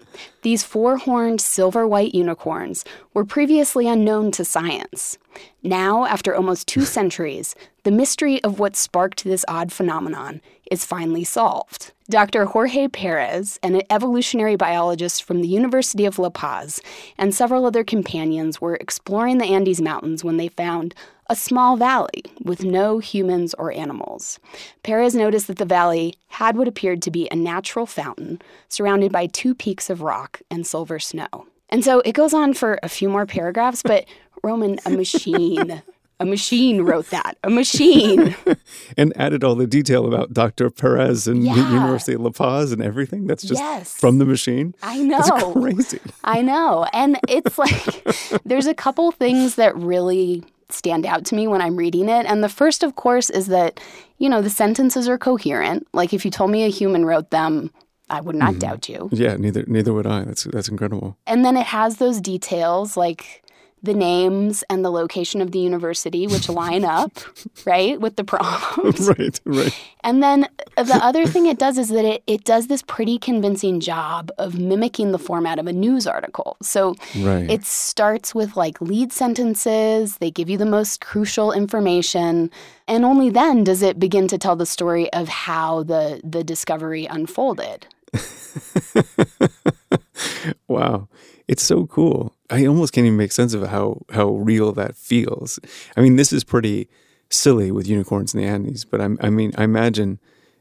These 0.43 0.65
four 0.65 0.97
horned 0.97 1.41
silver 1.41 1.87
white 1.87 2.17
unicorns 2.17 2.85
were 3.15 3.25
previously 3.25 3.87
unknown 3.87 4.33
to 4.33 4.45
science. 4.45 5.19
Now, 5.63 6.05
after 6.07 6.35
almost 6.35 6.67
two 6.67 6.85
centuries, 6.85 7.55
the 7.85 7.93
mystery 7.93 8.43
of 8.43 8.59
what 8.59 8.75
sparked 8.75 9.23
this 9.23 9.45
odd 9.47 9.73
phenomenon 9.73 10.41
is 10.71 10.85
finally 10.85 11.25
solved. 11.25 11.93
Dr. 12.11 12.47
Jorge 12.47 12.89
Perez, 12.89 13.59
an 13.63 13.83
evolutionary 13.91 14.57
biologist 14.57 15.23
from 15.23 15.43
the 15.43 15.49
University 15.49 16.07
of 16.07 16.19
La 16.19 16.31
Paz, 16.31 16.81
and 17.19 17.35
several 17.35 17.67
other 17.67 17.85
companions 17.85 18.61
were 18.61 18.77
exploring 18.77 19.39
the 19.39 19.47
Andes 19.47 19.81
Mountains 19.81 20.25
when 20.25 20.39
they 20.39 20.49
found 20.49 20.95
a 21.31 21.37
small 21.37 21.77
valley 21.77 22.25
with 22.43 22.65
no 22.65 22.99
humans 22.99 23.55
or 23.55 23.73
animals. 23.73 24.39
Perez 24.83 25.15
noticed 25.15 25.47
that 25.49 25.59
the 25.59 25.65
valley 25.65 26.15
had 26.29 26.57
what 26.57 26.69
appeared 26.69 27.03
to 27.03 27.11
be 27.11 27.29
a 27.31 27.37
natural 27.37 27.85
fountain 27.85 28.41
surrounded 28.69 29.13
by 29.13 29.27
two 29.27 29.55
peaks 29.55 29.91
of 29.91 30.01
rock 30.01 30.41
and 30.51 30.67
silver 30.67 30.99
snow. 30.99 31.47
And 31.69 31.85
so 31.85 32.01
it 32.01 32.13
goes 32.13 32.33
on 32.33 32.55
for 32.55 32.79
a 32.83 32.89
few 32.89 33.11
more 33.11 33.27
paragraphs, 33.27 33.83
but 33.83 34.07
Roman, 34.43 34.79
a 34.87 34.91
machine 34.91 35.83
a 36.21 36.27
machine 36.27 36.83
wrote 36.83 37.11
that. 37.11 37.39
A 37.45 37.51
machine. 37.51 38.35
and 38.97 39.17
added 39.17 39.45
all 39.45 39.55
the 39.55 39.67
detail 39.67 40.07
about 40.07 40.33
Dr. 40.33 40.71
Perez 40.71 41.29
and 41.29 41.45
yeah. 41.45 41.55
the 41.55 41.61
University 41.61 42.15
of 42.15 42.23
La 42.23 42.31
Paz 42.31 42.73
and 42.73 42.83
everything. 42.83 43.27
That's 43.27 43.43
just 43.43 43.61
yes. 43.61 43.95
from 43.95 44.19
the 44.19 44.25
machine. 44.25 44.75
I 44.83 45.03
know. 45.03 45.23
That's 45.23 45.53
crazy. 45.53 46.01
I 46.25 46.43
know. 46.43 46.87
And 46.93 47.19
it's 47.29 47.57
like 47.59 48.43
there's 48.45 48.67
a 48.67 48.75
couple 48.75 49.11
things 49.13 49.55
that 49.55 49.77
really 49.77 50.43
stand 50.71 51.07
out 51.07 51.25
to 51.27 51.35
me 51.35 51.47
when 51.47 51.63
I'm 51.63 51.77
reading 51.77 52.09
it. 52.09 52.27
And 52.27 52.43
the 52.43 52.49
first, 52.49 52.83
of 52.83 52.97
course, 52.97 53.31
is 53.31 53.47
that, 53.47 53.81
you 54.19 54.29
know, 54.29 54.43
the 54.43 54.51
sentences 54.51 55.09
are 55.09 55.19
coherent. 55.19 55.87
Like 55.93 56.13
if 56.13 56.25
you 56.25 56.31
told 56.31 56.51
me 56.51 56.65
a 56.65 56.69
human 56.69 57.07
wrote 57.07 57.31
them, 57.31 57.71
I 58.11 58.21
would 58.21 58.37
not 58.37 58.51
mm-hmm. 58.51 58.59
doubt 58.59 58.89
you. 58.89 59.09
Yeah, 59.13 59.37
neither 59.37 59.65
neither 59.67 59.93
would 59.93 60.07
I. 60.07 60.25
That's 60.25 60.45
that's 60.45 60.69
incredible. 60.69 61.19
And 61.27 61.45
then 61.45 61.57
it 61.57 61.67
has 61.67 61.97
those 61.99 62.21
details 62.21 62.97
like 62.97 63.43
the 63.83 63.95
names 63.95 64.65
and 64.69 64.85
the 64.85 64.91
location 64.91 65.41
of 65.41 65.53
the 65.53 65.59
university, 65.59 66.27
which 66.27 66.49
line 66.49 66.85
up, 66.85 67.13
right, 67.67 68.01
with 68.01 68.17
the 68.17 68.25
prompt. 68.25 69.01
right, 69.19 69.41
right. 69.45 69.85
And 70.03 70.23
then 70.23 70.49
uh, 70.77 70.83
the 70.83 70.97
other 70.97 71.27
thing 71.27 71.47
it 71.47 71.59
does 71.59 71.79
is 71.79 71.89
that 71.89 72.05
it, 72.05 72.23
it 72.27 72.45
does 72.45 72.69
this 72.69 72.83
pretty 72.83 73.19
convincing 73.19 73.81
job 73.81 74.31
of 74.39 74.59
mimicking 74.59 75.13
the 75.13 75.19
format 75.19 75.59
of 75.59 75.67
a 75.67 75.73
news 75.73 76.07
article. 76.07 76.57
So 76.63 76.95
right. 77.19 77.51
it 77.51 77.65
starts 77.65 78.35
with 78.35 78.57
like 78.57 78.81
lead 78.81 79.13
sentences, 79.13 80.19
they 80.19 80.31
give 80.31 80.49
you 80.49 80.57
the 80.57 80.67
most 80.67 81.01
crucial 81.01 81.53
information, 81.53 82.51
and 82.87 83.05
only 83.05 83.31
then 83.31 83.65
does 83.65 83.83
it 83.83 83.99
begin 83.99 84.29
to 84.29 84.39
tell 84.39 84.57
the 84.57 84.67
story 84.67 85.13
of 85.13 85.29
how 85.29 85.83
the, 85.83 86.21
the 86.25 86.45
discovery 86.45 87.07
unfolded. 87.07 87.87
wow. 90.69 91.09
It's 91.49 91.63
so 91.63 91.87
cool. 91.87 92.35
I 92.51 92.67
almost 92.67 92.93
can't 92.93 93.07
even 93.07 93.17
make 93.17 93.33
sense 93.33 93.55
of 93.55 93.67
how 93.69 94.03
how 94.13 94.29
real 94.31 94.73
that 94.73 94.97
feels. 94.97 95.59
I 95.97 96.03
mean, 96.03 96.17
this 96.17 96.33
is 96.33 96.45
pretty 96.45 96.89
silly 97.31 97.71
with 97.71 97.89
unicorns 97.89 98.35
in 98.35 98.41
the 98.41 98.47
Andes, 98.47 98.85
but 98.85 99.01
I, 99.01 99.09
I 99.21 99.31
mean, 99.31 99.53
I 99.57 99.65
imagine, 99.65 100.19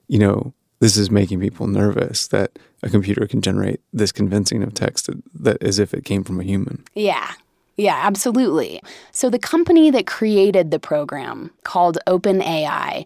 you 0.07 0.19
know, 0.19 0.53
this 0.79 0.97
is 0.97 1.09
making 1.09 1.39
people 1.39 1.67
nervous 1.67 2.27
that 2.27 2.59
a 2.83 2.89
computer 2.89 3.25
can 3.27 3.41
generate 3.41 3.81
this 3.93 4.11
convincing 4.11 4.63
of 4.63 4.73
text 4.73 5.09
that 5.33 5.61
as 5.63 5.79
if 5.79 5.93
it 5.93 6.05
came 6.05 6.23
from 6.23 6.39
a 6.39 6.43
human. 6.43 6.83
Yeah. 6.93 7.33
Yeah, 7.77 7.99
absolutely. 8.03 8.81
So 9.11 9.29
the 9.29 9.39
company 9.39 9.91
that 9.91 10.07
created 10.07 10.71
the 10.71 10.79
program 10.79 11.51
called 11.63 11.99
OpenAI 12.07 13.05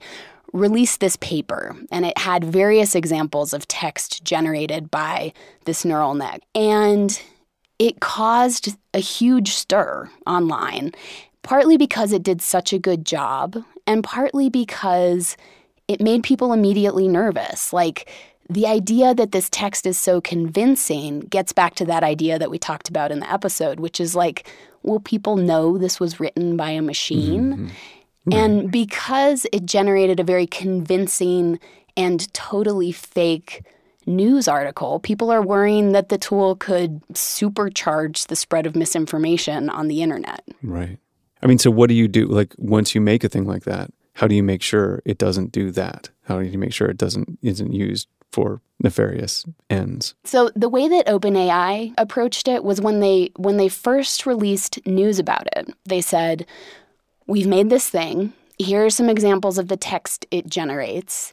released 0.53 0.99
this 0.99 1.17
paper 1.17 1.75
and 1.91 2.05
it 2.05 2.17
had 2.17 2.43
various 2.43 2.95
examples 2.95 3.53
of 3.53 3.67
text 3.67 4.23
generated 4.23 4.89
by 4.89 5.33
this 5.65 5.85
neural 5.85 6.13
net. 6.13 6.43
And 6.55 7.21
it 7.81 7.99
caused 7.99 8.77
a 8.93 8.99
huge 8.99 9.53
stir 9.53 10.07
online, 10.27 10.91
partly 11.41 11.77
because 11.77 12.13
it 12.13 12.21
did 12.21 12.39
such 12.39 12.71
a 12.71 12.77
good 12.77 13.03
job, 13.03 13.57
and 13.87 14.03
partly 14.03 14.51
because 14.51 15.35
it 15.87 15.99
made 15.99 16.21
people 16.21 16.53
immediately 16.53 17.07
nervous. 17.07 17.73
Like, 17.73 18.07
the 18.47 18.67
idea 18.67 19.15
that 19.15 19.31
this 19.31 19.49
text 19.49 19.87
is 19.87 19.97
so 19.97 20.21
convincing 20.21 21.21
gets 21.21 21.53
back 21.53 21.73
to 21.73 21.85
that 21.85 22.03
idea 22.03 22.37
that 22.37 22.51
we 22.51 22.59
talked 22.59 22.87
about 22.87 23.11
in 23.11 23.19
the 23.19 23.33
episode, 23.33 23.79
which 23.79 23.99
is 23.99 24.15
like, 24.15 24.47
will 24.83 24.99
people 24.99 25.35
know 25.35 25.79
this 25.79 25.99
was 25.99 26.19
written 26.19 26.55
by 26.55 26.69
a 26.69 26.83
machine? 26.83 27.71
Mm-hmm. 28.27 28.33
And 28.33 28.71
because 28.71 29.47
it 29.51 29.65
generated 29.65 30.19
a 30.19 30.23
very 30.23 30.45
convincing 30.45 31.59
and 31.97 32.31
totally 32.35 32.91
fake 32.91 33.63
news 34.05 34.47
article, 34.47 34.99
people 34.99 35.31
are 35.31 35.41
worrying 35.41 35.91
that 35.91 36.09
the 36.09 36.17
tool 36.17 36.55
could 36.55 37.01
supercharge 37.13 38.27
the 38.27 38.35
spread 38.35 38.65
of 38.65 38.75
misinformation 38.75 39.69
on 39.69 39.87
the 39.87 40.01
internet. 40.01 40.43
Right. 40.63 40.97
I 41.43 41.47
mean, 41.47 41.57
so 41.57 41.71
what 41.71 41.87
do 41.87 41.95
you 41.95 42.07
do? 42.07 42.27
Like, 42.27 42.53
once 42.57 42.93
you 42.93 43.01
make 43.01 43.23
a 43.23 43.29
thing 43.29 43.45
like 43.45 43.63
that, 43.63 43.91
how 44.13 44.27
do 44.27 44.35
you 44.35 44.43
make 44.43 44.61
sure 44.61 45.01
it 45.05 45.17
doesn't 45.17 45.51
do 45.51 45.71
that? 45.71 46.09
How 46.23 46.39
do 46.39 46.47
you 46.47 46.57
make 46.57 46.73
sure 46.73 46.87
it 46.89 46.97
doesn't 46.97 47.39
isn't 47.41 47.73
used 47.73 48.07
for 48.31 48.61
nefarious 48.79 49.45
ends? 49.69 50.15
So 50.23 50.51
the 50.55 50.69
way 50.69 50.87
that 50.87 51.07
OpenAI 51.07 51.93
approached 51.97 52.47
it 52.47 52.63
was 52.63 52.79
when 52.81 52.99
they 52.99 53.31
when 53.37 53.57
they 53.57 53.69
first 53.69 54.25
released 54.25 54.85
news 54.85 55.17
about 55.17 55.47
it, 55.55 55.73
they 55.85 56.01
said, 56.01 56.45
"We've 57.25 57.47
made 57.47 57.69
this 57.69 57.89
thing 57.89 58.33
Here 58.61 58.85
are 58.85 58.91
some 58.91 59.09
examples 59.09 59.57
of 59.57 59.69
the 59.69 59.77
text 59.77 60.27
it 60.29 60.45
generates. 60.47 61.31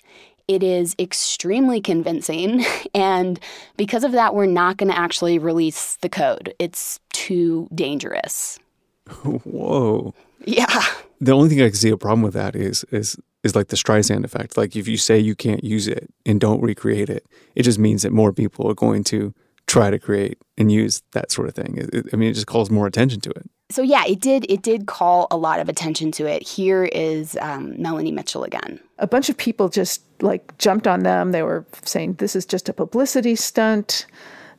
It 0.49 0.63
is 0.63 0.97
extremely 0.99 1.81
convincing, 1.81 2.65
and 2.95 3.39
because 3.77 4.03
of 4.03 4.13
that, 4.13 4.35
we're 4.35 4.47
not 4.47 4.79
going 4.79 4.91
to 4.91 4.99
actually 4.99 5.39
release 5.39 5.97
the 5.97 6.09
code. 6.09 6.55
It's 6.59 6.99
too 7.13 7.69
dangerous. 7.75 8.59
Whoa. 9.23 10.15
Yeah. 10.45 10.83
The 11.21 11.33
only 11.33 11.49
thing 11.49 11.61
I 11.61 11.67
can 11.67 11.75
see 11.75 11.91
a 11.91 11.97
problem 11.97 12.23
with 12.23 12.35
that 12.35 12.55
is 12.55 12.85
is 12.91 13.17
is 13.45 13.55
like 13.55 13.69
the 13.69 13.77
Streisand 13.77 14.25
effect. 14.25 14.57
Like 14.57 14.77
if 14.77 14.89
you 14.89 14.97
say 14.97 15.19
you 15.19 15.35
can't 15.35 15.63
use 15.65 15.87
it 15.89 16.11
and 16.27 16.41
don't 16.41 16.61
recreate 16.61 17.09
it, 17.09 17.27
it 17.55 17.63
just 17.63 17.79
means 17.79 18.03
that 18.03 18.13
more 18.13 18.33
people 18.33 18.69
are 18.71 18.75
going 18.75 19.05
to 19.05 19.35
try 19.67 19.91
to 19.91 19.99
create 19.99 20.39
and 20.57 20.73
use 20.73 21.03
that 21.13 21.31
sort 21.31 21.49
of 21.49 21.55
thing. 21.55 21.77
It, 21.77 21.95
it, 21.95 22.07
I 22.13 22.17
mean, 22.17 22.31
it 22.31 22.35
just 22.35 22.47
calls 22.47 22.71
more 22.71 22.87
attention 22.87 23.21
to 23.21 23.31
it. 23.31 23.51
So 23.71 23.83
yeah, 23.83 24.05
it 24.07 24.21
did. 24.21 24.51
It 24.51 24.63
did 24.63 24.87
call 24.87 25.27
a 25.31 25.37
lot 25.37 25.61
of 25.61 25.69
attention 25.69 26.11
to 26.13 26.27
it. 26.27 26.43
Here 26.43 26.85
is 26.85 27.37
um, 27.41 27.81
Melanie 27.81 28.13
Mitchell 28.13 28.45
again. 28.45 28.81
A 28.99 29.07
bunch 29.07 29.29
of 29.29 29.37
people 29.37 29.69
just 29.69 30.03
like 30.23 30.57
jumped 30.59 30.87
on 30.87 31.01
them. 31.01 31.33
They 31.33 31.43
were 31.43 31.67
saying 31.85 32.15
this 32.15 32.35
is 32.35 32.47
just 32.47 32.69
a 32.69 32.73
publicity 32.73 33.37
stunt. 33.37 34.07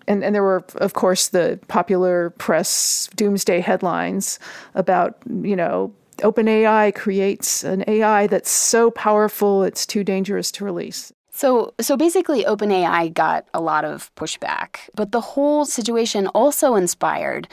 And, 0.07 0.23
and 0.23 0.33
there 0.33 0.43
were, 0.43 0.63
of 0.75 0.93
course, 0.93 1.29
the 1.29 1.59
popular 1.67 2.31
press 2.31 3.09
doomsday 3.15 3.61
headlines 3.61 4.39
about, 4.75 5.17
you 5.43 5.55
know, 5.55 5.93
OpenAI 6.17 6.93
creates 6.93 7.63
an 7.63 7.83
AI 7.87 8.27
that's 8.27 8.49
so 8.49 8.91
powerful 8.91 9.63
it's 9.63 9.85
too 9.85 10.03
dangerous 10.03 10.51
to 10.51 10.65
release. 10.65 11.13
So, 11.31 11.73
so 11.79 11.95
basically, 11.95 12.43
OpenAI 12.43 13.13
got 13.13 13.47
a 13.53 13.61
lot 13.61 13.85
of 13.85 14.13
pushback, 14.15 14.89
but 14.93 15.13
the 15.13 15.21
whole 15.21 15.63
situation 15.63 16.27
also 16.27 16.75
inspired 16.75 17.47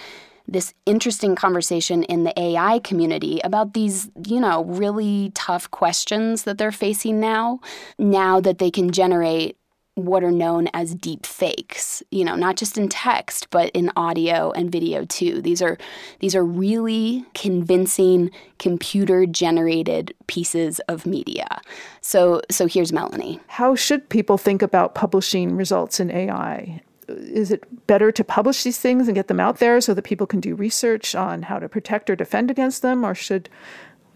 this 0.49 0.74
interesting 0.84 1.34
conversation 1.34 2.03
in 2.05 2.24
the 2.24 2.38
AI 2.38 2.78
community 2.80 3.40
about 3.44 3.74
these, 3.74 4.11
you 4.26 4.40
know, 4.40 4.64
really 4.64 5.32
tough 5.34 5.70
questions 5.70 6.44
that 6.44 6.59
they're 6.59 6.72
facing 6.72 7.20
now. 7.20 7.61
Now 7.99 8.40
that 8.40 8.59
they 8.59 8.70
can 8.70 8.90
generate 8.90 9.57
what 9.97 10.22
are 10.22 10.30
known 10.30 10.68
as 10.74 10.94
deep 10.94 11.24
fakes 11.24 12.03
you 12.11 12.22
know 12.22 12.34
not 12.34 12.55
just 12.55 12.76
in 12.76 12.86
text 12.86 13.49
but 13.49 13.70
in 13.70 13.90
audio 13.97 14.53
and 14.53 14.70
video 14.70 15.07
too. 15.07 15.40
These 15.40 15.62
are 15.62 15.78
these 16.20 16.36
are 16.36 16.44
really 16.44 17.24
convincing 17.34 18.30
computer 18.59 19.24
generated 19.24 20.14
pieces 20.26 20.80
of 20.80 21.07
media. 21.07 21.62
So 22.03 22.42
so 22.51 22.66
here's 22.66 22.92
melanie. 22.92 23.40
How 23.49 23.74
should 23.74 24.07
people 24.11 24.36
think 24.36 24.61
about 24.61 24.94
publishing 24.94 25.57
results 25.57 25.99
in 25.99 26.11
ai 26.11 26.82
is 27.09 27.50
it 27.50 27.86
better 27.86 28.11
to 28.11 28.24
publish 28.24 28.62
these 28.62 28.78
things 28.78 29.09
and 29.09 29.14
get 29.14 29.28
them 29.28 29.40
out 29.40 29.59
there 29.59 29.80
so 29.80 29.94
that 29.94 30.02
people 30.02 30.26
can 30.26 30.40
do 30.40 30.54
research 30.54 31.14
on 31.14 31.42
how 31.42 31.59
to 31.59 31.68
protect 31.68 32.11
or 32.11 32.16
defend 32.16 32.50
against 32.50 32.82
them 32.82 33.04
or 33.04 33.14
should 33.14 33.48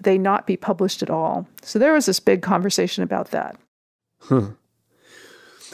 they 0.00 0.18
not 0.18 0.46
be 0.46 0.56
published 0.56 1.02
at 1.02 1.10
all 1.10 1.46
so 1.62 1.78
there 1.78 1.92
was 1.92 2.06
this 2.06 2.20
big 2.20 2.42
conversation 2.42 3.02
about 3.02 3.30
that 3.30 3.56
huh 4.22 4.50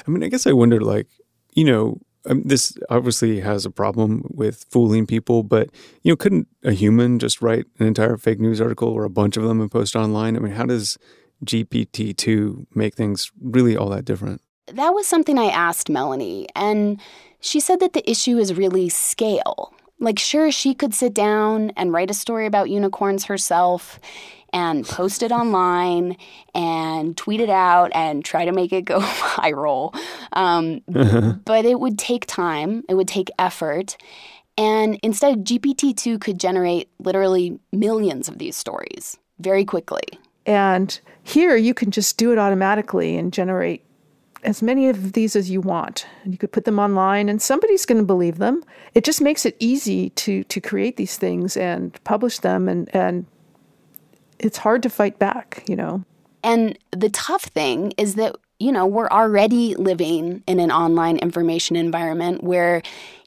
I 0.07 0.11
mean, 0.11 0.23
I 0.23 0.29
guess 0.29 0.47
I 0.47 0.53
wondered, 0.53 0.83
like, 0.83 1.09
you 1.55 1.65
know, 1.65 1.99
um, 2.29 2.43
this 2.43 2.77
obviously 2.91 3.41
has 3.41 3.65
a 3.65 3.71
problem 3.71 4.29
with 4.31 4.67
fooling 4.69 5.07
people, 5.07 5.43
but 5.43 5.71
you 6.03 6.11
know, 6.11 6.17
couldn't 6.17 6.49
a 6.65 6.73
human 6.73 7.19
just 7.19 7.41
write 7.41 7.67
an 7.79 7.87
entire 7.87 8.17
fake 8.17 8.41
news 8.41 8.61
article 8.61 8.89
or 8.89 9.05
a 9.05 9.11
bunch 9.11 9.37
of 9.37 9.45
them 9.45 9.61
and 9.61 9.71
post 9.71 9.95
online? 9.95 10.37
I 10.37 10.41
mean, 10.41 10.53
how 10.53 10.67
does 10.67 10.99
GPT 11.45 12.17
two 12.17 12.67
make 12.75 12.95
things 12.95 13.31
really 13.41 13.77
all 13.77 13.89
that 13.91 14.05
different? 14.05 14.43
That 14.73 14.91
was 14.91 15.07
something 15.07 15.39
I 15.39 15.47
asked 15.47 15.89
Melanie, 15.89 16.49
and 16.55 17.01
she 17.41 17.61
said 17.61 17.81
that 17.81 17.93
the 17.93 18.09
issue 18.11 18.39
is 18.39 18.55
really 18.55 18.89
scale. 18.89 19.73
Like, 19.99 20.19
sure, 20.19 20.51
she 20.51 20.75
could 20.75 20.95
sit 20.95 21.15
down 21.15 21.73
and 21.77 21.93
write 21.93 22.11
a 22.11 22.15
story 22.15 22.47
about 22.47 22.69
unicorns 22.69 23.25
herself 23.25 23.99
and 24.53 24.87
post 24.87 25.23
it 25.23 25.33
online 25.33 26.17
and 26.55 27.17
tweet 27.17 27.41
it 27.41 27.51
out 27.51 27.91
and 27.95 28.25
try 28.25 28.45
to 28.45 28.53
make 28.53 28.73
it 28.73 28.83
go 28.83 29.01
viral. 29.01 29.95
Um, 30.33 30.83
uh-huh. 30.95 31.35
But 31.45 31.65
it 31.65 31.81
would 31.81 31.99
take 31.99 32.27
time, 32.27 32.83
it 32.89 32.95
would 32.95 33.09
take 33.09 33.31
effort. 33.39 33.97
And 34.59 34.99
instead, 35.03 35.45
GPT 35.45 35.97
2 35.97 36.19
could 36.19 36.41
generate 36.41 36.89
literally 36.99 37.59
millions 37.73 38.29
of 38.29 38.39
these 38.39 38.57
stories 38.57 39.19
very 39.39 39.65
quickly. 39.65 40.03
And 40.47 40.99
here 41.23 41.57
you 41.57 41.75
can 41.75 41.91
just 41.91 42.17
do 42.17 42.33
it 42.33 42.39
automatically 42.39 43.17
and 43.17 43.33
generate 43.33 43.85
as 44.43 44.63
many 44.63 44.89
of 44.89 45.13
these 45.13 45.37
as 45.37 45.51
you 45.51 45.61
want. 45.61 46.07
And 46.25 46.33
you 46.33 46.39
could 46.39 46.53
put 46.53 46.65
them 46.65 46.79
online 46.79 47.29
and 47.29 47.41
somebody's 47.41 47.87
going 47.87 48.01
to 48.01 48.07
believe 48.07 48.39
them. 48.39 48.63
It 48.95 49.05
just 49.05 49.21
makes 49.21 49.45
it 49.47 49.57
easy 49.59 50.11
to 50.11 50.45
to 50.45 50.61
create 50.61 50.97
these 50.97 51.17
things 51.17 51.57
and 51.57 51.99
publish 52.05 52.39
them 52.39 52.69
and 52.69 52.95
and 52.95 53.27
it's 54.39 54.59
hard 54.59 54.83
to 54.83 54.91
fight 54.91 55.19
back, 55.19 55.65
you 55.67 55.77
know. 55.77 56.05
And 56.43 56.79
the 56.93 57.09
tough 57.09 57.45
thing 57.45 57.93
is 57.97 58.15
that, 58.15 58.37
you 58.59 58.71
know, 58.71 58.87
we're 58.87 59.09
already 59.09 59.75
living 59.75 60.43
in 60.47 60.61
an 60.61 60.71
online 60.71 61.17
information 61.19 61.77
environment 61.77 62.45
where 62.45 62.83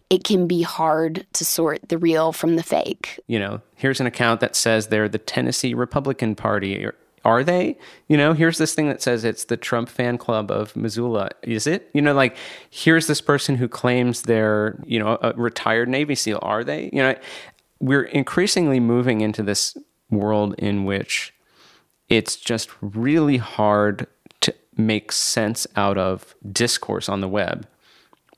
it 0.10 0.24
can 0.24 0.48
be 0.48 0.62
hard 0.62 1.26
to 1.34 1.46
sort 1.46 1.88
the 1.90 1.98
real 1.98 2.32
from 2.32 2.56
the 2.56 2.64
fake. 2.64 3.20
You 3.28 3.40
know, 3.40 3.62
here's 3.76 4.00
an 4.00 4.08
account 4.08 4.40
that 4.40 4.56
says 4.56 4.88
they're 4.88 5.10
the 5.10 5.20
Tennessee 5.20 5.74
Republican 5.74 6.36
Party. 6.36 6.88
Are 7.26 7.44
they? 7.44 7.78
You 8.08 8.18
know, 8.18 8.34
here's 8.34 8.58
this 8.58 8.74
thing 8.74 8.88
that 8.88 9.02
says 9.02 9.24
it's 9.24 9.46
the 9.46 9.58
Trump 9.58 9.90
fan 9.90 10.18
club 10.18 10.52
of 10.52 10.76
Missoula. 10.76 11.30
Is 11.44 11.68
it? 11.68 11.90
You 11.94 12.02
know, 12.02 12.14
like 12.14 12.36
here's 12.70 13.08
this 13.08 13.22
person 13.22 13.56
who 13.56 13.68
claims 13.68 14.24
they're, 14.24 14.82
you 14.86 15.00
know, 15.00 15.18
a 15.22 15.34
retired 15.34 15.90
Navy 15.90 16.16
SEAL. 16.16 16.40
Are 16.42 16.64
they? 16.64 16.90
You 16.94 17.04
know, 17.04 17.16
we're 17.80 18.04
increasingly 18.04 18.80
moving 18.80 19.22
into 19.22 19.44
this 19.44 19.78
world 20.10 20.56
in 20.58 20.86
which 20.86 21.34
it's 22.10 22.36
just 22.36 22.70
really 22.82 23.38
hard 23.38 24.08
to 24.42 24.54
make 24.76 25.12
sense 25.12 25.68
out 25.76 25.98
of 25.98 26.36
discourse 26.52 27.08
on 27.08 27.22
the 27.22 27.28
web 27.28 27.68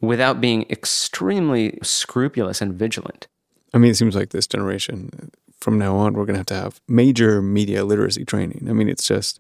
without 0.01 0.41
being 0.41 0.65
extremely 0.69 1.77
scrupulous 1.81 2.61
and 2.61 2.73
vigilant. 2.73 3.27
I 3.73 3.77
mean, 3.77 3.91
it 3.91 3.95
seems 3.95 4.15
like 4.15 4.31
this 4.31 4.47
generation, 4.47 5.31
from 5.61 5.77
now 5.77 5.95
on, 5.95 6.13
we're 6.13 6.25
going 6.25 6.33
to 6.33 6.39
have 6.39 6.45
to 6.47 6.55
have 6.55 6.81
major 6.87 7.41
media 7.41 7.85
literacy 7.85 8.25
training. 8.25 8.67
I 8.67 8.73
mean, 8.73 8.89
it's 8.89 9.07
just 9.07 9.39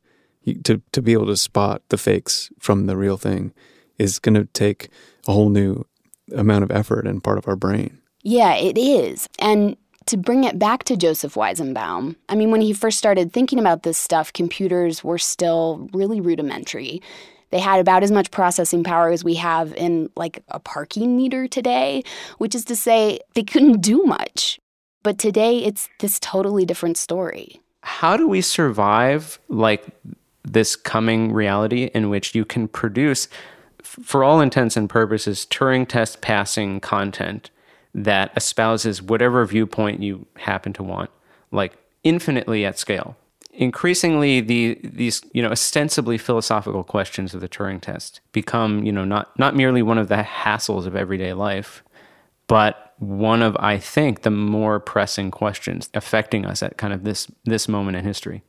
to, 0.63 0.81
to 0.91 1.01
be 1.01 1.13
able 1.13 1.25
to 1.27 1.37
spot 1.37 1.81
the 1.89 1.97
fakes 1.97 2.51
from 2.59 2.85
the 2.85 2.95
real 2.95 3.17
thing 3.17 3.53
is 3.97 4.19
going 4.19 4.35
to 4.35 4.45
take 4.45 4.89
a 5.27 5.33
whole 5.33 5.49
new 5.49 5.83
amount 6.35 6.63
of 6.63 6.71
effort 6.71 7.05
and 7.05 7.23
part 7.23 7.37
of 7.37 7.47
our 7.47 7.55
brain. 7.55 7.99
Yeah, 8.23 8.55
it 8.55 8.77
is. 8.77 9.27
And 9.39 9.75
to 10.05 10.17
bring 10.17 10.43
it 10.43 10.57
back 10.57 10.83
to 10.85 10.97
Joseph 10.97 11.35
Weizenbaum, 11.35 12.15
I 12.29 12.35
mean, 12.35 12.51
when 12.51 12.61
he 12.61 12.73
first 12.73 12.97
started 12.97 13.33
thinking 13.33 13.59
about 13.59 13.83
this 13.83 13.97
stuff, 13.97 14.31
computers 14.33 15.03
were 15.03 15.17
still 15.17 15.89
really 15.93 16.21
rudimentary. 16.21 17.01
They 17.49 17.59
had 17.59 17.79
about 17.79 18.03
as 18.03 18.11
much 18.11 18.31
processing 18.31 18.83
power 18.83 19.09
as 19.09 19.23
we 19.23 19.35
have 19.35 19.73
in 19.75 20.09
like 20.15 20.43
a 20.47 20.59
parking 20.59 21.17
meter 21.17 21.47
today, 21.47 22.03
which 22.37 22.55
is 22.55 22.65
to 22.65 22.75
say, 22.75 23.19
they 23.35 23.43
couldn't 23.43 23.81
do 23.81 24.03
much. 24.03 24.59
But 25.03 25.17
today, 25.17 25.59
it's 25.59 25.89
this 25.99 26.19
totally 26.19 26.65
different 26.65 26.97
story. 26.97 27.61
How 27.81 28.17
do 28.17 28.27
we 28.27 28.41
survive 28.41 29.39
like 29.49 29.87
this 30.43 30.75
coming 30.75 31.31
reality 31.31 31.89
in 31.93 32.09
which 32.09 32.35
you 32.35 32.45
can 32.45 32.67
produce, 32.67 33.27
for 33.81 34.23
all 34.23 34.39
intents 34.39 34.77
and 34.77 34.89
purposes, 34.89 35.47
Turing 35.49 35.87
test 35.87 36.21
passing 36.21 36.79
content? 36.79 37.49
that 37.93 38.31
espouses 38.35 39.01
whatever 39.01 39.45
viewpoint 39.45 40.01
you 40.01 40.25
happen 40.37 40.73
to 40.73 40.83
want, 40.83 41.09
like 41.51 41.77
infinitely 42.03 42.65
at 42.65 42.79
scale. 42.79 43.17
Increasingly, 43.53 44.39
the 44.39 44.79
these 44.81 45.21
you 45.33 45.41
know 45.41 45.51
ostensibly 45.51 46.17
philosophical 46.17 46.83
questions 46.83 47.33
of 47.33 47.41
the 47.41 47.49
Turing 47.49 47.81
test 47.81 48.21
become 48.31 48.83
you 48.83 48.91
know 48.91 49.03
not 49.03 49.37
not 49.37 49.55
merely 49.55 49.81
one 49.81 49.97
of 49.97 50.07
the 50.07 50.23
hassles 50.23 50.85
of 50.85 50.95
everyday 50.95 51.33
life, 51.33 51.83
but 52.47 52.90
one 53.01 53.41
of 53.41 53.57
I 53.59 53.79
think 53.79 54.21
the 54.21 54.29
more 54.29 54.79
pressing 54.79 55.31
questions 55.31 55.89
affecting 55.95 56.45
us 56.45 56.61
at 56.61 56.77
kind 56.77 56.93
of 56.93 57.03
this 57.03 57.27
this 57.45 57.67
moment 57.67 57.97
in 57.97 58.05
history. 58.05 58.43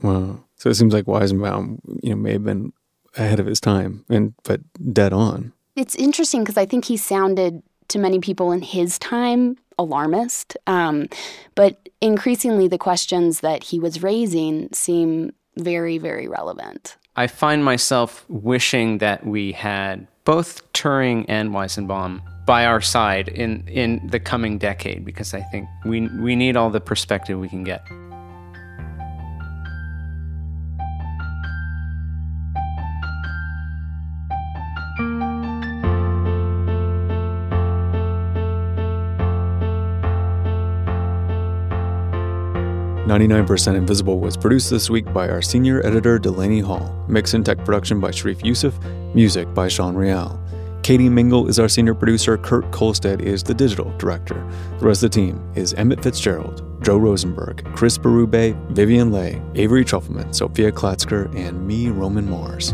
Wow! 0.00 0.44
So 0.56 0.70
it 0.70 0.74
seems 0.74 0.94
like 0.94 1.04
Weizenbaum, 1.04 1.80
you 2.02 2.10
know, 2.10 2.16
may 2.16 2.32
have 2.32 2.44
been 2.44 2.72
ahead 3.14 3.38
of 3.38 3.46
his 3.46 3.60
time, 3.60 4.06
and 4.08 4.32
but 4.44 4.60
dead 4.92 5.12
on. 5.12 5.52
It's 5.74 5.94
interesting 5.94 6.42
because 6.42 6.56
I 6.56 6.64
think 6.64 6.86
he 6.86 6.96
sounded 6.96 7.62
to 7.88 7.98
many 7.98 8.20
people 8.20 8.52
in 8.52 8.62
his 8.62 8.98
time 8.98 9.58
alarmist. 9.78 10.56
Um, 10.66 11.08
but 11.54 11.90
increasingly, 12.00 12.68
the 12.68 12.78
questions 12.78 13.40
that 13.40 13.64
he 13.64 13.78
was 13.78 14.02
raising 14.02 14.70
seem 14.72 15.32
very, 15.56 15.98
very 15.98 16.26
relevant. 16.26 16.96
I 17.16 17.26
find 17.26 17.62
myself 17.62 18.24
wishing 18.28 18.98
that 18.98 19.26
we 19.26 19.52
had 19.52 20.06
both 20.24 20.72
Turing 20.72 21.26
and 21.28 21.50
Weizenbaum 21.50 22.22
by 22.46 22.64
our 22.64 22.80
side 22.80 23.28
in, 23.28 23.66
in 23.66 24.06
the 24.06 24.20
coming 24.20 24.56
decade 24.56 25.04
because 25.04 25.34
I 25.34 25.42
think 25.42 25.68
we, 25.84 26.08
we 26.20 26.36
need 26.36 26.56
all 26.56 26.70
the 26.70 26.80
perspective 26.80 27.38
we 27.38 27.48
can 27.48 27.64
get. 27.64 27.84
99% 43.06 43.76
Invisible 43.76 44.18
was 44.18 44.36
produced 44.36 44.68
this 44.68 44.90
week 44.90 45.10
by 45.12 45.28
our 45.28 45.40
senior 45.40 45.84
editor, 45.86 46.18
Delaney 46.18 46.60
Hall. 46.60 46.92
Mix 47.08 47.34
and 47.34 47.46
tech 47.46 47.56
production 47.58 48.00
by 48.00 48.10
Sharif 48.10 48.44
Youssef. 48.44 48.78
Music 49.14 49.52
by 49.54 49.68
Sean 49.68 49.94
Real. 49.94 50.45
Katie 50.86 51.08
Mingle 51.08 51.48
is 51.48 51.58
our 51.58 51.68
senior 51.68 51.94
producer. 51.94 52.38
Kurt 52.38 52.70
Kolstad 52.70 53.20
is 53.20 53.42
the 53.42 53.52
digital 53.52 53.90
director. 53.98 54.36
The 54.78 54.86
rest 54.86 55.02
of 55.02 55.10
the 55.10 55.16
team 55.16 55.44
is 55.56 55.74
Emmett 55.74 56.00
Fitzgerald, 56.00 56.62
Joe 56.80 56.96
Rosenberg, 56.96 57.64
Chris 57.74 57.98
Berube, 57.98 58.54
Vivian 58.70 59.10
Leigh, 59.10 59.42
Avery 59.56 59.84
Trufelman, 59.84 60.32
Sophia 60.32 60.70
Klatzker, 60.70 61.34
and 61.34 61.66
me, 61.66 61.88
Roman 61.88 62.30
Mars. 62.30 62.72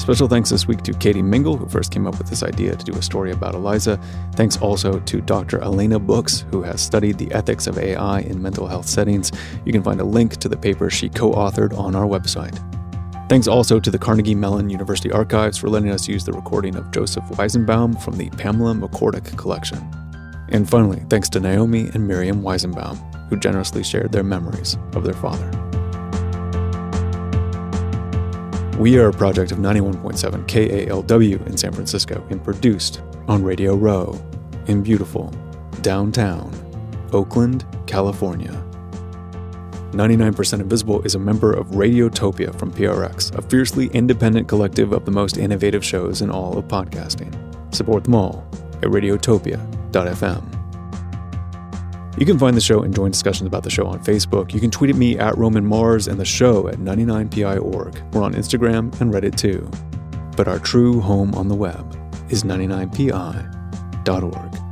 Special 0.00 0.28
thanks 0.28 0.50
this 0.50 0.68
week 0.68 0.82
to 0.82 0.92
Katie 0.92 1.22
Mingle, 1.22 1.56
who 1.56 1.68
first 1.68 1.90
came 1.90 2.06
up 2.06 2.16
with 2.18 2.28
this 2.28 2.44
idea 2.44 2.76
to 2.76 2.84
do 2.84 2.96
a 2.96 3.02
story 3.02 3.32
about 3.32 3.56
Eliza. 3.56 3.98
Thanks 4.36 4.56
also 4.58 5.00
to 5.00 5.20
Dr. 5.20 5.60
Elena 5.64 5.98
Books, 5.98 6.44
who 6.52 6.62
has 6.62 6.80
studied 6.80 7.18
the 7.18 7.32
ethics 7.32 7.66
of 7.66 7.78
AI 7.78 8.20
in 8.20 8.40
mental 8.40 8.68
health 8.68 8.86
settings. 8.86 9.32
You 9.64 9.72
can 9.72 9.82
find 9.82 10.00
a 10.00 10.04
link 10.04 10.36
to 10.36 10.48
the 10.48 10.56
paper 10.56 10.88
she 10.88 11.08
co 11.08 11.32
authored 11.32 11.76
on 11.76 11.96
our 11.96 12.06
website. 12.06 12.69
Thanks 13.30 13.46
also 13.46 13.78
to 13.78 13.92
the 13.92 13.98
Carnegie 13.98 14.34
Mellon 14.34 14.70
University 14.70 15.12
Archives 15.12 15.56
for 15.56 15.68
letting 15.68 15.90
us 15.90 16.08
use 16.08 16.24
the 16.24 16.32
recording 16.32 16.74
of 16.74 16.90
Joseph 16.90 17.22
Weizenbaum 17.26 18.02
from 18.02 18.16
the 18.16 18.28
Pamela 18.30 18.74
McCorduck 18.74 19.38
collection. 19.38 19.78
And 20.48 20.68
finally, 20.68 21.04
thanks 21.08 21.28
to 21.28 21.38
Naomi 21.38 21.90
and 21.94 22.08
Miriam 22.08 22.42
Weizenbaum, 22.42 22.96
who 23.28 23.36
generously 23.38 23.84
shared 23.84 24.10
their 24.10 24.24
memories 24.24 24.76
of 24.94 25.04
their 25.04 25.14
father. 25.14 25.48
We 28.80 28.98
are 28.98 29.10
a 29.10 29.12
project 29.12 29.52
of 29.52 29.58
91.7 29.58 30.48
KALW 30.48 31.46
in 31.46 31.56
San 31.56 31.70
Francisco 31.72 32.26
and 32.30 32.42
produced 32.42 33.00
on 33.28 33.44
Radio 33.44 33.76
Row 33.76 34.20
in 34.66 34.82
beautiful 34.82 35.32
downtown 35.82 36.52
Oakland, 37.12 37.64
California. 37.86 38.69
99% 39.92 40.60
Invisible 40.60 41.02
is 41.02 41.14
a 41.14 41.18
member 41.18 41.52
of 41.52 41.68
Radiotopia 41.68 42.56
from 42.58 42.72
PRX, 42.72 43.36
a 43.36 43.42
fiercely 43.42 43.88
independent 43.88 44.48
collective 44.48 44.92
of 44.92 45.04
the 45.04 45.10
most 45.10 45.36
innovative 45.36 45.84
shows 45.84 46.22
in 46.22 46.30
all 46.30 46.56
of 46.56 46.66
podcasting. 46.66 47.34
Support 47.74 48.04
them 48.04 48.14
all 48.14 48.46
at 48.82 48.88
radiotopia.fm. 48.88 50.56
You 52.18 52.26
can 52.26 52.38
find 52.38 52.56
the 52.56 52.60
show 52.60 52.82
and 52.82 52.94
join 52.94 53.10
discussions 53.10 53.46
about 53.46 53.62
the 53.62 53.70
show 53.70 53.86
on 53.86 54.02
Facebook. 54.04 54.52
You 54.52 54.60
can 54.60 54.70
tweet 54.70 54.90
at 54.90 54.96
me 54.96 55.18
at 55.18 55.36
Roman 55.38 55.64
Mars 55.64 56.06
and 56.06 56.20
the 56.20 56.24
show 56.24 56.68
at 56.68 56.76
99pi.org. 56.76 58.02
We're 58.12 58.22
on 58.22 58.34
Instagram 58.34 59.00
and 59.00 59.12
Reddit 59.12 59.36
too. 59.36 59.70
But 60.36 60.48
our 60.48 60.58
true 60.58 61.00
home 61.00 61.34
on 61.34 61.48
the 61.48 61.54
web 61.54 61.96
is 62.30 62.44
99pi.org. 62.44 64.69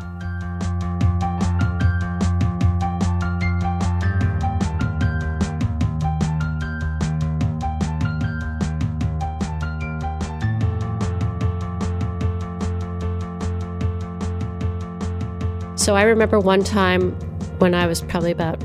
So 15.89 15.97
I 15.97 16.03
remember 16.03 16.39
one 16.39 16.64
time 16.64 17.12
when 17.61 17.72
I 17.72 17.86
was 17.86 18.03
probably 18.03 18.30
about 18.30 18.62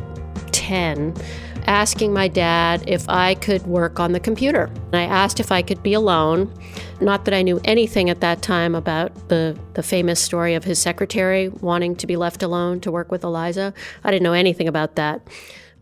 10 0.51 1.15
asking 1.67 2.11
my 2.11 2.27
dad 2.27 2.83
if 2.85 3.07
I 3.07 3.35
could 3.35 3.65
work 3.65 3.97
on 3.97 4.11
the 4.11 4.19
computer. 4.19 4.63
And 4.63 4.95
I 4.97 5.03
asked 5.03 5.39
if 5.39 5.49
I 5.49 5.61
could 5.61 5.81
be 5.81 5.93
alone. 5.93 6.53
Not 6.99 7.23
that 7.23 7.33
I 7.33 7.41
knew 7.41 7.61
anything 7.63 8.09
at 8.09 8.19
that 8.19 8.41
time 8.41 8.75
about 8.75 9.29
the, 9.29 9.57
the 9.73 9.81
famous 9.81 10.19
story 10.19 10.53
of 10.53 10.65
his 10.65 10.79
secretary 10.79 11.47
wanting 11.47 11.95
to 11.95 12.07
be 12.07 12.17
left 12.17 12.43
alone 12.43 12.81
to 12.81 12.91
work 12.91 13.09
with 13.09 13.23
Eliza. 13.23 13.73
I 14.03 14.11
didn't 14.11 14.23
know 14.23 14.33
anything 14.33 14.67
about 14.67 14.97
that. 14.97 15.25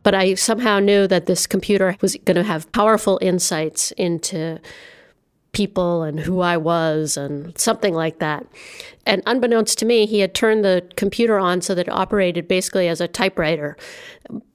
But 0.03 0.13
I 0.13 0.35
somehow 0.35 0.77
knew 0.77 1.07
that 1.07 1.25
this 1.25 1.47
computer 1.47 1.97
was 2.01 2.15
going 2.17 2.35
to 2.35 2.43
have 2.43 2.71
powerful 2.71 3.17
insights 3.19 3.89
into 3.93 4.59
people 5.51 6.03
and 6.03 6.19
who 6.19 6.39
I 6.39 6.57
was 6.57 7.17
and 7.17 7.57
something 7.57 7.93
like 7.93 8.19
that. 8.19 8.45
And 9.05 9.21
unbeknownst 9.25 9.77
to 9.79 9.85
me, 9.85 10.05
he 10.05 10.19
had 10.19 10.33
turned 10.33 10.63
the 10.63 10.87
computer 10.95 11.37
on 11.37 11.61
so 11.61 11.75
that 11.75 11.87
it 11.87 11.91
operated 11.91 12.47
basically 12.47 12.87
as 12.87 13.01
a 13.01 13.07
typewriter. 13.07 13.75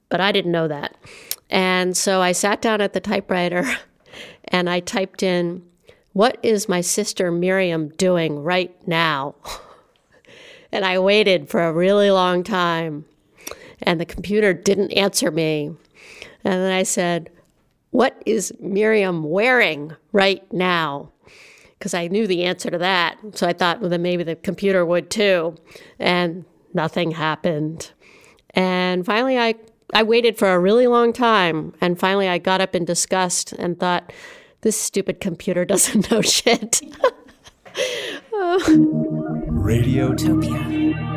But 0.09 0.21
I 0.21 0.31
didn't 0.31 0.51
know 0.51 0.67
that. 0.67 0.95
And 1.49 1.95
so 1.95 2.21
I 2.21 2.31
sat 2.31 2.61
down 2.61 2.81
at 2.81 2.93
the 2.93 2.99
typewriter 2.99 3.65
and 4.45 4.69
I 4.69 4.79
typed 4.79 5.21
in, 5.21 5.63
What 6.13 6.37
is 6.41 6.69
my 6.69 6.81
sister 6.81 7.31
Miriam 7.31 7.89
doing 7.89 8.41
right 8.43 8.75
now? 8.87 9.35
and 10.71 10.83
I 10.83 10.99
waited 10.99 11.49
for 11.49 11.61
a 11.61 11.73
really 11.73 12.09
long 12.09 12.43
time. 12.43 13.05
And 13.83 14.01
the 14.01 14.05
computer 14.05 14.53
didn't 14.53 14.93
answer 14.93 15.29
me. 15.29 15.67
And 16.43 16.53
then 16.53 16.71
I 16.71 16.83
said, 16.83 17.29
What 17.91 18.21
is 18.25 18.53
Miriam 18.59 19.23
wearing 19.23 19.95
right 20.11 20.51
now? 20.53 21.11
because 21.77 21.93
I 21.93 22.07
knew 22.07 22.25
the 22.27 22.43
answer 22.43 22.71
to 22.71 22.77
that. 22.79 23.17
So 23.33 23.47
I 23.47 23.53
thought, 23.53 23.79
well, 23.81 23.89
then 23.89 24.01
maybe 24.01 24.23
the 24.23 24.35
computer 24.35 24.85
would 24.85 25.09
too. 25.09 25.55
And 25.99 26.45
nothing 26.73 27.11
happened. 27.11 27.91
And 28.51 29.05
finally, 29.05 29.37
I, 29.37 29.55
I 29.93 30.03
waited 30.03 30.37
for 30.37 30.51
a 30.53 30.59
really 30.59 30.87
long 30.87 31.13
time. 31.13 31.73
And 31.81 31.99
finally, 31.99 32.27
I 32.27 32.37
got 32.39 32.61
up 32.61 32.75
in 32.75 32.85
disgust 32.85 33.53
and 33.53 33.79
thought, 33.79 34.11
this 34.61 34.79
stupid 34.79 35.21
computer 35.21 35.65
doesn't 35.73 36.09
know 36.11 36.21
shit. 36.21 36.81
Radiotopia 39.51 41.16